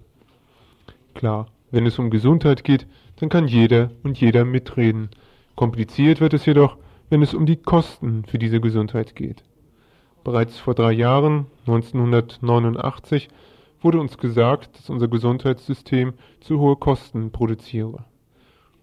Klar, 1.16 1.48
wenn 1.72 1.88
es 1.88 1.98
um 1.98 2.12
Gesundheit 2.12 2.64
geht, 2.64 2.86
dann 3.16 3.30
kann 3.30 3.48
jeder 3.48 3.90
und 4.04 4.22
jeder 4.22 4.46
mitreden. 4.46 5.10
Kompliziert 5.56 6.22
wird 6.22 6.36
es 6.36 6.46
jedoch, 6.46 6.78
wenn 7.10 7.24
es 7.24 7.34
um 7.34 7.48
die 7.48 7.58
Kosten 7.58 8.26
für 8.26 8.38
diese 8.38 8.62
Gesundheit 8.62 9.16
geht. 9.16 9.44
Bereits 10.24 10.60
vor 10.60 10.76
drei 10.76 10.92
Jahren, 10.92 11.48
1989, 11.66 13.28
wurde 13.82 14.00
uns 14.00 14.20
gesagt, 14.20 14.78
dass 14.78 14.92
unser 14.92 15.08
Gesundheitssystem 15.08 16.14
zu 16.42 16.60
hohe 16.60 16.76
Kosten 16.76 17.32
produziere. 17.32 18.06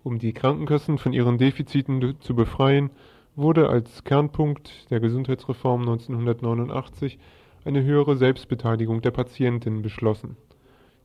Um 0.06 0.20
die 0.20 0.32
Krankenkassen 0.32 0.98
von 0.98 1.12
ihren 1.12 1.36
Defiziten 1.36 2.14
zu 2.20 2.36
befreien, 2.36 2.90
wurde 3.34 3.68
als 3.68 4.04
Kernpunkt 4.04 4.88
der 4.88 5.00
Gesundheitsreform 5.00 5.80
1989 5.80 7.18
eine 7.64 7.82
höhere 7.82 8.16
Selbstbeteiligung 8.16 9.02
der 9.02 9.10
Patienten 9.10 9.82
beschlossen. 9.82 10.36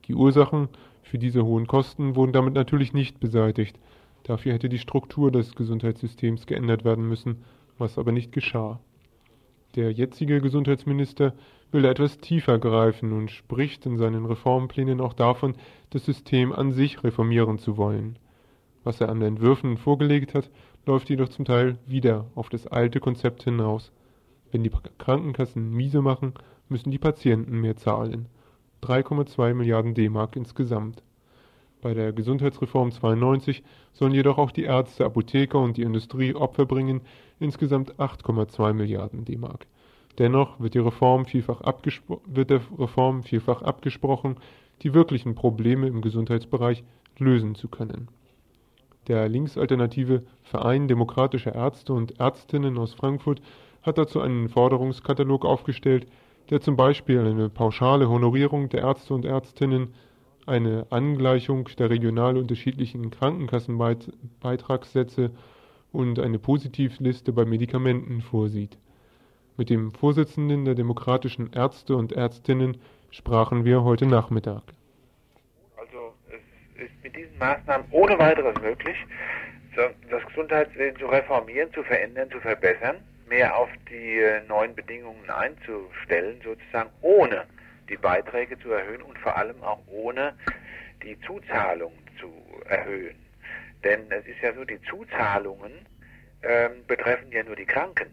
Die 0.05 0.13
Ursachen 0.13 0.69
für 1.01 1.17
diese 1.17 1.43
hohen 1.43 1.65
Kosten 1.65 2.15
wurden 2.15 2.31
damit 2.31 2.53
natürlich 2.53 2.93
nicht 2.93 3.19
beseitigt. 3.19 3.79
Dafür 4.21 4.53
hätte 4.53 4.69
die 4.69 4.77
Struktur 4.77 5.31
des 5.31 5.55
Gesundheitssystems 5.55 6.45
geändert 6.45 6.85
werden 6.85 7.09
müssen, 7.09 7.37
was 7.79 7.97
aber 7.97 8.11
nicht 8.11 8.31
geschah. 8.31 8.79
Der 9.73 9.91
jetzige 9.91 10.41
Gesundheitsminister 10.41 11.33
will 11.71 11.85
etwas 11.85 12.19
tiefer 12.19 12.59
greifen 12.59 13.13
und 13.13 13.31
spricht 13.31 13.83
in 13.87 13.97
seinen 13.97 14.27
Reformplänen 14.27 15.01
auch 15.01 15.13
davon, 15.13 15.55
das 15.89 16.05
System 16.05 16.53
an 16.53 16.71
sich 16.71 17.03
reformieren 17.03 17.57
zu 17.57 17.77
wollen. 17.77 18.19
Was 18.83 18.99
er 18.99 19.09
an 19.09 19.21
Entwürfen 19.21 19.77
vorgelegt 19.77 20.33
hat, 20.33 20.49
läuft 20.85 21.09
jedoch 21.09 21.29
zum 21.29 21.45
Teil 21.45 21.77
wieder 21.85 22.25
auf 22.35 22.49
das 22.49 22.67
alte 22.67 22.99
Konzept 22.99 23.43
hinaus. 23.43 23.91
Wenn 24.51 24.63
die 24.63 24.71
Krankenkassen 24.97 25.71
miese 25.71 26.01
machen, 26.01 26.33
müssen 26.67 26.91
die 26.91 26.97
Patienten 26.97 27.61
mehr 27.61 27.75
zahlen. 27.75 28.27
3,2 28.81 29.53
Milliarden 29.53 29.93
D-Mark 29.93 30.35
insgesamt. 30.35 31.03
Bei 31.81 31.93
der 31.93 32.13
Gesundheitsreform 32.13 32.91
92 32.91 33.63
sollen 33.93 34.13
jedoch 34.13 34.37
auch 34.37 34.51
die 34.51 34.63
Ärzte, 34.63 35.05
Apotheker 35.05 35.59
und 35.59 35.77
die 35.77 35.83
Industrie 35.83 36.33
Opfer 36.33 36.65
bringen, 36.65 37.01
insgesamt 37.39 37.95
8,2 37.95 38.73
Milliarden 38.73 39.25
D-Mark. 39.25 39.67
Dennoch 40.17 40.59
wird, 40.59 40.73
die 40.73 40.79
Reform 40.79 41.25
vielfach 41.25 41.61
wird 42.25 42.49
der 42.49 42.61
Reform 42.77 43.23
vielfach 43.23 43.61
abgesprochen, 43.61 44.37
die 44.81 44.93
wirklichen 44.93 45.35
Probleme 45.35 45.87
im 45.87 46.01
Gesundheitsbereich 46.01 46.83
lösen 47.17 47.55
zu 47.55 47.67
können. 47.67 48.09
Der 49.07 49.27
linksalternative 49.27 50.21
Verein 50.43 50.87
demokratischer 50.87 51.55
Ärzte 51.55 51.93
und 51.93 52.19
Ärztinnen 52.19 52.77
aus 52.77 52.93
Frankfurt 52.93 53.41
hat 53.81 53.97
dazu 53.97 54.21
einen 54.21 54.47
Forderungskatalog 54.47 55.43
aufgestellt, 55.43 56.05
der 56.49 56.61
zum 56.61 56.75
Beispiel 56.75 57.19
eine 57.19 57.49
pauschale 57.49 58.09
Honorierung 58.09 58.69
der 58.69 58.81
Ärzte 58.81 59.13
und 59.13 59.25
Ärztinnen, 59.25 59.93
eine 60.45 60.85
Angleichung 60.89 61.69
der 61.77 61.89
regional 61.89 62.37
unterschiedlichen 62.37 63.09
Krankenkassenbeitragssätze 63.09 65.31
und 65.91 66.19
eine 66.19 66.39
Positivliste 66.39 67.33
bei 67.33 67.45
Medikamenten 67.45 68.21
vorsieht. 68.21 68.77
Mit 69.57 69.69
dem 69.69 69.91
Vorsitzenden 69.91 70.65
der 70.65 70.75
demokratischen 70.75 71.51
Ärzte 71.53 71.95
und 71.95 72.11
Ärztinnen 72.11 72.77
sprachen 73.11 73.65
wir 73.65 73.83
heute 73.83 74.05
Nachmittag. 74.05 74.63
Ist 76.81 77.03
mit 77.03 77.15
diesen 77.15 77.37
Maßnahmen 77.37 77.85
ohne 77.91 78.17
weiteres 78.17 78.59
möglich, 78.59 78.97
das 79.75 80.25
Gesundheitswesen 80.25 80.97
zu 80.99 81.05
reformieren, 81.05 81.71
zu 81.73 81.83
verändern, 81.83 82.31
zu 82.31 82.39
verbessern, 82.39 82.97
mehr 83.29 83.55
auf 83.55 83.69
die 83.87 84.19
äh, 84.19 84.41
neuen 84.47 84.73
Bedingungen 84.73 85.29
einzustellen, 85.29 86.41
sozusagen 86.43 86.89
ohne 87.01 87.45
die 87.87 87.97
Beiträge 87.97 88.57
zu 88.59 88.71
erhöhen 88.71 89.03
und 89.03 89.17
vor 89.19 89.37
allem 89.37 89.61
auch 89.61 89.79
ohne 89.87 90.33
die 91.03 91.19
Zuzahlungen 91.21 91.99
zu 92.19 92.33
erhöhen. 92.67 93.15
Denn 93.83 94.11
es 94.11 94.25
ist 94.25 94.41
ja 94.41 94.51
so, 94.53 94.65
die 94.65 94.81
Zuzahlungen 94.81 95.71
ähm, 96.41 96.83
betreffen 96.87 97.31
ja 97.31 97.43
nur 97.43 97.55
die 97.55 97.65
Kranken. 97.65 98.07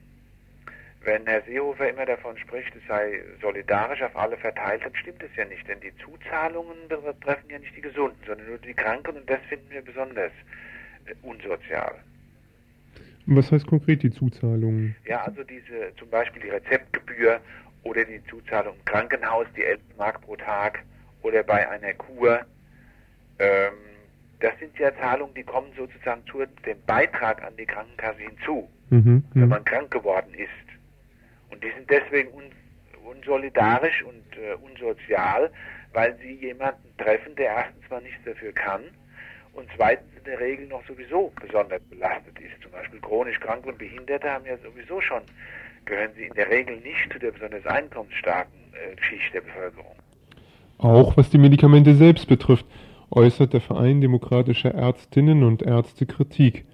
Wenn 1.05 1.27
Herr 1.27 1.43
Seehofer 1.43 1.89
immer 1.89 2.07
davon 2.07 2.37
spricht, 2.39 2.75
es 2.75 2.83
sei 2.89 3.23
solidarisch 3.41 4.03
auf 4.03 4.17
alle 4.17 4.37
verteilt, 4.37 4.83
dann 4.85 4.95
stimmt 4.97 5.23
es 5.23 5.35
ja 5.37 5.45
nicht, 5.45 5.67
denn 5.69 5.81
die 5.81 5.93
Zuzahlungen 6.05 6.77
betreffen 6.89 7.49
ja 7.49 7.59
nicht 7.59 7.77
die 7.77 7.81
Gesunden, 7.81 8.19
sondern 8.27 8.47
nur 8.49 8.59
die 8.59 8.75
Kranken 8.75 9.17
und 9.17 9.31
das 9.31 9.41
finden 9.49 9.71
wir 9.71 9.83
besonders 9.83 10.33
äh, 11.07 11.15
unsozial. 11.23 11.95
Was 13.27 13.53
heißt 13.53 13.67
konkret 13.67 14.03
die 14.03 14.11
Zuzahlungen? 14.11 14.97
Ja, 15.05 15.23
also 15.23 15.45
diese 15.45 15.95
zum 15.97 16.09
Beispiel 16.11 16.43
die 16.43 16.49
Rezeptgebühr 16.49 17.41
oder 17.83 18.05
die 18.05 18.25
Zuzahlung 18.25 18.75
im 18.77 18.85
Krankenhaus, 18.85 19.47
die 19.57 19.65
11 19.65 19.81
Mark 19.99 20.21
pro 20.23 20.35
Tag 20.37 20.83
oder 21.23 21.43
bei 21.43 21.69
einer 21.69 21.93
Kur. 21.95 22.41
Ähm, 23.39 23.73
das 24.41 24.59
sind 24.59 24.79
ja 24.79 24.95
Zahlungen, 24.97 25.35
die 25.35 25.43
kommen 25.43 25.71
sozusagen 25.77 26.23
zu 26.27 26.45
dem 26.65 26.79
Beitrag 26.87 27.43
an 27.43 27.55
die 27.57 27.67
Krankenkasse 27.67 28.21
hinzu, 28.21 28.69
mhm, 28.91 29.25
wenn 29.35 29.49
man 29.49 29.65
krank 29.65 29.91
geworden 29.91 30.33
ist. 30.35 30.68
Und 31.51 31.63
die 31.63 31.71
sind 31.71 31.89
deswegen 31.91 32.33
un 32.33 32.45
unsolidarisch 33.05 34.03
und 34.03 34.37
äh, 34.37 34.55
unsozial, 34.55 35.51
weil 35.95 36.17
sie 36.19 36.35
jemanden 36.35 36.95
treffen, 36.99 37.35
der 37.37 37.47
erstens 37.47 37.91
mal 37.91 38.03
nichts 38.03 38.23
dafür 38.25 38.53
kann 38.53 38.83
und 39.59 39.69
zweitens 39.77 40.09
in 40.17 40.25
der 40.25 40.39
Regel 40.41 40.67
noch 40.67 40.87
sowieso 40.87 41.33
besonders 41.41 41.83
belastet 41.91 42.39
ist. 42.39 42.63
Zum 42.63 42.71
Beispiel 42.71 43.01
chronisch 43.01 43.41
Kranke 43.41 43.69
und 43.71 43.79
Behinderte 43.79 44.31
haben 44.31 44.45
ja 44.47 44.57
sowieso 44.59 45.01
schon, 45.01 45.23
gehören 45.85 46.11
sie 46.17 46.25
in 46.25 46.35
der 46.35 46.49
Regel 46.49 46.77
nicht 46.77 47.13
zu 47.13 47.19
der 47.19 47.33
besonders 47.33 47.67
einkommensstarken 47.67 48.59
äh, 48.73 49.03
Schicht 49.03 49.35
der 49.35 49.41
Bevölkerung. 49.41 49.97
Auch 50.79 51.17
was 51.17 51.31
die 51.31 51.39
Medikamente 51.39 51.95
selbst 51.95 52.29
betrifft, 52.29 52.67
äußert 53.11 53.53
der 53.53 53.61
Verein 53.61 54.01
demokratischer 54.01 54.75
Ärztinnen 54.75 55.43
und 55.43 55.63
Ärzte 55.63 56.07
Kritik. 56.07 56.65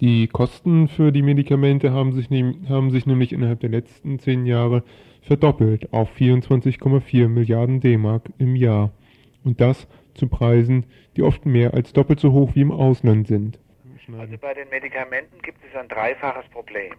Die 0.00 0.28
Kosten 0.28 0.86
für 0.86 1.10
die 1.10 1.22
Medikamente 1.22 1.90
haben 1.92 2.12
sich, 2.12 2.28
haben 2.68 2.90
sich 2.90 3.06
nämlich 3.06 3.32
innerhalb 3.32 3.60
der 3.60 3.70
letzten 3.70 4.20
zehn 4.20 4.46
Jahre 4.46 4.84
verdoppelt 5.22 5.92
auf 5.92 6.14
24,4 6.16 7.26
Milliarden 7.28 7.80
D-Mark 7.80 8.22
im 8.38 8.54
Jahr. 8.54 8.92
Und 9.42 9.60
das 9.60 9.88
zu 10.14 10.28
Preisen, 10.28 10.86
die 11.16 11.22
oft 11.22 11.46
mehr 11.46 11.74
als 11.74 11.92
doppelt 11.92 12.20
so 12.20 12.32
hoch 12.32 12.54
wie 12.54 12.60
im 12.60 12.70
Ausland 12.70 13.26
sind. 13.26 13.58
Also 14.16 14.38
bei 14.38 14.54
den 14.54 14.68
Medikamenten 14.70 15.42
gibt 15.42 15.58
es 15.68 15.76
ein 15.76 15.88
dreifaches 15.88 16.48
Problem. 16.50 16.94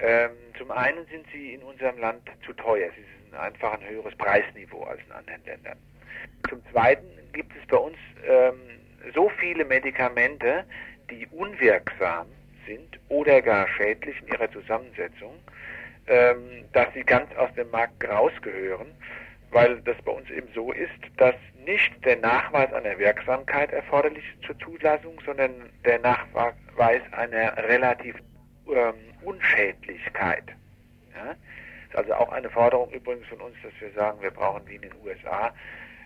Ähm, 0.00 0.30
zum 0.58 0.70
einen 0.70 1.06
sind 1.10 1.24
sie 1.32 1.54
in 1.54 1.62
unserem 1.62 1.98
Land 1.98 2.22
zu 2.44 2.52
teuer. 2.52 2.90
Sie 2.96 3.04
sind 3.24 3.34
einfach 3.34 3.72
ein 3.72 3.88
höheres 3.88 4.14
Preisniveau 4.16 4.82
als 4.82 5.00
in 5.06 5.12
anderen 5.12 5.44
Ländern. 5.44 5.78
Zum 6.48 6.60
zweiten 6.70 7.06
gibt 7.32 7.52
es 7.56 7.66
bei 7.68 7.76
uns 7.76 7.96
ähm, 8.26 8.54
so 9.14 9.30
viele 9.40 9.64
Medikamente, 9.64 10.64
die 11.10 11.26
unwirksam 11.28 12.26
sind 12.66 12.98
oder 13.08 13.40
gar 13.42 13.66
schädlich 13.68 14.20
in 14.22 14.28
ihrer 14.28 14.50
Zusammensetzung, 14.50 15.34
ähm, 16.06 16.64
dass 16.72 16.92
sie 16.94 17.02
ganz 17.02 17.34
aus 17.36 17.52
dem 17.54 17.70
Markt 17.70 18.06
rausgehören, 18.08 18.88
weil 19.50 19.80
das 19.82 19.96
bei 20.04 20.12
uns 20.12 20.28
eben 20.30 20.48
so 20.54 20.72
ist, 20.72 20.90
dass 21.16 21.34
nicht 21.64 21.92
der 22.04 22.16
Nachweis 22.16 22.72
einer 22.72 22.98
Wirksamkeit 22.98 23.72
erforderlich 23.72 24.24
ist 24.34 24.46
zur 24.46 24.58
Zulassung, 24.58 25.20
sondern 25.24 25.50
der 25.84 25.98
Nachweis 26.00 27.02
einer 27.12 27.56
relativ 27.56 28.16
ähm, 28.70 28.94
Unschädlichkeit. 29.22 30.44
Ja? 31.14 31.34
ist 31.88 31.96
also 31.96 32.14
auch 32.14 32.32
eine 32.32 32.50
Forderung 32.50 32.90
übrigens 32.90 33.26
von 33.28 33.40
uns, 33.40 33.56
dass 33.62 33.72
wir 33.80 33.90
sagen, 33.92 34.20
wir 34.20 34.30
brauchen 34.30 34.66
wie 34.66 34.76
in 34.76 34.82
den 34.82 34.94
USA 35.04 35.52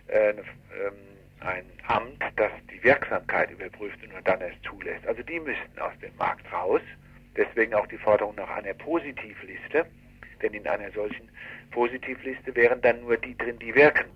äh, 0.08 0.30
eine, 0.30 0.40
ähm, 0.40 1.11
ein 1.44 1.64
Amt, 1.86 2.22
das 2.36 2.50
die 2.72 2.82
Wirksamkeit 2.82 3.50
überprüft 3.50 4.02
und 4.02 4.12
nur 4.12 4.22
dann 4.22 4.40
erst 4.40 4.62
zulässt. 4.64 5.06
Also 5.06 5.22
die 5.22 5.40
müssten 5.40 5.78
aus 5.80 5.92
dem 6.00 6.14
Markt 6.16 6.50
raus. 6.52 6.80
Deswegen 7.36 7.74
auch 7.74 7.86
die 7.86 7.98
Forderung 7.98 8.34
nach 8.36 8.50
einer 8.50 8.74
Positivliste. 8.74 9.86
Denn 10.42 10.54
in 10.54 10.66
einer 10.66 10.90
solchen 10.92 11.28
Positivliste 11.70 12.54
wären 12.54 12.80
dann 12.80 13.00
nur 13.00 13.16
die 13.16 13.36
drin, 13.36 13.58
die 13.58 13.74
wirken. 13.74 14.06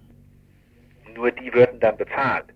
Nur 1.15 1.31
die 1.31 1.53
würden 1.53 1.81
dann 1.81 1.97
bezahlt. 1.97 2.47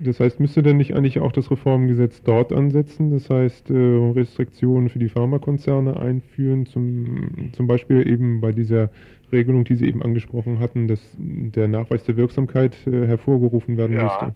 Das 0.00 0.18
heißt, 0.18 0.40
müsste 0.40 0.62
denn 0.62 0.78
nicht 0.78 0.94
eigentlich 0.94 1.20
auch 1.20 1.32
das 1.32 1.50
Reformgesetz 1.50 2.22
dort 2.22 2.52
ansetzen? 2.52 3.12
Das 3.12 3.30
heißt, 3.30 3.70
äh, 3.70 3.74
Restriktionen 3.74 4.88
für 4.88 4.98
die 4.98 5.08
Pharmakonzerne 5.08 5.96
einführen, 5.98 6.66
zum, 6.66 7.52
zum 7.52 7.66
Beispiel 7.66 8.08
eben 8.08 8.40
bei 8.40 8.52
dieser 8.52 8.90
Regelung, 9.32 9.64
die 9.64 9.76
Sie 9.76 9.88
eben 9.88 10.02
angesprochen 10.02 10.60
hatten, 10.60 10.88
dass 10.88 11.00
der 11.16 11.68
Nachweis 11.68 12.04
der 12.04 12.16
Wirksamkeit 12.16 12.76
äh, 12.86 13.06
hervorgerufen 13.06 13.76
werden 13.76 13.96
ja, 13.96 14.04
müsste? 14.04 14.32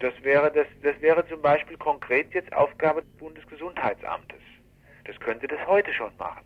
Das 0.00 0.14
wäre, 0.22 0.50
das, 0.52 0.66
das 0.82 1.00
wäre 1.00 1.26
zum 1.28 1.40
Beispiel 1.42 1.76
konkret 1.76 2.32
jetzt 2.32 2.52
Aufgabe 2.52 3.02
des 3.02 3.10
Bundesgesundheitsamtes. 3.12 4.40
Das 5.04 5.18
könnte 5.20 5.46
das 5.46 5.64
heute 5.66 5.92
schon 5.92 6.10
machen. 6.18 6.44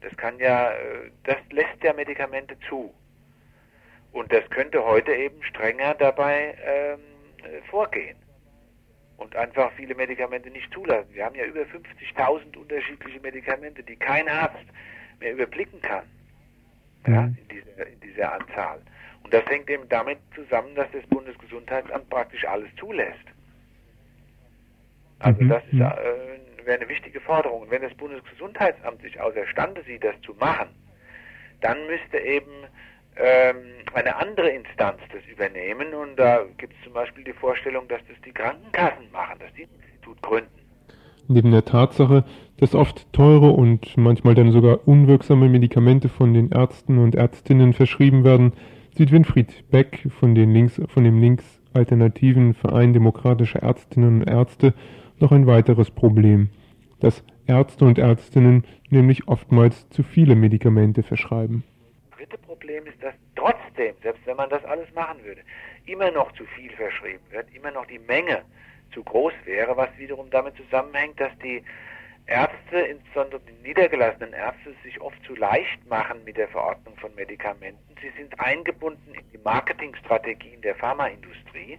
Das 0.00 0.16
kann 0.16 0.38
ja, 0.38 0.70
äh, 0.70 1.10
das 1.24 1.36
lässt 1.50 1.82
ja 1.82 1.92
Medikamente 1.92 2.56
zu. 2.68 2.92
Und 4.12 4.32
das 4.32 4.48
könnte 4.50 4.84
heute 4.84 5.12
eben 5.12 5.42
strenger 5.42 5.94
dabei 5.94 6.56
ähm, 6.64 7.00
vorgehen. 7.70 8.16
und 9.20 9.36
einfach 9.36 9.70
viele 9.76 9.94
Medikamente 9.94 10.50
nicht 10.50 10.72
zulassen. 10.72 11.08
Wir 11.12 11.24
haben 11.24 11.34
ja 11.34 11.44
über 11.44 11.60
50.000 11.60 12.56
unterschiedliche 12.56 13.20
Medikamente, 13.20 13.82
die 13.82 13.96
kein 13.96 14.28
Arzt 14.28 14.64
mehr 15.20 15.34
überblicken 15.34 15.80
kann. 15.82 16.04
Ja, 17.06 17.24
in 17.24 17.48
dieser, 17.48 17.86
in 17.86 18.00
dieser 18.00 18.32
Anzahl. 18.32 18.80
Und 19.22 19.32
das 19.32 19.44
hängt 19.46 19.70
eben 19.70 19.88
damit 19.88 20.18
zusammen, 20.34 20.74
dass 20.74 20.90
das 20.92 21.04
Bundesgesundheitsamt 21.06 22.08
praktisch 22.10 22.44
alles 22.46 22.68
zulässt. 22.76 23.24
Also 25.20 25.44
das 25.44 25.62
ist, 25.64 25.74
äh, 25.74 26.66
wäre 26.66 26.78
eine 26.78 26.88
wichtige 26.88 27.20
Forderung. 27.20 27.62
Und 27.62 27.70
wenn 27.70 27.82
das 27.82 27.94
Bundesgesundheitsamt 27.94 29.02
sich 29.02 29.20
außerstande 29.20 29.82
sieht, 29.84 30.04
das 30.04 30.18
zu 30.22 30.34
machen, 30.34 30.68
dann 31.60 31.86
müsste 31.86 32.18
eben 32.18 32.50
ähm, 33.16 33.84
eine 33.92 34.16
andere 34.16 34.50
Instanz 34.50 35.00
das 35.12 35.22
übernehmen. 35.26 35.92
Und 35.94 36.16
da 36.16 36.44
gibt 36.56 36.74
es 36.74 36.84
zum 36.84 36.94
Beispiel 36.94 37.24
die 37.24 37.32
Vorstellung, 37.32 37.86
dass 37.88 38.00
das 38.08 38.20
die 38.24 38.32
Krankenkassen 38.32 39.10
machen, 39.12 39.38
dass 39.40 39.52
die 39.54 39.64
ein 39.64 39.82
Institut 39.82 40.22
gründen. 40.22 40.59
Neben 41.32 41.52
der 41.52 41.64
Tatsache, 41.64 42.24
dass 42.56 42.74
oft 42.74 43.12
teure 43.12 43.50
und 43.52 43.96
manchmal 43.96 44.34
dann 44.34 44.50
sogar 44.50 44.88
unwirksame 44.88 45.48
Medikamente 45.48 46.08
von 46.08 46.34
den 46.34 46.50
Ärzten 46.50 46.98
und 46.98 47.14
Ärztinnen 47.14 47.72
verschrieben 47.72 48.24
werden, 48.24 48.52
sieht 48.96 49.12
Winfried 49.12 49.70
Beck 49.70 50.08
von, 50.18 50.34
den 50.34 50.50
Links, 50.50 50.82
von 50.88 51.04
dem 51.04 51.20
links-alternativen 51.20 52.54
Verein 52.54 52.92
demokratischer 52.92 53.62
Ärztinnen 53.62 54.22
und 54.22 54.28
Ärzte 54.28 54.74
noch 55.20 55.30
ein 55.30 55.46
weiteres 55.46 55.92
Problem, 55.92 56.48
dass 56.98 57.22
Ärzte 57.46 57.84
und 57.84 58.00
Ärztinnen 58.00 58.64
nämlich 58.88 59.28
oftmals 59.28 59.88
zu 59.90 60.02
viele 60.02 60.34
Medikamente 60.34 61.04
verschreiben. 61.04 61.62
Das 62.10 62.18
dritte 62.18 62.38
Problem 62.38 62.86
ist, 62.86 63.00
dass 63.00 63.14
trotzdem, 63.36 63.94
selbst 64.02 64.26
wenn 64.26 64.36
man 64.36 64.50
das 64.50 64.64
alles 64.64 64.92
machen 64.96 65.22
würde, 65.22 65.42
immer 65.86 66.10
noch 66.10 66.32
zu 66.32 66.44
viel 66.56 66.72
verschrieben 66.72 67.22
wird, 67.30 67.46
immer 67.54 67.70
noch 67.70 67.86
die 67.86 68.00
Menge 68.00 68.42
zu 68.92 69.02
groß 69.02 69.32
wäre, 69.44 69.76
was 69.76 69.88
wiederum 69.96 70.30
damit 70.30 70.56
zusammenhängt, 70.56 71.20
dass 71.20 71.36
die 71.38 71.62
Ärzte, 72.26 72.78
insbesondere 72.78 73.40
die 73.40 73.68
niedergelassenen 73.68 74.32
Ärzte, 74.32 74.74
sich 74.84 75.00
oft 75.00 75.22
zu 75.24 75.34
leicht 75.34 75.84
machen 75.88 76.22
mit 76.24 76.36
der 76.36 76.48
Verordnung 76.48 76.96
von 76.96 77.14
Medikamenten. 77.14 77.94
Sie 78.00 78.10
sind 78.16 78.38
eingebunden 78.38 79.14
in 79.14 79.24
die 79.32 79.38
Marketingstrategien 79.38 80.60
der 80.62 80.76
Pharmaindustrie, 80.76 81.78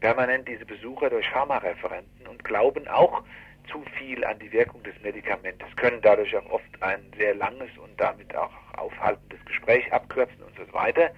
permanent 0.00 0.46
diese 0.46 0.64
Besucher 0.64 1.10
durch 1.10 1.28
Pharmareferenten 1.28 2.26
und 2.26 2.44
glauben 2.44 2.86
auch 2.88 3.22
zu 3.70 3.82
viel 3.98 4.24
an 4.24 4.38
die 4.38 4.52
Wirkung 4.52 4.82
des 4.82 4.94
Medikamentes, 5.02 5.74
können 5.76 6.00
dadurch 6.02 6.36
auch 6.36 6.50
oft 6.50 6.82
ein 6.82 7.00
sehr 7.16 7.34
langes 7.34 7.70
und 7.78 7.98
damit 7.98 8.34
auch 8.36 8.52
aufhaltendes 8.76 9.42
Gespräch 9.46 9.90
abkürzen 9.92 10.42
und 10.42 10.54
so 10.56 10.72
weiter. 10.72 11.10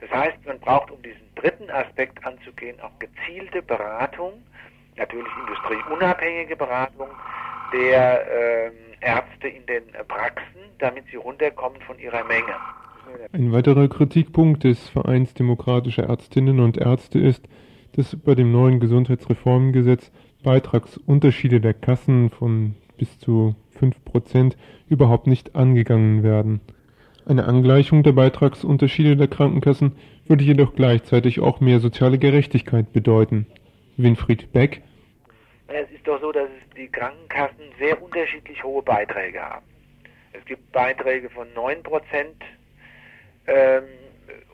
Das 0.00 0.10
heißt, 0.10 0.38
man 0.46 0.58
braucht, 0.60 0.90
um 0.90 1.02
diesen 1.02 1.34
dritten 1.34 1.70
Aspekt 1.70 2.24
anzugehen, 2.24 2.80
auch 2.80 2.92
gezielte 2.98 3.62
Beratung, 3.62 4.34
natürlich 4.96 5.32
industrieunabhängige 5.40 6.56
Beratung 6.56 7.08
der 7.72 8.26
äh, 8.26 8.70
Ärzte 9.00 9.48
in 9.48 9.66
den 9.66 9.84
Praxen, 10.06 10.60
damit 10.78 11.04
sie 11.10 11.16
runterkommen 11.16 11.80
von 11.82 11.98
ihrer 11.98 12.24
Menge. 12.24 12.54
Ein 13.32 13.52
weiterer 13.52 13.88
Kritikpunkt 13.88 14.64
des 14.64 14.88
Vereins 14.88 15.34
demokratischer 15.34 16.04
Ärztinnen 16.04 16.60
und 16.60 16.76
Ärzte 16.76 17.18
ist, 17.18 17.48
dass 17.92 18.16
bei 18.16 18.34
dem 18.34 18.52
neuen 18.52 18.80
Gesundheitsreformgesetz 18.80 20.12
Beitragsunterschiede 20.42 21.60
der 21.60 21.74
Kassen 21.74 22.30
von 22.30 22.74
bis 22.96 23.18
zu 23.18 23.54
5% 23.80 24.56
überhaupt 24.88 25.26
nicht 25.26 25.56
angegangen 25.56 26.22
werden. 26.22 26.60
Eine 27.28 27.44
Angleichung 27.44 28.02
der 28.02 28.12
Beitragsunterschiede 28.12 29.14
der 29.14 29.28
Krankenkassen 29.28 29.98
würde 30.28 30.44
jedoch 30.44 30.74
gleichzeitig 30.74 31.40
auch 31.40 31.60
mehr 31.60 31.78
soziale 31.78 32.16
Gerechtigkeit 32.18 32.90
bedeuten. 32.94 33.46
Winfried 33.98 34.50
Beck. 34.54 34.80
Es 35.66 35.90
ist 35.90 36.08
doch 36.08 36.18
so, 36.22 36.32
dass 36.32 36.48
die 36.74 36.88
Krankenkassen 36.88 37.66
sehr 37.78 38.02
unterschiedlich 38.02 38.64
hohe 38.64 38.82
Beiträge 38.82 39.42
haben. 39.42 39.66
Es 40.32 40.42
gibt 40.46 40.72
Beiträge 40.72 41.28
von 41.28 41.46
9% 41.48 41.82
ähm, 43.46 43.82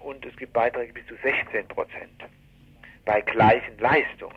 und 0.00 0.26
es 0.26 0.36
gibt 0.36 0.52
Beiträge 0.52 0.94
bis 0.94 1.06
zu 1.06 1.14
16% 1.14 1.68
bei 3.04 3.20
gleichen 3.20 3.78
Leistungen. 3.78 4.34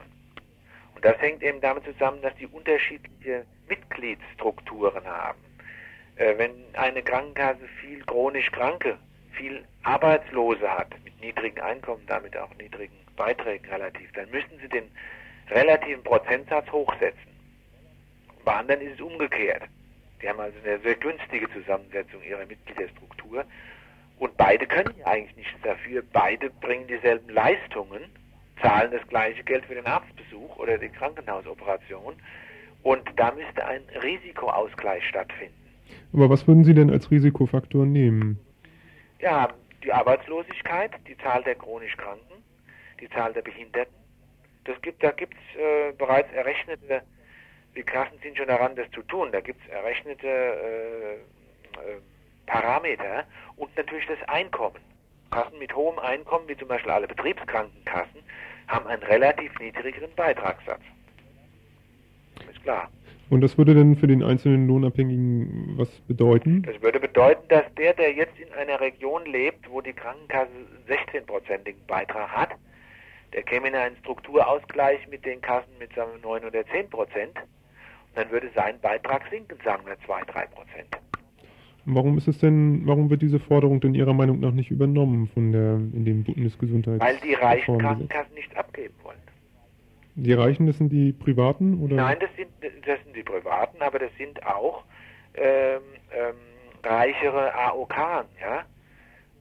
Und 0.93 1.03
das 1.03 1.19
hängt 1.19 1.41
eben 1.41 1.59
damit 1.61 1.85
zusammen, 1.85 2.21
dass 2.21 2.35
die 2.35 2.45
unterschiedliche 2.45 3.47
Mitgliedsstrukturen 3.67 5.05
haben. 5.05 5.46
Äh, 6.17 6.37
wenn 6.37 6.51
eine 6.73 7.03
Krankenkasse 7.03 7.67
viel 7.79 8.03
chronisch 8.03 8.51
Kranke, 8.51 8.97
viel 9.33 9.63
Arbeitslose 9.83 10.67
hat, 10.69 10.89
mit 11.03 11.19
niedrigen 11.21 11.59
Einkommen, 11.61 12.03
damit 12.07 12.35
auch 12.35 12.53
niedrigen 12.55 12.97
Beiträgen 13.15 13.65
relativ, 13.69 14.11
dann 14.13 14.29
müssen 14.31 14.59
sie 14.59 14.67
den 14.67 14.89
relativen 15.49 16.03
Prozentsatz 16.03 16.69
hochsetzen. 16.71 17.37
Bei 18.43 18.55
anderen 18.55 18.81
ist 18.81 18.95
es 18.95 19.01
umgekehrt. 19.01 19.63
Die 20.21 20.29
haben 20.29 20.39
also 20.39 20.57
eine 20.63 20.79
sehr 20.79 20.95
günstige 20.95 21.49
Zusammensetzung 21.51 22.23
ihrer 22.23 22.45
Mitgliederstruktur. 22.45 23.45
Und 24.17 24.35
beide 24.37 24.65
können 24.65 24.95
eigentlich 25.03 25.35
nichts 25.35 25.61
dafür. 25.61 26.03
Beide 26.11 26.49
bringen 26.49 26.87
dieselben 26.87 27.29
Leistungen, 27.29 28.05
zahlen 28.61 28.91
das 28.91 29.07
gleiche 29.09 29.43
Geld 29.43 29.65
für 29.65 29.75
den 29.75 29.85
Arztbesuch 29.85 30.57
oder 30.57 30.79
die 30.79 30.89
Krankenhausoperation. 30.89 32.15
Und 32.81 33.07
da 33.15 33.31
müsste 33.31 33.63
ein 33.65 33.83
Risikoausgleich 34.01 35.07
stattfinden. 35.07 35.66
Aber 36.13 36.29
was 36.29 36.47
würden 36.47 36.63
Sie 36.63 36.73
denn 36.73 36.89
als 36.89 37.11
Risikofaktor 37.11 37.85
nehmen? 37.85 38.39
Ja, 39.19 39.49
die 39.83 39.91
Arbeitslosigkeit, 39.91 40.91
die 41.07 41.17
Zahl 41.17 41.43
der 41.43 41.55
chronisch 41.55 41.95
Kranken, 41.97 42.43
die 42.99 43.09
Zahl 43.09 43.33
der 43.33 43.41
Behinderten. 43.41 43.93
Das 44.65 44.81
gibt, 44.81 45.03
da 45.03 45.11
gibt 45.11 45.33
es 45.33 45.59
äh, 45.59 45.93
bereits 45.97 46.31
errechnete, 46.33 47.01
die 47.75 47.83
Kassen 47.83 48.17
sind 48.21 48.37
schon 48.37 48.47
daran, 48.47 48.75
das 48.75 48.89
zu 48.91 49.01
tun. 49.03 49.31
Da 49.31 49.39
gibt 49.39 49.61
es 49.63 49.71
errechnete 49.71 50.27
äh, 50.27 51.13
äh, 51.13 51.99
Parameter 52.47 53.25
und 53.55 53.75
natürlich 53.77 54.07
das 54.07 54.17
Einkommen. 54.27 54.79
Kassen 55.31 55.59
mit 55.59 55.73
hohem 55.75 55.99
Einkommen, 55.99 56.47
wie 56.47 56.57
zum 56.57 56.67
Beispiel 56.67 56.91
alle 56.91 57.07
Betriebskrankenkassen, 57.07 58.21
haben 58.67 58.87
einen 58.87 59.03
relativ 59.03 59.57
niedrigeren 59.59 60.13
Beitragssatz. 60.15 60.81
Ist 62.49 62.63
klar. 62.63 62.89
Und 63.29 63.41
das 63.41 63.57
würde 63.57 63.73
denn 63.73 63.97
für 63.97 64.07
den 64.07 64.23
einzelnen 64.23 64.67
Lohnabhängigen 64.67 65.73
was 65.77 65.89
bedeuten? 66.07 66.63
Das 66.63 66.81
würde 66.81 66.99
bedeuten, 66.99 67.45
dass 67.49 67.65
der, 67.75 67.93
der 67.93 68.13
jetzt 68.13 68.39
in 68.39 68.51
einer 68.53 68.79
Region 68.79 69.25
lebt, 69.25 69.69
wo 69.69 69.81
die 69.81 69.93
Krankenkasse 69.93 70.49
16-prozentigen 70.87 71.85
Beitrag 71.87 72.29
hat, 72.29 72.49
der 73.33 73.43
käme 73.43 73.67
in 73.67 73.75
einen 73.75 73.97
Strukturausgleich 73.97 75.07
mit 75.09 75.25
den 75.25 75.41
Kassen 75.41 75.71
mit 75.79 75.93
sagen 75.93 76.11
wir, 76.21 76.29
9 76.29 76.45
oder 76.45 76.65
10 76.67 76.89
Prozent. 76.89 77.35
Und 77.35 78.15
dann 78.15 78.31
würde 78.31 78.49
sein 78.55 78.79
Beitrag 78.81 79.23
sinken, 79.29 79.57
sagen 79.63 79.83
wir 79.85 79.97
2, 80.05 80.21
3 80.31 80.45
Prozent. 80.47 80.97
Warum 81.89 82.17
ist 82.17 82.27
es 82.27 82.37
denn, 82.39 82.81
warum 82.85 83.09
wird 83.09 83.21
diese 83.21 83.39
Forderung 83.39 83.79
denn 83.79 83.95
Ihrer 83.95 84.13
Meinung 84.13 84.41
nach 84.41 84.51
nicht 84.51 84.71
übernommen 84.71 85.29
von 85.33 85.53
der, 85.53 85.75
in 85.75 86.03
dem 86.03 86.23
Bundesgesundheits 86.25 86.99
Weil 86.99 87.17
die 87.23 87.33
reichen 87.33 87.77
Krankenkassen 87.77 88.33
nichts 88.35 88.53
abgeben 88.57 88.93
wollen. 89.03 89.06
Die 90.19 90.33
Reichen, 90.33 90.65
das 90.65 90.79
sind 90.79 90.91
die 90.91 91.13
Privaten? 91.13 91.79
Oder? 91.79 91.95
Nein, 91.95 92.17
das 92.19 92.29
sind, 92.35 92.49
das 92.61 92.97
sind 93.03 93.15
die 93.15 93.21
Privaten, 93.21 93.79
aber 93.83 93.99
das 93.99 94.09
sind 94.17 94.43
auch 94.47 94.83
ähm, 95.35 95.81
ähm, 96.11 96.35
reichere 96.83 97.53
AOK, 97.53 97.95
ja? 98.41 98.65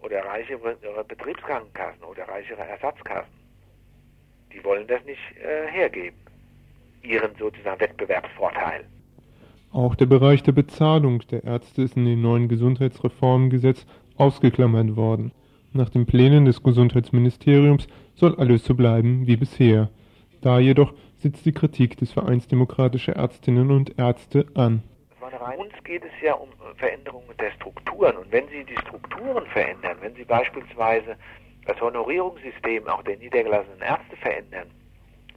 Oder 0.02 0.22
reichere 0.26 0.76
Betriebskrankenkassen 1.08 2.04
oder 2.04 2.28
reichere 2.28 2.60
Ersatzkassen. 2.60 3.32
Die 4.52 4.62
wollen 4.64 4.86
das 4.86 5.02
nicht 5.06 5.18
äh, 5.38 5.66
hergeben, 5.72 6.18
ihren 7.02 7.34
sozusagen 7.38 7.80
Wettbewerbsvorteil. 7.80 8.84
Auch 9.72 9.94
der 9.94 10.06
Bereich 10.06 10.42
der 10.42 10.52
Bezahlung 10.52 11.22
der 11.30 11.42
Ärzte 11.44 11.82
ist 11.82 11.96
in 11.96 12.04
dem 12.04 12.20
neuen 12.20 12.48
Gesundheitsreformgesetz 12.48 13.86
ausgeklammert 14.18 14.94
worden. 14.94 15.32
Nach 15.72 15.88
den 15.88 16.04
Plänen 16.04 16.44
des 16.44 16.62
Gesundheitsministeriums 16.62 17.86
soll 18.14 18.34
alles 18.36 18.64
so 18.64 18.74
bleiben 18.74 19.26
wie 19.26 19.36
bisher. 19.36 19.88
Da 20.40 20.58
jedoch 20.58 20.92
sitzt 21.18 21.46
die 21.46 21.52
Kritik 21.52 21.96
des 21.96 22.12
Vereins 22.12 22.46
Demokratischer 22.46 23.16
Ärztinnen 23.16 23.70
und 23.70 23.98
Ärzte 23.98 24.46
an. 24.54 24.82
Uns 25.56 25.72
geht 25.84 26.04
es 26.04 26.12
ja 26.22 26.34
um 26.34 26.48
Veränderungen 26.76 27.36
der 27.38 27.50
Strukturen. 27.52 28.16
Und 28.16 28.30
wenn 28.32 28.46
Sie 28.48 28.64
die 28.64 28.76
Strukturen 28.78 29.46
verändern, 29.46 29.96
wenn 30.00 30.14
Sie 30.14 30.24
beispielsweise 30.24 31.16
das 31.66 31.80
Honorierungssystem 31.80 32.86
auch 32.86 33.02
der 33.02 33.16
niedergelassenen 33.16 33.80
Ärzte 33.80 34.16
verändern, 34.16 34.70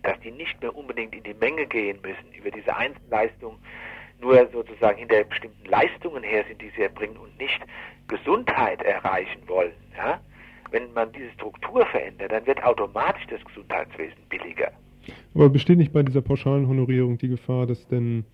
dass 0.04 0.20
die 0.20 0.32
nicht 0.32 0.62
mehr 0.62 0.76
unbedingt 0.76 1.16
in 1.16 1.24
die 1.24 1.34
Menge 1.34 1.66
gehen 1.66 2.00
müssen, 2.02 2.32
über 2.38 2.52
diese 2.52 2.76
Einzelleistung 2.76 3.58
nur 4.22 4.48
sozusagen 4.52 4.98
hinter 4.98 5.24
bestimmten 5.24 5.66
Leistungen 5.66 6.24
her 6.24 6.44
sind, 6.48 6.62
die 6.62 6.70
sie 6.76 6.84
erbringen 6.84 7.18
und 7.18 7.38
nicht 7.38 7.62
Gesundheit 8.08 8.82
erreichen 8.82 9.42
wollen. 9.48 9.74
Ja? 9.98 10.20
Wenn 10.72 10.92
man 10.94 11.12
diese 11.12 11.32
Struktur 11.32 11.86
verändert, 11.86 12.32
dann 12.32 12.46
wird 12.46 12.64
automatisch 12.64 13.26
das 13.28 13.44
Gesundheitswesen 13.46 14.22
billiger. 14.30 14.72
Aber 15.34 15.50
besteht 15.50 15.78
nicht 15.78 15.94
bei 15.94 16.04
dieser 16.04 16.22
pauschalen 16.22 16.68
Honorierung 16.68 17.18
die 17.18 17.30
Gefahr, 17.30 17.68
dass 17.68 17.88
denn 17.88 18.26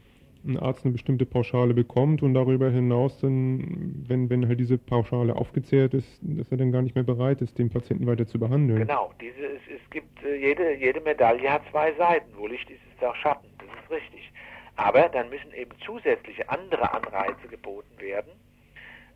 ein 0.45 0.59
Arzt 0.59 0.86
eine 0.86 0.91
bestimmte 0.91 1.26
Pauschale 1.26 1.73
bekommt 1.73 2.21
und 2.21 2.34
darüber 2.34 2.69
hinaus 2.69 3.17
dann, 3.19 4.03
wenn, 4.07 4.30
wenn 4.30 4.47
halt 4.47 4.59
diese 4.59 4.78
Pauschale 4.78 5.36
aufgezehrt 5.36 5.93
ist, 5.93 6.19
dass 6.21 6.51
er 6.51 6.57
dann 6.57 6.71
gar 6.71 6.82
nicht 6.82 6.95
mehr 6.95 7.03
bereit 7.03 7.41
ist, 7.41 7.57
den 7.57 7.69
Patienten 7.69 8.05
weiter 8.05 8.28
zu 8.28 8.39
behandeln. 8.39 8.80
Genau, 8.80 9.11
diese, 9.19 9.43
es, 9.43 9.61
es 9.67 9.89
gibt 9.89 10.23
äh, 10.23 10.36
jede, 10.36 10.76
jede 10.76 11.01
Medaille 11.01 11.51
hat 11.51 11.63
zwei 11.71 11.93
Seiten. 11.93 12.30
Wo 12.38 12.47
Licht 12.47 12.69
ist, 12.69 12.80
ist 12.93 13.03
auch 13.03 13.15
Schatten. 13.15 13.47
Das 13.57 13.67
ist 13.67 13.91
richtig. 13.91 14.32
Aber 14.76 15.09
dann 15.09 15.30
müssen 15.30 15.53
eben 15.53 15.71
zusätzliche 15.86 16.47
andere 16.49 16.93
Anreize 16.93 17.47
geboten 17.49 17.99
werden, 17.99 18.32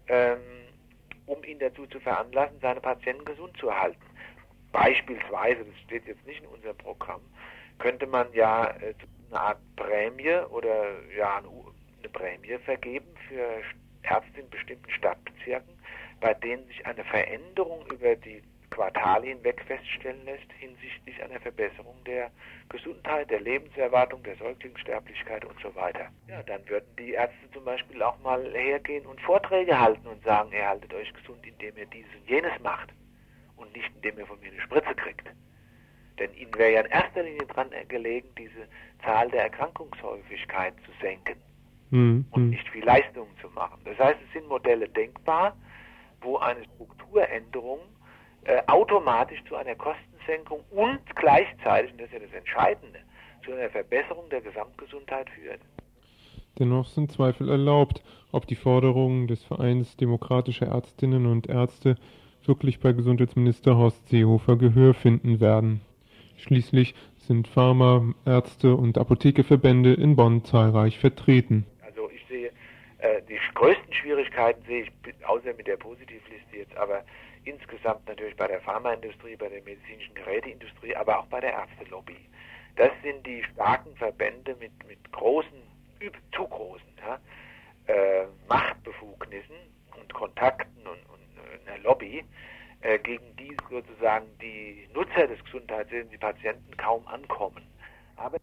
ähm, 0.07 0.38
um 1.26 1.43
ihn 1.43 1.60
dazu 1.60 1.86
zu 1.88 1.99
veranlassen, 1.99 2.57
seine 2.62 2.80
Patienten 2.80 3.26
gesund 3.26 3.55
zu 3.57 3.68
erhalten. 3.68 3.99
Beispielsweise, 4.72 5.66
das 5.66 5.80
steht 5.86 6.07
jetzt 6.07 6.26
nicht 6.26 6.41
in 6.43 6.49
unserem 6.49 6.78
Programm, 6.78 7.22
könnte 7.80 8.05
man 8.05 8.32
ja 8.34 8.67
äh, 8.82 8.93
eine 9.30 9.39
Art 9.39 9.59
Prämie 9.75 10.36
oder 10.49 11.01
ja 11.15 11.38
eine, 11.38 11.49
Prämie 12.09 12.57
vergeben 12.65 13.07
für 13.27 13.61
Ärzte 14.03 14.39
in 14.39 14.49
bestimmten 14.49 14.89
Stadtbezirken, 14.91 15.73
bei 16.19 16.34
denen 16.34 16.65
sich 16.67 16.86
eine 16.86 17.03
Veränderung 17.03 17.86
über 17.91 18.15
die 18.15 18.41
Quartale 18.69 19.27
hinweg 19.27 19.61
feststellen 19.65 20.23
lässt 20.25 20.51
hinsichtlich 20.57 21.21
einer 21.21 21.39
Verbesserung 21.39 22.03
der 22.05 22.32
Gesundheit, 22.69 23.30
der 23.30 23.41
Lebenserwartung, 23.41 24.23
der 24.23 24.36
Säuglingssterblichkeit 24.38 25.43
und 25.43 25.59
so 25.61 25.73
weiter. 25.75 26.09
Ja, 26.27 26.43
dann 26.43 26.67
würden 26.69 26.88
die 26.97 27.11
Ärzte 27.11 27.51
zum 27.51 27.65
Beispiel 27.65 28.01
auch 28.01 28.17
mal 28.19 28.51
hergehen 28.53 29.05
und 29.05 29.19
Vorträge 29.21 29.77
halten 29.77 30.07
und 30.07 30.23
sagen, 30.23 30.51
ihr 30.51 30.67
haltet 30.67 30.93
euch 30.93 31.11
gesund, 31.13 31.45
indem 31.45 31.77
ihr 31.77 31.88
dieses 31.88 32.13
und 32.15 32.30
jenes 32.30 32.59
macht 32.61 32.89
und 33.57 33.75
nicht 33.75 33.91
indem 33.95 34.19
ihr 34.19 34.27
von 34.27 34.39
mir 34.39 34.51
eine 34.51 34.61
Spritze 34.61 34.95
kriegt. 34.95 35.27
Denn 36.20 36.34
ihnen 36.34 36.53
wäre 36.55 36.74
ja 36.74 36.82
in 36.82 36.91
erster 36.91 37.24
Linie 37.24 37.45
dran 37.47 37.70
gelegen, 37.88 38.28
diese 38.38 38.67
Zahl 39.03 39.30
der 39.30 39.43
Erkrankungshäufigkeit 39.43 40.74
zu 40.86 40.91
senken 41.01 41.36
mhm. 41.89 42.26
und 42.32 42.41
hm. 42.41 42.49
nicht 42.49 42.67
viel 42.70 42.84
Leistung 42.84 43.28
zu 43.41 43.49
machen. 43.49 43.80
Das 43.86 43.97
heißt, 43.97 44.20
es 44.28 44.34
sind 44.34 44.47
Modelle 44.47 44.88
denkbar, 44.89 45.55
wo 46.22 46.38
eine 46.38 46.63
Strukturänderung 46.76 47.80
äh, 48.43 48.61
automatisch 48.67 49.43
zu 49.47 49.55
einer 49.55 49.76
Kostensenkung 49.76 50.63
und 50.72 50.99
gleichzeitig, 51.15 51.91
und 51.91 52.01
das 52.01 52.07
ist 52.07 52.13
ja 52.13 52.20
das 52.20 52.34
Entscheidende, 52.34 52.99
zu 53.43 53.53
einer 53.53 53.70
Verbesserung 53.70 54.30
der 54.30 54.41
Gesamtgesundheit 54.41 55.30
führt. 55.30 55.61
Dennoch 56.57 56.88
sind 56.88 57.11
Zweifel 57.11 57.49
erlaubt, 57.49 58.03
ob 58.32 58.45
die 58.45 58.55
Forderungen 58.55 59.28
des 59.28 59.43
Vereins 59.43 59.95
demokratischer 59.95 60.67
Ärztinnen 60.67 61.26
und 61.26 61.47
Ärzte 61.47 61.95
wirklich 62.45 62.80
bei 62.80 62.91
Gesundheitsminister 62.91 63.78
Horst 63.78 64.07
Seehofer 64.09 64.57
Gehör 64.57 64.93
finden 64.93 65.39
werden. 65.39 65.82
Schließlich 66.39 66.95
sind 67.17 67.47
Pharma-, 67.47 68.13
Ärzte- 68.25 68.75
und 68.75 68.97
Apothekerverbände 68.97 69.93
in 69.93 70.15
Bonn 70.15 70.43
zahlreich 70.43 70.97
vertreten. 70.97 71.65
Also 71.85 72.09
ich 72.09 72.25
sehe, 72.27 72.51
äh, 72.99 73.21
die 73.27 73.37
größten 73.53 73.93
Schwierigkeiten 73.93 74.61
sehe 74.65 74.83
ich, 74.83 75.25
außer 75.25 75.53
mit 75.53 75.67
der 75.67 75.77
Positivliste 75.77 76.57
jetzt, 76.57 76.75
aber 76.77 77.03
insgesamt 77.43 78.07
natürlich 78.07 78.35
bei 78.35 78.47
der 78.47 78.61
Pharmaindustrie, 78.61 79.35
bei 79.35 79.49
der 79.49 79.61
medizinischen 79.63 80.13
Geräteindustrie, 80.13 80.95
aber 80.95 81.19
auch 81.19 81.25
bei 81.27 81.39
der 81.39 81.53
Ärztelobby. 81.53 82.17
Das 82.75 82.91
sind 83.03 83.25
die 83.25 83.43
starken 83.53 83.95
Verbände 83.95 84.55
mit, 84.59 84.71
mit 84.87 85.11
großen, 85.11 85.61
zu 86.35 86.47
großen 86.47 86.87
ja, 86.99 87.19
äh, 87.93 88.25
Machtbefugnissen 88.47 89.55
und 89.99 90.13
Kontakten 90.13 90.81
und, 90.87 90.99
und 91.09 91.67
äh, 91.67 91.69
einer 91.69 91.83
Lobby, 91.83 92.23
äh, 92.82 92.99
gegen 92.99 93.36
die 93.38 93.55
sozusagen 93.69 94.25
die 94.41 94.88
Nutzer 94.93 95.27
des 95.27 95.43
Gesundheitswesens, 95.45 96.11
die 96.11 96.17
Patienten 96.17 96.77
kaum 96.77 97.05
ankommen. 97.07 97.61
Aber 98.15 98.38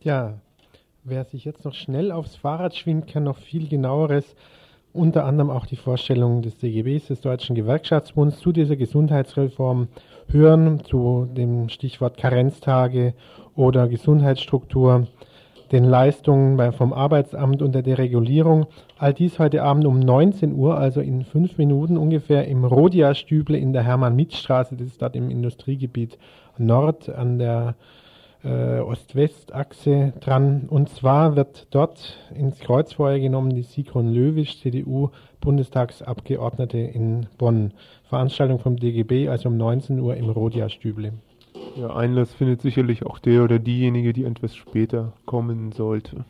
ja, 0.00 0.38
wer 1.04 1.24
sich 1.24 1.44
jetzt 1.44 1.64
noch 1.64 1.74
schnell 1.74 2.12
aufs 2.12 2.36
Fahrrad 2.36 2.74
schwingt, 2.76 3.08
kann 3.08 3.24
noch 3.24 3.38
viel 3.38 3.68
genaueres, 3.68 4.34
unter 4.92 5.24
anderem 5.24 5.50
auch 5.50 5.66
die 5.66 5.76
Vorstellung 5.76 6.42
des 6.42 6.58
DGBs, 6.58 7.08
des 7.08 7.20
Deutschen 7.20 7.54
Gewerkschaftsbunds, 7.54 8.38
zu 8.38 8.50
dieser 8.50 8.76
Gesundheitsreform 8.76 9.88
hören, 10.28 10.80
zu 10.84 11.28
dem 11.36 11.68
Stichwort 11.68 12.16
Karenztage 12.16 13.14
oder 13.54 13.88
Gesundheitsstruktur 13.88 15.06
den 15.72 15.84
Leistungen 15.84 16.72
vom 16.72 16.92
Arbeitsamt 16.92 17.62
und 17.62 17.74
der 17.74 17.82
Deregulierung. 17.82 18.66
All 18.98 19.14
dies 19.14 19.38
heute 19.38 19.62
Abend 19.62 19.86
um 19.86 19.98
19 19.98 20.54
Uhr, 20.54 20.76
also 20.78 21.00
in 21.00 21.24
fünf 21.24 21.56
Minuten 21.58 21.96
ungefähr, 21.96 22.46
im 22.48 22.64
Rodia-Stüble 22.64 23.56
in 23.56 23.72
der 23.72 23.82
Hermann-Mitt-Straße, 23.82 24.76
das 24.76 24.88
ist 24.88 25.02
dort 25.02 25.16
im 25.16 25.30
Industriegebiet 25.30 26.18
Nord 26.58 27.08
an 27.08 27.38
der 27.38 27.74
äh, 28.44 28.80
Ost-West-Achse 28.80 30.12
dran. 30.20 30.66
Und 30.68 30.88
zwar 30.88 31.36
wird 31.36 31.66
dort 31.70 32.18
ins 32.34 32.58
Kreuzfeuer 32.60 33.18
genommen 33.18 33.54
die 33.54 33.62
Sigrun 33.62 34.12
Löwisch, 34.12 34.60
CDU-Bundestagsabgeordnete 34.60 36.78
in 36.78 37.26
Bonn. 37.38 37.72
Veranstaltung 38.04 38.60
vom 38.60 38.76
DGB, 38.76 39.28
also 39.28 39.48
um 39.48 39.56
19 39.56 39.98
Uhr 39.98 40.16
im 40.16 40.30
Rodia-Stüble. 40.30 41.14
Ja, 41.76 41.94
Einlass 41.94 42.32
findet 42.32 42.62
sicherlich 42.62 43.04
auch 43.04 43.18
der 43.18 43.44
oder 43.44 43.58
diejenige, 43.58 44.14
die 44.14 44.24
etwas 44.24 44.56
später 44.56 45.12
kommen 45.26 45.72
sollte. 45.72 46.24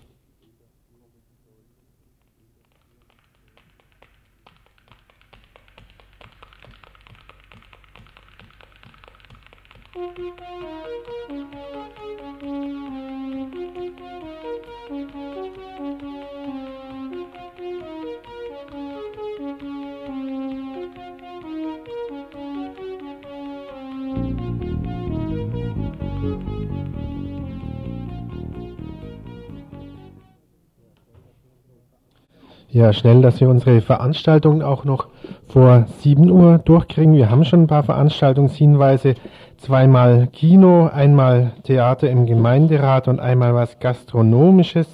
Ja, 32.77 32.93
schnell, 32.93 33.22
dass 33.22 33.41
wir 33.41 33.49
unsere 33.49 33.81
Veranstaltung 33.81 34.61
auch 34.61 34.85
noch 34.85 35.07
vor 35.49 35.87
7 36.01 36.31
Uhr 36.31 36.59
durchkriegen. 36.59 37.14
Wir 37.14 37.31
haben 37.31 37.47
schon 37.47 37.62
ein 37.62 37.66
paar 37.68 37.85
Veranstaltungshinweise. 37.85 39.14
Zweimal 39.57 40.27
Kino, 40.27 40.87
einmal 40.93 41.53
Theater 41.62 42.11
im 42.11 42.27
Gemeinderat 42.27 43.09
und 43.09 43.18
einmal 43.18 43.55
was 43.55 43.79
Gastronomisches. 43.79 44.89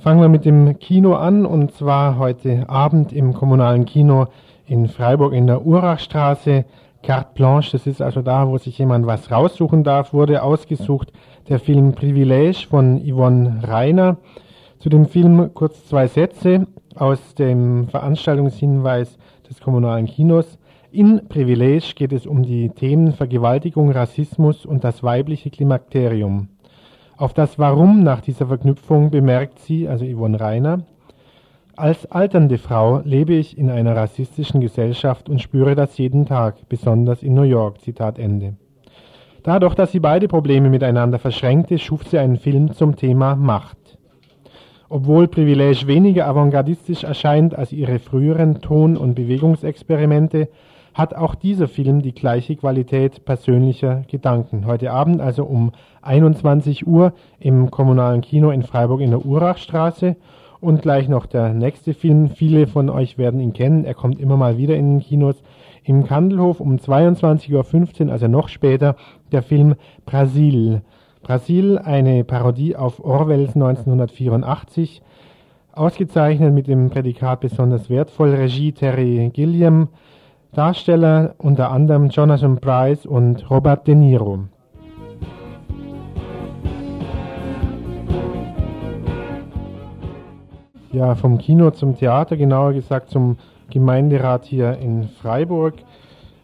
Fangen 0.00 0.22
wir 0.22 0.30
mit 0.30 0.46
dem 0.46 0.78
Kino 0.78 1.12
an 1.12 1.44
und 1.44 1.72
zwar 1.74 2.16
heute 2.16 2.66
Abend 2.70 3.12
im 3.12 3.34
kommunalen 3.34 3.84
Kino 3.84 4.28
in 4.64 4.88
Freiburg 4.88 5.34
in 5.34 5.46
der 5.46 5.66
Urachstraße. 5.66 6.64
Carte 7.02 7.34
Blanche, 7.34 7.72
das 7.72 7.86
ist 7.86 8.00
also 8.00 8.22
da, 8.22 8.48
wo 8.48 8.56
sich 8.56 8.78
jemand 8.78 9.04
was 9.04 9.30
raussuchen 9.30 9.84
darf, 9.84 10.14
wurde 10.14 10.42
ausgesucht. 10.42 11.12
Der 11.50 11.58
Film 11.58 11.92
Privilege 11.92 12.66
von 12.70 13.02
Yvonne 13.06 13.60
Reiner. 13.64 14.16
Zu 14.78 14.88
dem 14.88 15.04
Film 15.04 15.50
kurz 15.52 15.86
zwei 15.86 16.06
Sätze 16.06 16.66
aus 16.96 17.34
dem 17.34 17.88
Veranstaltungshinweis 17.88 19.18
des 19.48 19.60
kommunalen 19.60 20.06
Kinos. 20.06 20.58
In 20.90 21.28
Privilege 21.28 21.92
geht 21.94 22.12
es 22.12 22.26
um 22.26 22.42
die 22.42 22.68
Themen 22.70 23.12
Vergewaltigung, 23.12 23.90
Rassismus 23.90 24.66
und 24.66 24.84
das 24.84 25.02
weibliche 25.02 25.50
Klimakterium. 25.50 26.48
Auf 27.16 27.34
das 27.34 27.58
Warum 27.58 28.02
nach 28.02 28.20
dieser 28.20 28.46
Verknüpfung 28.46 29.10
bemerkt 29.10 29.58
sie, 29.60 29.88
also 29.88 30.04
Yvonne 30.04 30.40
Reiner, 30.40 30.80
als 31.74 32.10
alternde 32.10 32.58
Frau 32.58 33.00
lebe 33.04 33.32
ich 33.32 33.56
in 33.56 33.70
einer 33.70 33.96
rassistischen 33.96 34.60
Gesellschaft 34.60 35.30
und 35.30 35.40
spüre 35.40 35.74
das 35.74 35.96
jeden 35.96 36.26
Tag, 36.26 36.68
besonders 36.68 37.22
in 37.22 37.32
New 37.32 37.42
York. 37.42 37.80
Zitat 37.80 38.18
Ende. 38.18 38.56
Dadurch, 39.42 39.74
dass 39.74 39.90
sie 39.90 39.98
beide 39.98 40.28
Probleme 40.28 40.68
miteinander 40.68 41.18
verschränkte, 41.18 41.78
schuf 41.78 42.06
sie 42.06 42.18
einen 42.18 42.36
Film 42.36 42.72
zum 42.74 42.94
Thema 42.94 43.34
Macht. 43.34 43.81
Obwohl 44.94 45.26
Privilege 45.26 45.86
weniger 45.86 46.26
avantgardistisch 46.26 47.04
erscheint 47.04 47.56
als 47.56 47.72
ihre 47.72 47.98
früheren 47.98 48.60
Ton- 48.60 48.98
und 48.98 49.14
Bewegungsexperimente, 49.14 50.50
hat 50.92 51.14
auch 51.14 51.34
dieser 51.34 51.66
Film 51.66 52.02
die 52.02 52.12
gleiche 52.12 52.56
Qualität 52.56 53.24
persönlicher 53.24 54.02
Gedanken. 54.08 54.66
Heute 54.66 54.90
Abend 54.92 55.22
also 55.22 55.44
um 55.44 55.72
21 56.02 56.86
Uhr 56.86 57.14
im 57.40 57.70
kommunalen 57.70 58.20
Kino 58.20 58.50
in 58.50 58.64
Freiburg 58.64 59.00
in 59.00 59.12
der 59.12 59.24
Urachstraße 59.24 60.16
und 60.60 60.82
gleich 60.82 61.08
noch 61.08 61.24
der 61.24 61.54
nächste 61.54 61.94
Film. 61.94 62.28
Viele 62.28 62.66
von 62.66 62.90
euch 62.90 63.16
werden 63.16 63.40
ihn 63.40 63.54
kennen. 63.54 63.86
Er 63.86 63.94
kommt 63.94 64.20
immer 64.20 64.36
mal 64.36 64.58
wieder 64.58 64.76
in 64.76 64.98
den 64.98 65.00
Kinos. 65.00 65.42
Im 65.84 66.04
Kandelhof 66.04 66.60
um 66.60 66.76
22.15 66.76 68.04
Uhr, 68.04 68.12
also 68.12 68.28
noch 68.28 68.50
später, 68.50 68.96
der 69.32 69.42
Film 69.42 69.74
Brasil. 70.04 70.82
Brasil, 71.22 71.78
eine 71.78 72.24
Parodie 72.24 72.74
auf 72.74 73.04
Orwells 73.04 73.54
1984, 73.54 75.02
ausgezeichnet 75.72 76.52
mit 76.52 76.66
dem 76.66 76.90
Prädikat 76.90 77.40
besonders 77.40 77.88
wertvoll, 77.88 78.34
Regie 78.34 78.72
Terry 78.72 79.30
Gilliam, 79.32 79.88
Darsteller 80.52 81.34
unter 81.38 81.70
anderem 81.70 82.08
Jonathan 82.08 82.58
Price 82.58 83.06
und 83.06 83.48
Robert 83.50 83.86
De 83.86 83.94
Niro. 83.94 84.40
Ja, 90.90 91.14
vom 91.14 91.38
Kino 91.38 91.70
zum 91.70 91.96
Theater, 91.96 92.36
genauer 92.36 92.72
gesagt 92.74 93.10
zum 93.10 93.38
Gemeinderat 93.70 94.44
hier 94.44 94.76
in 94.78 95.08
Freiburg. 95.08 95.76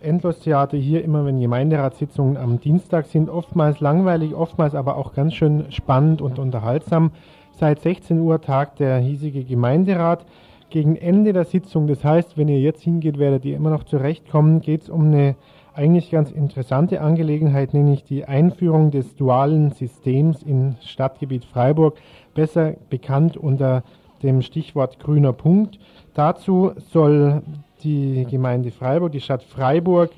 Endlostheater 0.01 0.77
hier 0.77 1.03
immer, 1.05 1.25
wenn 1.25 1.41
Gemeinderatssitzungen 1.41 2.37
am 2.37 2.61
Dienstag 2.61 3.07
sind, 3.07 3.29
oftmals 3.29 3.81
langweilig, 3.81 4.35
oftmals 4.35 4.75
aber 4.75 4.97
auch 4.97 5.13
ganz 5.13 5.35
schön 5.35 5.71
spannend 5.71 6.23
und 6.23 6.39
unterhaltsam. 6.39 7.11
Seit 7.59 7.81
16 7.81 8.21
Uhr 8.21 8.41
tagt 8.41 8.81
der 8.81 8.99
hiesige 8.99 9.45
Gemeinderat. 9.45 10.25
Gegen 10.71 10.97
Ende 10.97 11.33
der 11.33 11.45
Sitzung, 11.45 11.87
das 11.87 12.05
heißt, 12.05 12.37
wenn 12.37 12.49
ihr 12.49 12.61
jetzt 12.61 12.83
hingeht, 12.83 13.19
werdet 13.19 13.45
ihr 13.45 13.57
immer 13.57 13.71
noch 13.71 13.85
zurechtkommen, 13.85 14.61
geht 14.61 14.83
es 14.83 14.91
um 14.91 15.07
eine 15.07 15.35
eigentlich 15.75 16.11
ganz 16.11 16.31
interessante 16.31 17.01
Angelegenheit, 17.01 17.73
nämlich 17.73 18.05
die 18.05 18.25
Einführung 18.25 18.91
des 18.91 19.15
dualen 19.15 19.71
Systems 19.71 20.43
im 20.43 20.75
Stadtgebiet 20.83 21.45
Freiburg, 21.45 21.97
besser 22.35 22.75
bekannt 22.91 23.37
unter 23.37 23.83
dem 24.23 24.43
Stichwort 24.43 24.99
grüner 24.99 25.33
Punkt. 25.33 25.79
Dazu 26.15 26.73
soll 26.91 27.43
die 27.83 28.27
Gemeinde 28.31 28.71
Freiburg, 28.71 29.13
die 29.13 29.21
Stadt 29.21 29.43
Freiburg, 29.43 30.11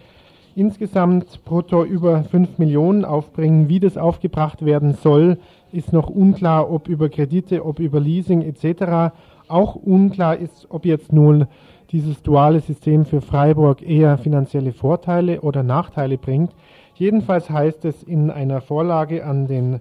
insgesamt 0.54 1.44
brutto 1.44 1.84
über 1.84 2.24
5 2.24 2.58
Millionen 2.58 3.04
aufbringen. 3.04 3.68
Wie 3.68 3.80
das 3.80 3.96
aufgebracht 3.96 4.64
werden 4.64 4.94
soll, 4.94 5.38
ist 5.72 5.92
noch 5.92 6.08
unklar, 6.08 6.70
ob 6.70 6.88
über 6.88 7.08
Kredite, 7.08 7.64
ob 7.64 7.78
über 7.78 8.00
Leasing 8.00 8.42
etc. 8.42 9.14
Auch 9.48 9.74
unklar 9.74 10.36
ist, 10.36 10.66
ob 10.68 10.84
jetzt 10.84 11.12
nun 11.12 11.46
dieses 11.92 12.22
duale 12.22 12.60
System 12.60 13.04
für 13.04 13.20
Freiburg 13.20 13.82
eher 13.82 14.18
finanzielle 14.18 14.72
Vorteile 14.72 15.40
oder 15.40 15.62
Nachteile 15.62 16.18
bringt. 16.18 16.52
Jedenfalls 16.94 17.50
heißt 17.50 17.84
es 17.84 18.02
in 18.02 18.30
einer 18.30 18.60
Vorlage 18.60 19.24
an 19.24 19.46
den 19.46 19.80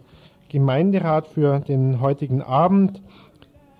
Gemeinderat 0.49 1.27
für 1.27 1.59
den 1.59 2.01
heutigen 2.01 2.41
Abend, 2.41 3.01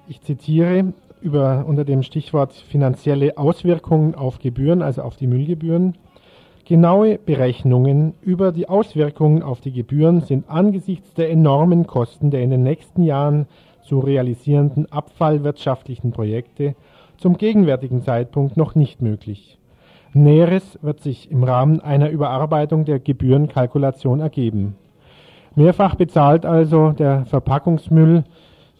ich 0.07 0.21
zitiere, 0.21 0.93
über, 1.21 1.65
unter 1.67 1.85
dem 1.85 2.03
Stichwort 2.03 2.53
finanzielle 2.53 3.37
Auswirkungen 3.37 4.15
auf 4.15 4.39
Gebühren, 4.39 4.81
also 4.81 5.01
auf 5.01 5.15
die 5.15 5.27
Müllgebühren. 5.27 5.95
Genaue 6.65 7.17
Berechnungen 7.17 8.13
über 8.21 8.51
die 8.51 8.69
Auswirkungen 8.69 9.41
auf 9.41 9.59
die 9.59 9.71
Gebühren 9.71 10.21
sind 10.21 10.49
angesichts 10.49 11.13
der 11.13 11.31
enormen 11.31 11.87
Kosten 11.87 12.29
der 12.29 12.41
in 12.41 12.51
den 12.51 12.63
nächsten 12.63 13.03
Jahren 13.03 13.47
zu 13.81 13.99
realisierenden 13.99 14.91
abfallwirtschaftlichen 14.91 16.11
Projekte 16.11 16.75
zum 17.17 17.37
gegenwärtigen 17.37 18.03
Zeitpunkt 18.03 18.55
noch 18.55 18.75
nicht 18.75 19.01
möglich. 19.01 19.57
Näheres 20.13 20.79
wird 20.81 21.01
sich 21.01 21.29
im 21.31 21.43
Rahmen 21.43 21.81
einer 21.81 22.09
Überarbeitung 22.09 22.85
der 22.85 22.99
Gebührenkalkulation 22.99 24.19
ergeben. 24.19 24.75
Mehrfach 25.55 25.95
bezahlt 25.95 26.45
also 26.45 26.91
der 26.91 27.25
Verpackungsmüll 27.25 28.23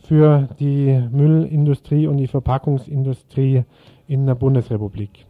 für 0.10 0.50
die 0.60 1.08
Müllindustrie 1.12 2.08
und 2.08 2.18
die 2.18 2.26
Verpackungsindustrie 2.26 3.64
in 4.08 4.26
der 4.26 4.34
Bundesrepublik. 4.34 5.28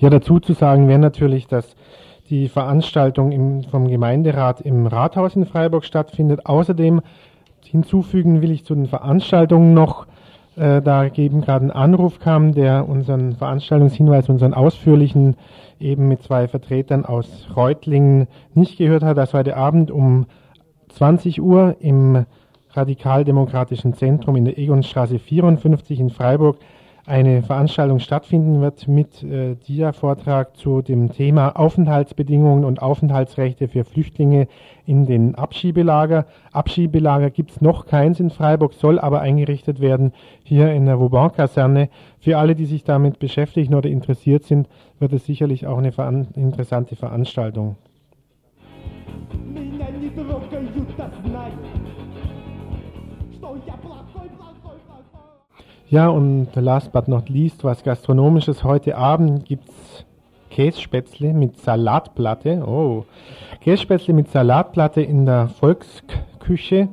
Ja, 0.00 0.10
dazu 0.10 0.38
zu 0.38 0.52
sagen 0.52 0.86
wäre 0.86 1.00
natürlich, 1.00 1.48
dass 1.48 1.74
die 2.30 2.48
Veranstaltung 2.48 3.32
im, 3.32 3.64
vom 3.64 3.88
Gemeinderat 3.88 4.60
im 4.60 4.86
Rathaus 4.86 5.34
in 5.34 5.44
Freiburg 5.44 5.84
stattfindet. 5.84 6.46
Außerdem 6.46 7.00
hinzufügen 7.64 8.40
will 8.40 8.52
ich 8.52 8.64
zu 8.64 8.76
den 8.76 8.86
Veranstaltungen 8.86 9.74
noch, 9.74 10.06
äh, 10.54 10.80
da 10.82 11.06
eben 11.06 11.40
gerade 11.40 11.66
ein 11.66 11.72
Anruf 11.72 12.20
kam, 12.20 12.54
der 12.54 12.88
unseren 12.88 13.34
Veranstaltungshinweis, 13.34 14.28
unseren 14.28 14.54
ausführlichen 14.54 15.36
eben 15.80 16.06
mit 16.06 16.22
zwei 16.22 16.46
Vertretern 16.46 17.04
aus 17.04 17.48
Reutlingen 17.56 18.28
nicht 18.54 18.78
gehört 18.78 19.02
hat, 19.02 19.16
dass 19.16 19.34
heute 19.34 19.56
Abend 19.56 19.90
um 19.90 20.26
20 20.90 21.42
Uhr 21.42 21.74
im 21.80 22.24
Radikaldemokratischen 22.70 23.94
Zentrum 23.94 24.36
in 24.36 24.44
der 24.44 24.58
Egonstraße 24.58 25.18
54 25.18 25.98
in 25.98 26.10
Freiburg 26.10 26.58
eine 27.08 27.42
Veranstaltung 27.42 28.00
stattfinden 28.00 28.60
wird 28.60 28.86
mit 28.86 29.22
äh, 29.22 29.56
Dia-Vortrag 29.56 30.56
zu 30.56 30.82
dem 30.82 31.10
Thema 31.10 31.56
Aufenthaltsbedingungen 31.56 32.66
und 32.66 32.82
Aufenthaltsrechte 32.82 33.66
für 33.66 33.84
Flüchtlinge 33.84 34.46
in 34.84 35.06
den 35.06 35.34
Abschiebelager. 35.34 36.26
Abschiebelager 36.52 37.30
gibt 37.30 37.52
es 37.52 37.60
noch 37.62 37.86
keins 37.86 38.20
in 38.20 38.28
Freiburg, 38.28 38.74
soll 38.74 38.98
aber 38.98 39.20
eingerichtet 39.20 39.80
werden 39.80 40.12
hier 40.44 40.70
in 40.72 40.84
der 40.84 41.00
Vauban-Kaserne. 41.00 41.88
Für 42.20 42.36
alle, 42.36 42.54
die 42.54 42.66
sich 42.66 42.84
damit 42.84 43.18
beschäftigen 43.18 43.74
oder 43.74 43.88
interessiert 43.88 44.44
sind, 44.44 44.68
wird 44.98 45.14
es 45.14 45.24
sicherlich 45.24 45.66
auch 45.66 45.78
eine 45.78 45.92
veran 45.92 46.28
interessante 46.36 46.94
Veranstaltung. 46.94 47.76
Ja, 55.90 56.08
und 56.08 56.48
last 56.54 56.92
but 56.92 57.08
not 57.08 57.30
least, 57.30 57.64
was 57.64 57.82
Gastronomisches. 57.82 58.62
Heute 58.62 58.98
Abend 58.98 59.46
gibt 59.46 59.70
es 59.70 60.04
Kässpätzle 60.50 61.32
mit 61.32 61.58
Salatplatte. 61.62 62.62
Oh, 62.66 63.06
Kässpätzle 63.62 64.12
mit 64.12 64.30
Salatplatte 64.30 65.00
in 65.00 65.24
der 65.24 65.48
Volksküche 65.48 66.90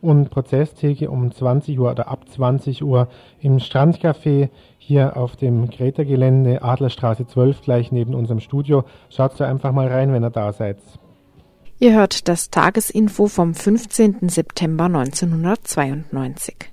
und 0.00 0.30
Prozesstheke 0.30 1.08
um 1.08 1.30
20 1.30 1.78
Uhr 1.78 1.92
oder 1.92 2.08
ab 2.08 2.28
20 2.28 2.82
Uhr 2.82 3.06
im 3.38 3.58
Strandcafé 3.58 4.48
hier 4.76 5.16
auf 5.16 5.36
dem 5.36 5.70
Greta-Gelände 5.70 6.62
Adlerstraße 6.62 7.28
12 7.28 7.62
gleich 7.62 7.92
neben 7.92 8.12
unserem 8.12 8.40
Studio. 8.40 8.82
Schaut 9.08 9.38
da 9.38 9.46
einfach 9.46 9.70
mal 9.70 9.86
rein, 9.86 10.12
wenn 10.12 10.24
ihr 10.24 10.30
da 10.30 10.52
seid. 10.52 10.78
Ihr 11.78 11.94
hört 11.94 12.26
das 12.26 12.50
Tagesinfo 12.50 13.28
vom 13.28 13.54
15. 13.54 14.28
September 14.28 14.86
1992. 14.86 16.71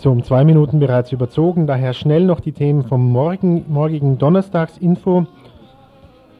So, 0.00 0.10
um 0.10 0.22
zwei 0.22 0.44
Minuten 0.44 0.80
bereits 0.80 1.12
überzogen, 1.12 1.66
daher 1.66 1.92
schnell 1.92 2.24
noch 2.24 2.40
die 2.40 2.52
Themen 2.52 2.84
vom 2.84 3.12
morgen, 3.12 3.66
morgigen 3.68 4.16
Donnerstagsinfo. 4.16 5.26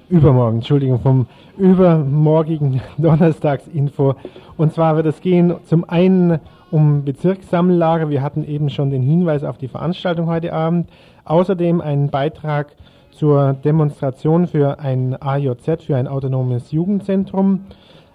Übermorgen, 0.09 0.57
Entschuldigung, 0.57 0.99
vom 0.99 1.27
übermorgigen 1.59 2.81
Donnerstagsinfo. 2.97 4.15
Und 4.57 4.73
zwar 4.73 4.97
wird 4.97 5.05
es 5.05 5.21
gehen 5.21 5.57
zum 5.67 5.87
einen 5.87 6.41
um 6.71 7.05
Bezirkssammellager. 7.05 8.09
Wir 8.09 8.23
hatten 8.23 8.45
eben 8.45 8.71
schon 8.71 8.89
den 8.89 9.03
Hinweis 9.03 9.45
auf 9.45 9.59
die 9.59 9.69
Veranstaltung 9.69 10.27
heute 10.27 10.55
Abend. 10.55 10.89
Außerdem 11.27 11.83
einen 11.83 12.09
Beitrag 12.09 12.75
zur 13.11 13.53
Demonstration 13.53 14.47
für 14.47 14.79
ein 14.79 15.21
AJZ, 15.21 15.85
für 15.85 15.99
ein 15.99 16.09
autonomes 16.09 16.73
Jugendzentrum. 16.73 17.67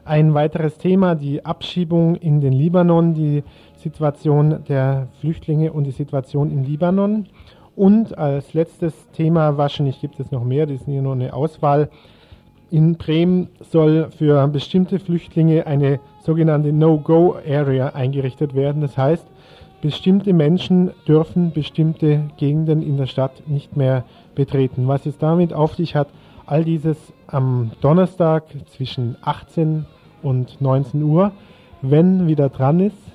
Ein 0.06 0.34
weiteres 0.34 0.80
Thema, 0.80 1.14
die 1.14 1.46
Abschiebung 1.46 2.16
in 2.16 2.42
den 2.42 2.54
Libanon, 2.54 3.14
die 3.14 3.44
Situation 3.86 4.64
der 4.68 5.10
Flüchtlinge 5.22 5.72
und 5.72 5.84
die 5.84 5.92
Situation 5.92 6.50
im 6.52 6.64
Libanon. 6.64 7.28
Und 7.76 8.18
als 8.18 8.56
letztes 8.56 8.94
Thema, 9.12 9.58
wahrscheinlich 9.58 10.02
gibt 10.02 10.20
es 10.20 10.32
noch 10.32 10.44
mehr, 10.44 10.66
das 10.66 10.78
ist 10.78 10.86
hier 10.86 11.04
nur 11.04 11.14
eine 11.14 11.34
Auswahl. 11.34 11.90
In 12.72 12.96
Bremen 12.96 13.50
soll 13.60 14.10
für 14.10 14.48
bestimmte 14.48 14.98
Flüchtlinge 14.98 15.68
eine 15.68 16.00
sogenannte 16.24 16.74
No-Go-Area 16.74 17.90
eingerichtet 17.90 18.56
werden. 18.56 18.82
Das 18.82 18.98
heißt, 18.98 19.28
bestimmte 19.82 20.34
Menschen 20.34 20.90
dürfen 21.08 21.52
bestimmte 21.52 22.22
Gegenden 22.38 22.82
in 22.82 22.98
der 22.98 23.06
Stadt 23.06 23.48
nicht 23.48 23.78
mehr 23.78 24.04
betreten. 24.34 24.88
Was 24.88 25.06
es 25.06 25.20
damit 25.20 25.54
auf 25.54 25.76
sich 25.76 25.96
hat, 25.96 26.08
all 26.48 26.64
dieses 26.64 26.98
am 27.28 27.70
Donnerstag 27.82 28.46
zwischen 28.72 29.16
18 29.22 29.86
und 30.24 30.60
19 30.60 31.04
Uhr, 31.04 31.34
wenn 31.84 32.28
wieder 32.28 32.50
dran 32.50 32.80
ist. 32.80 33.15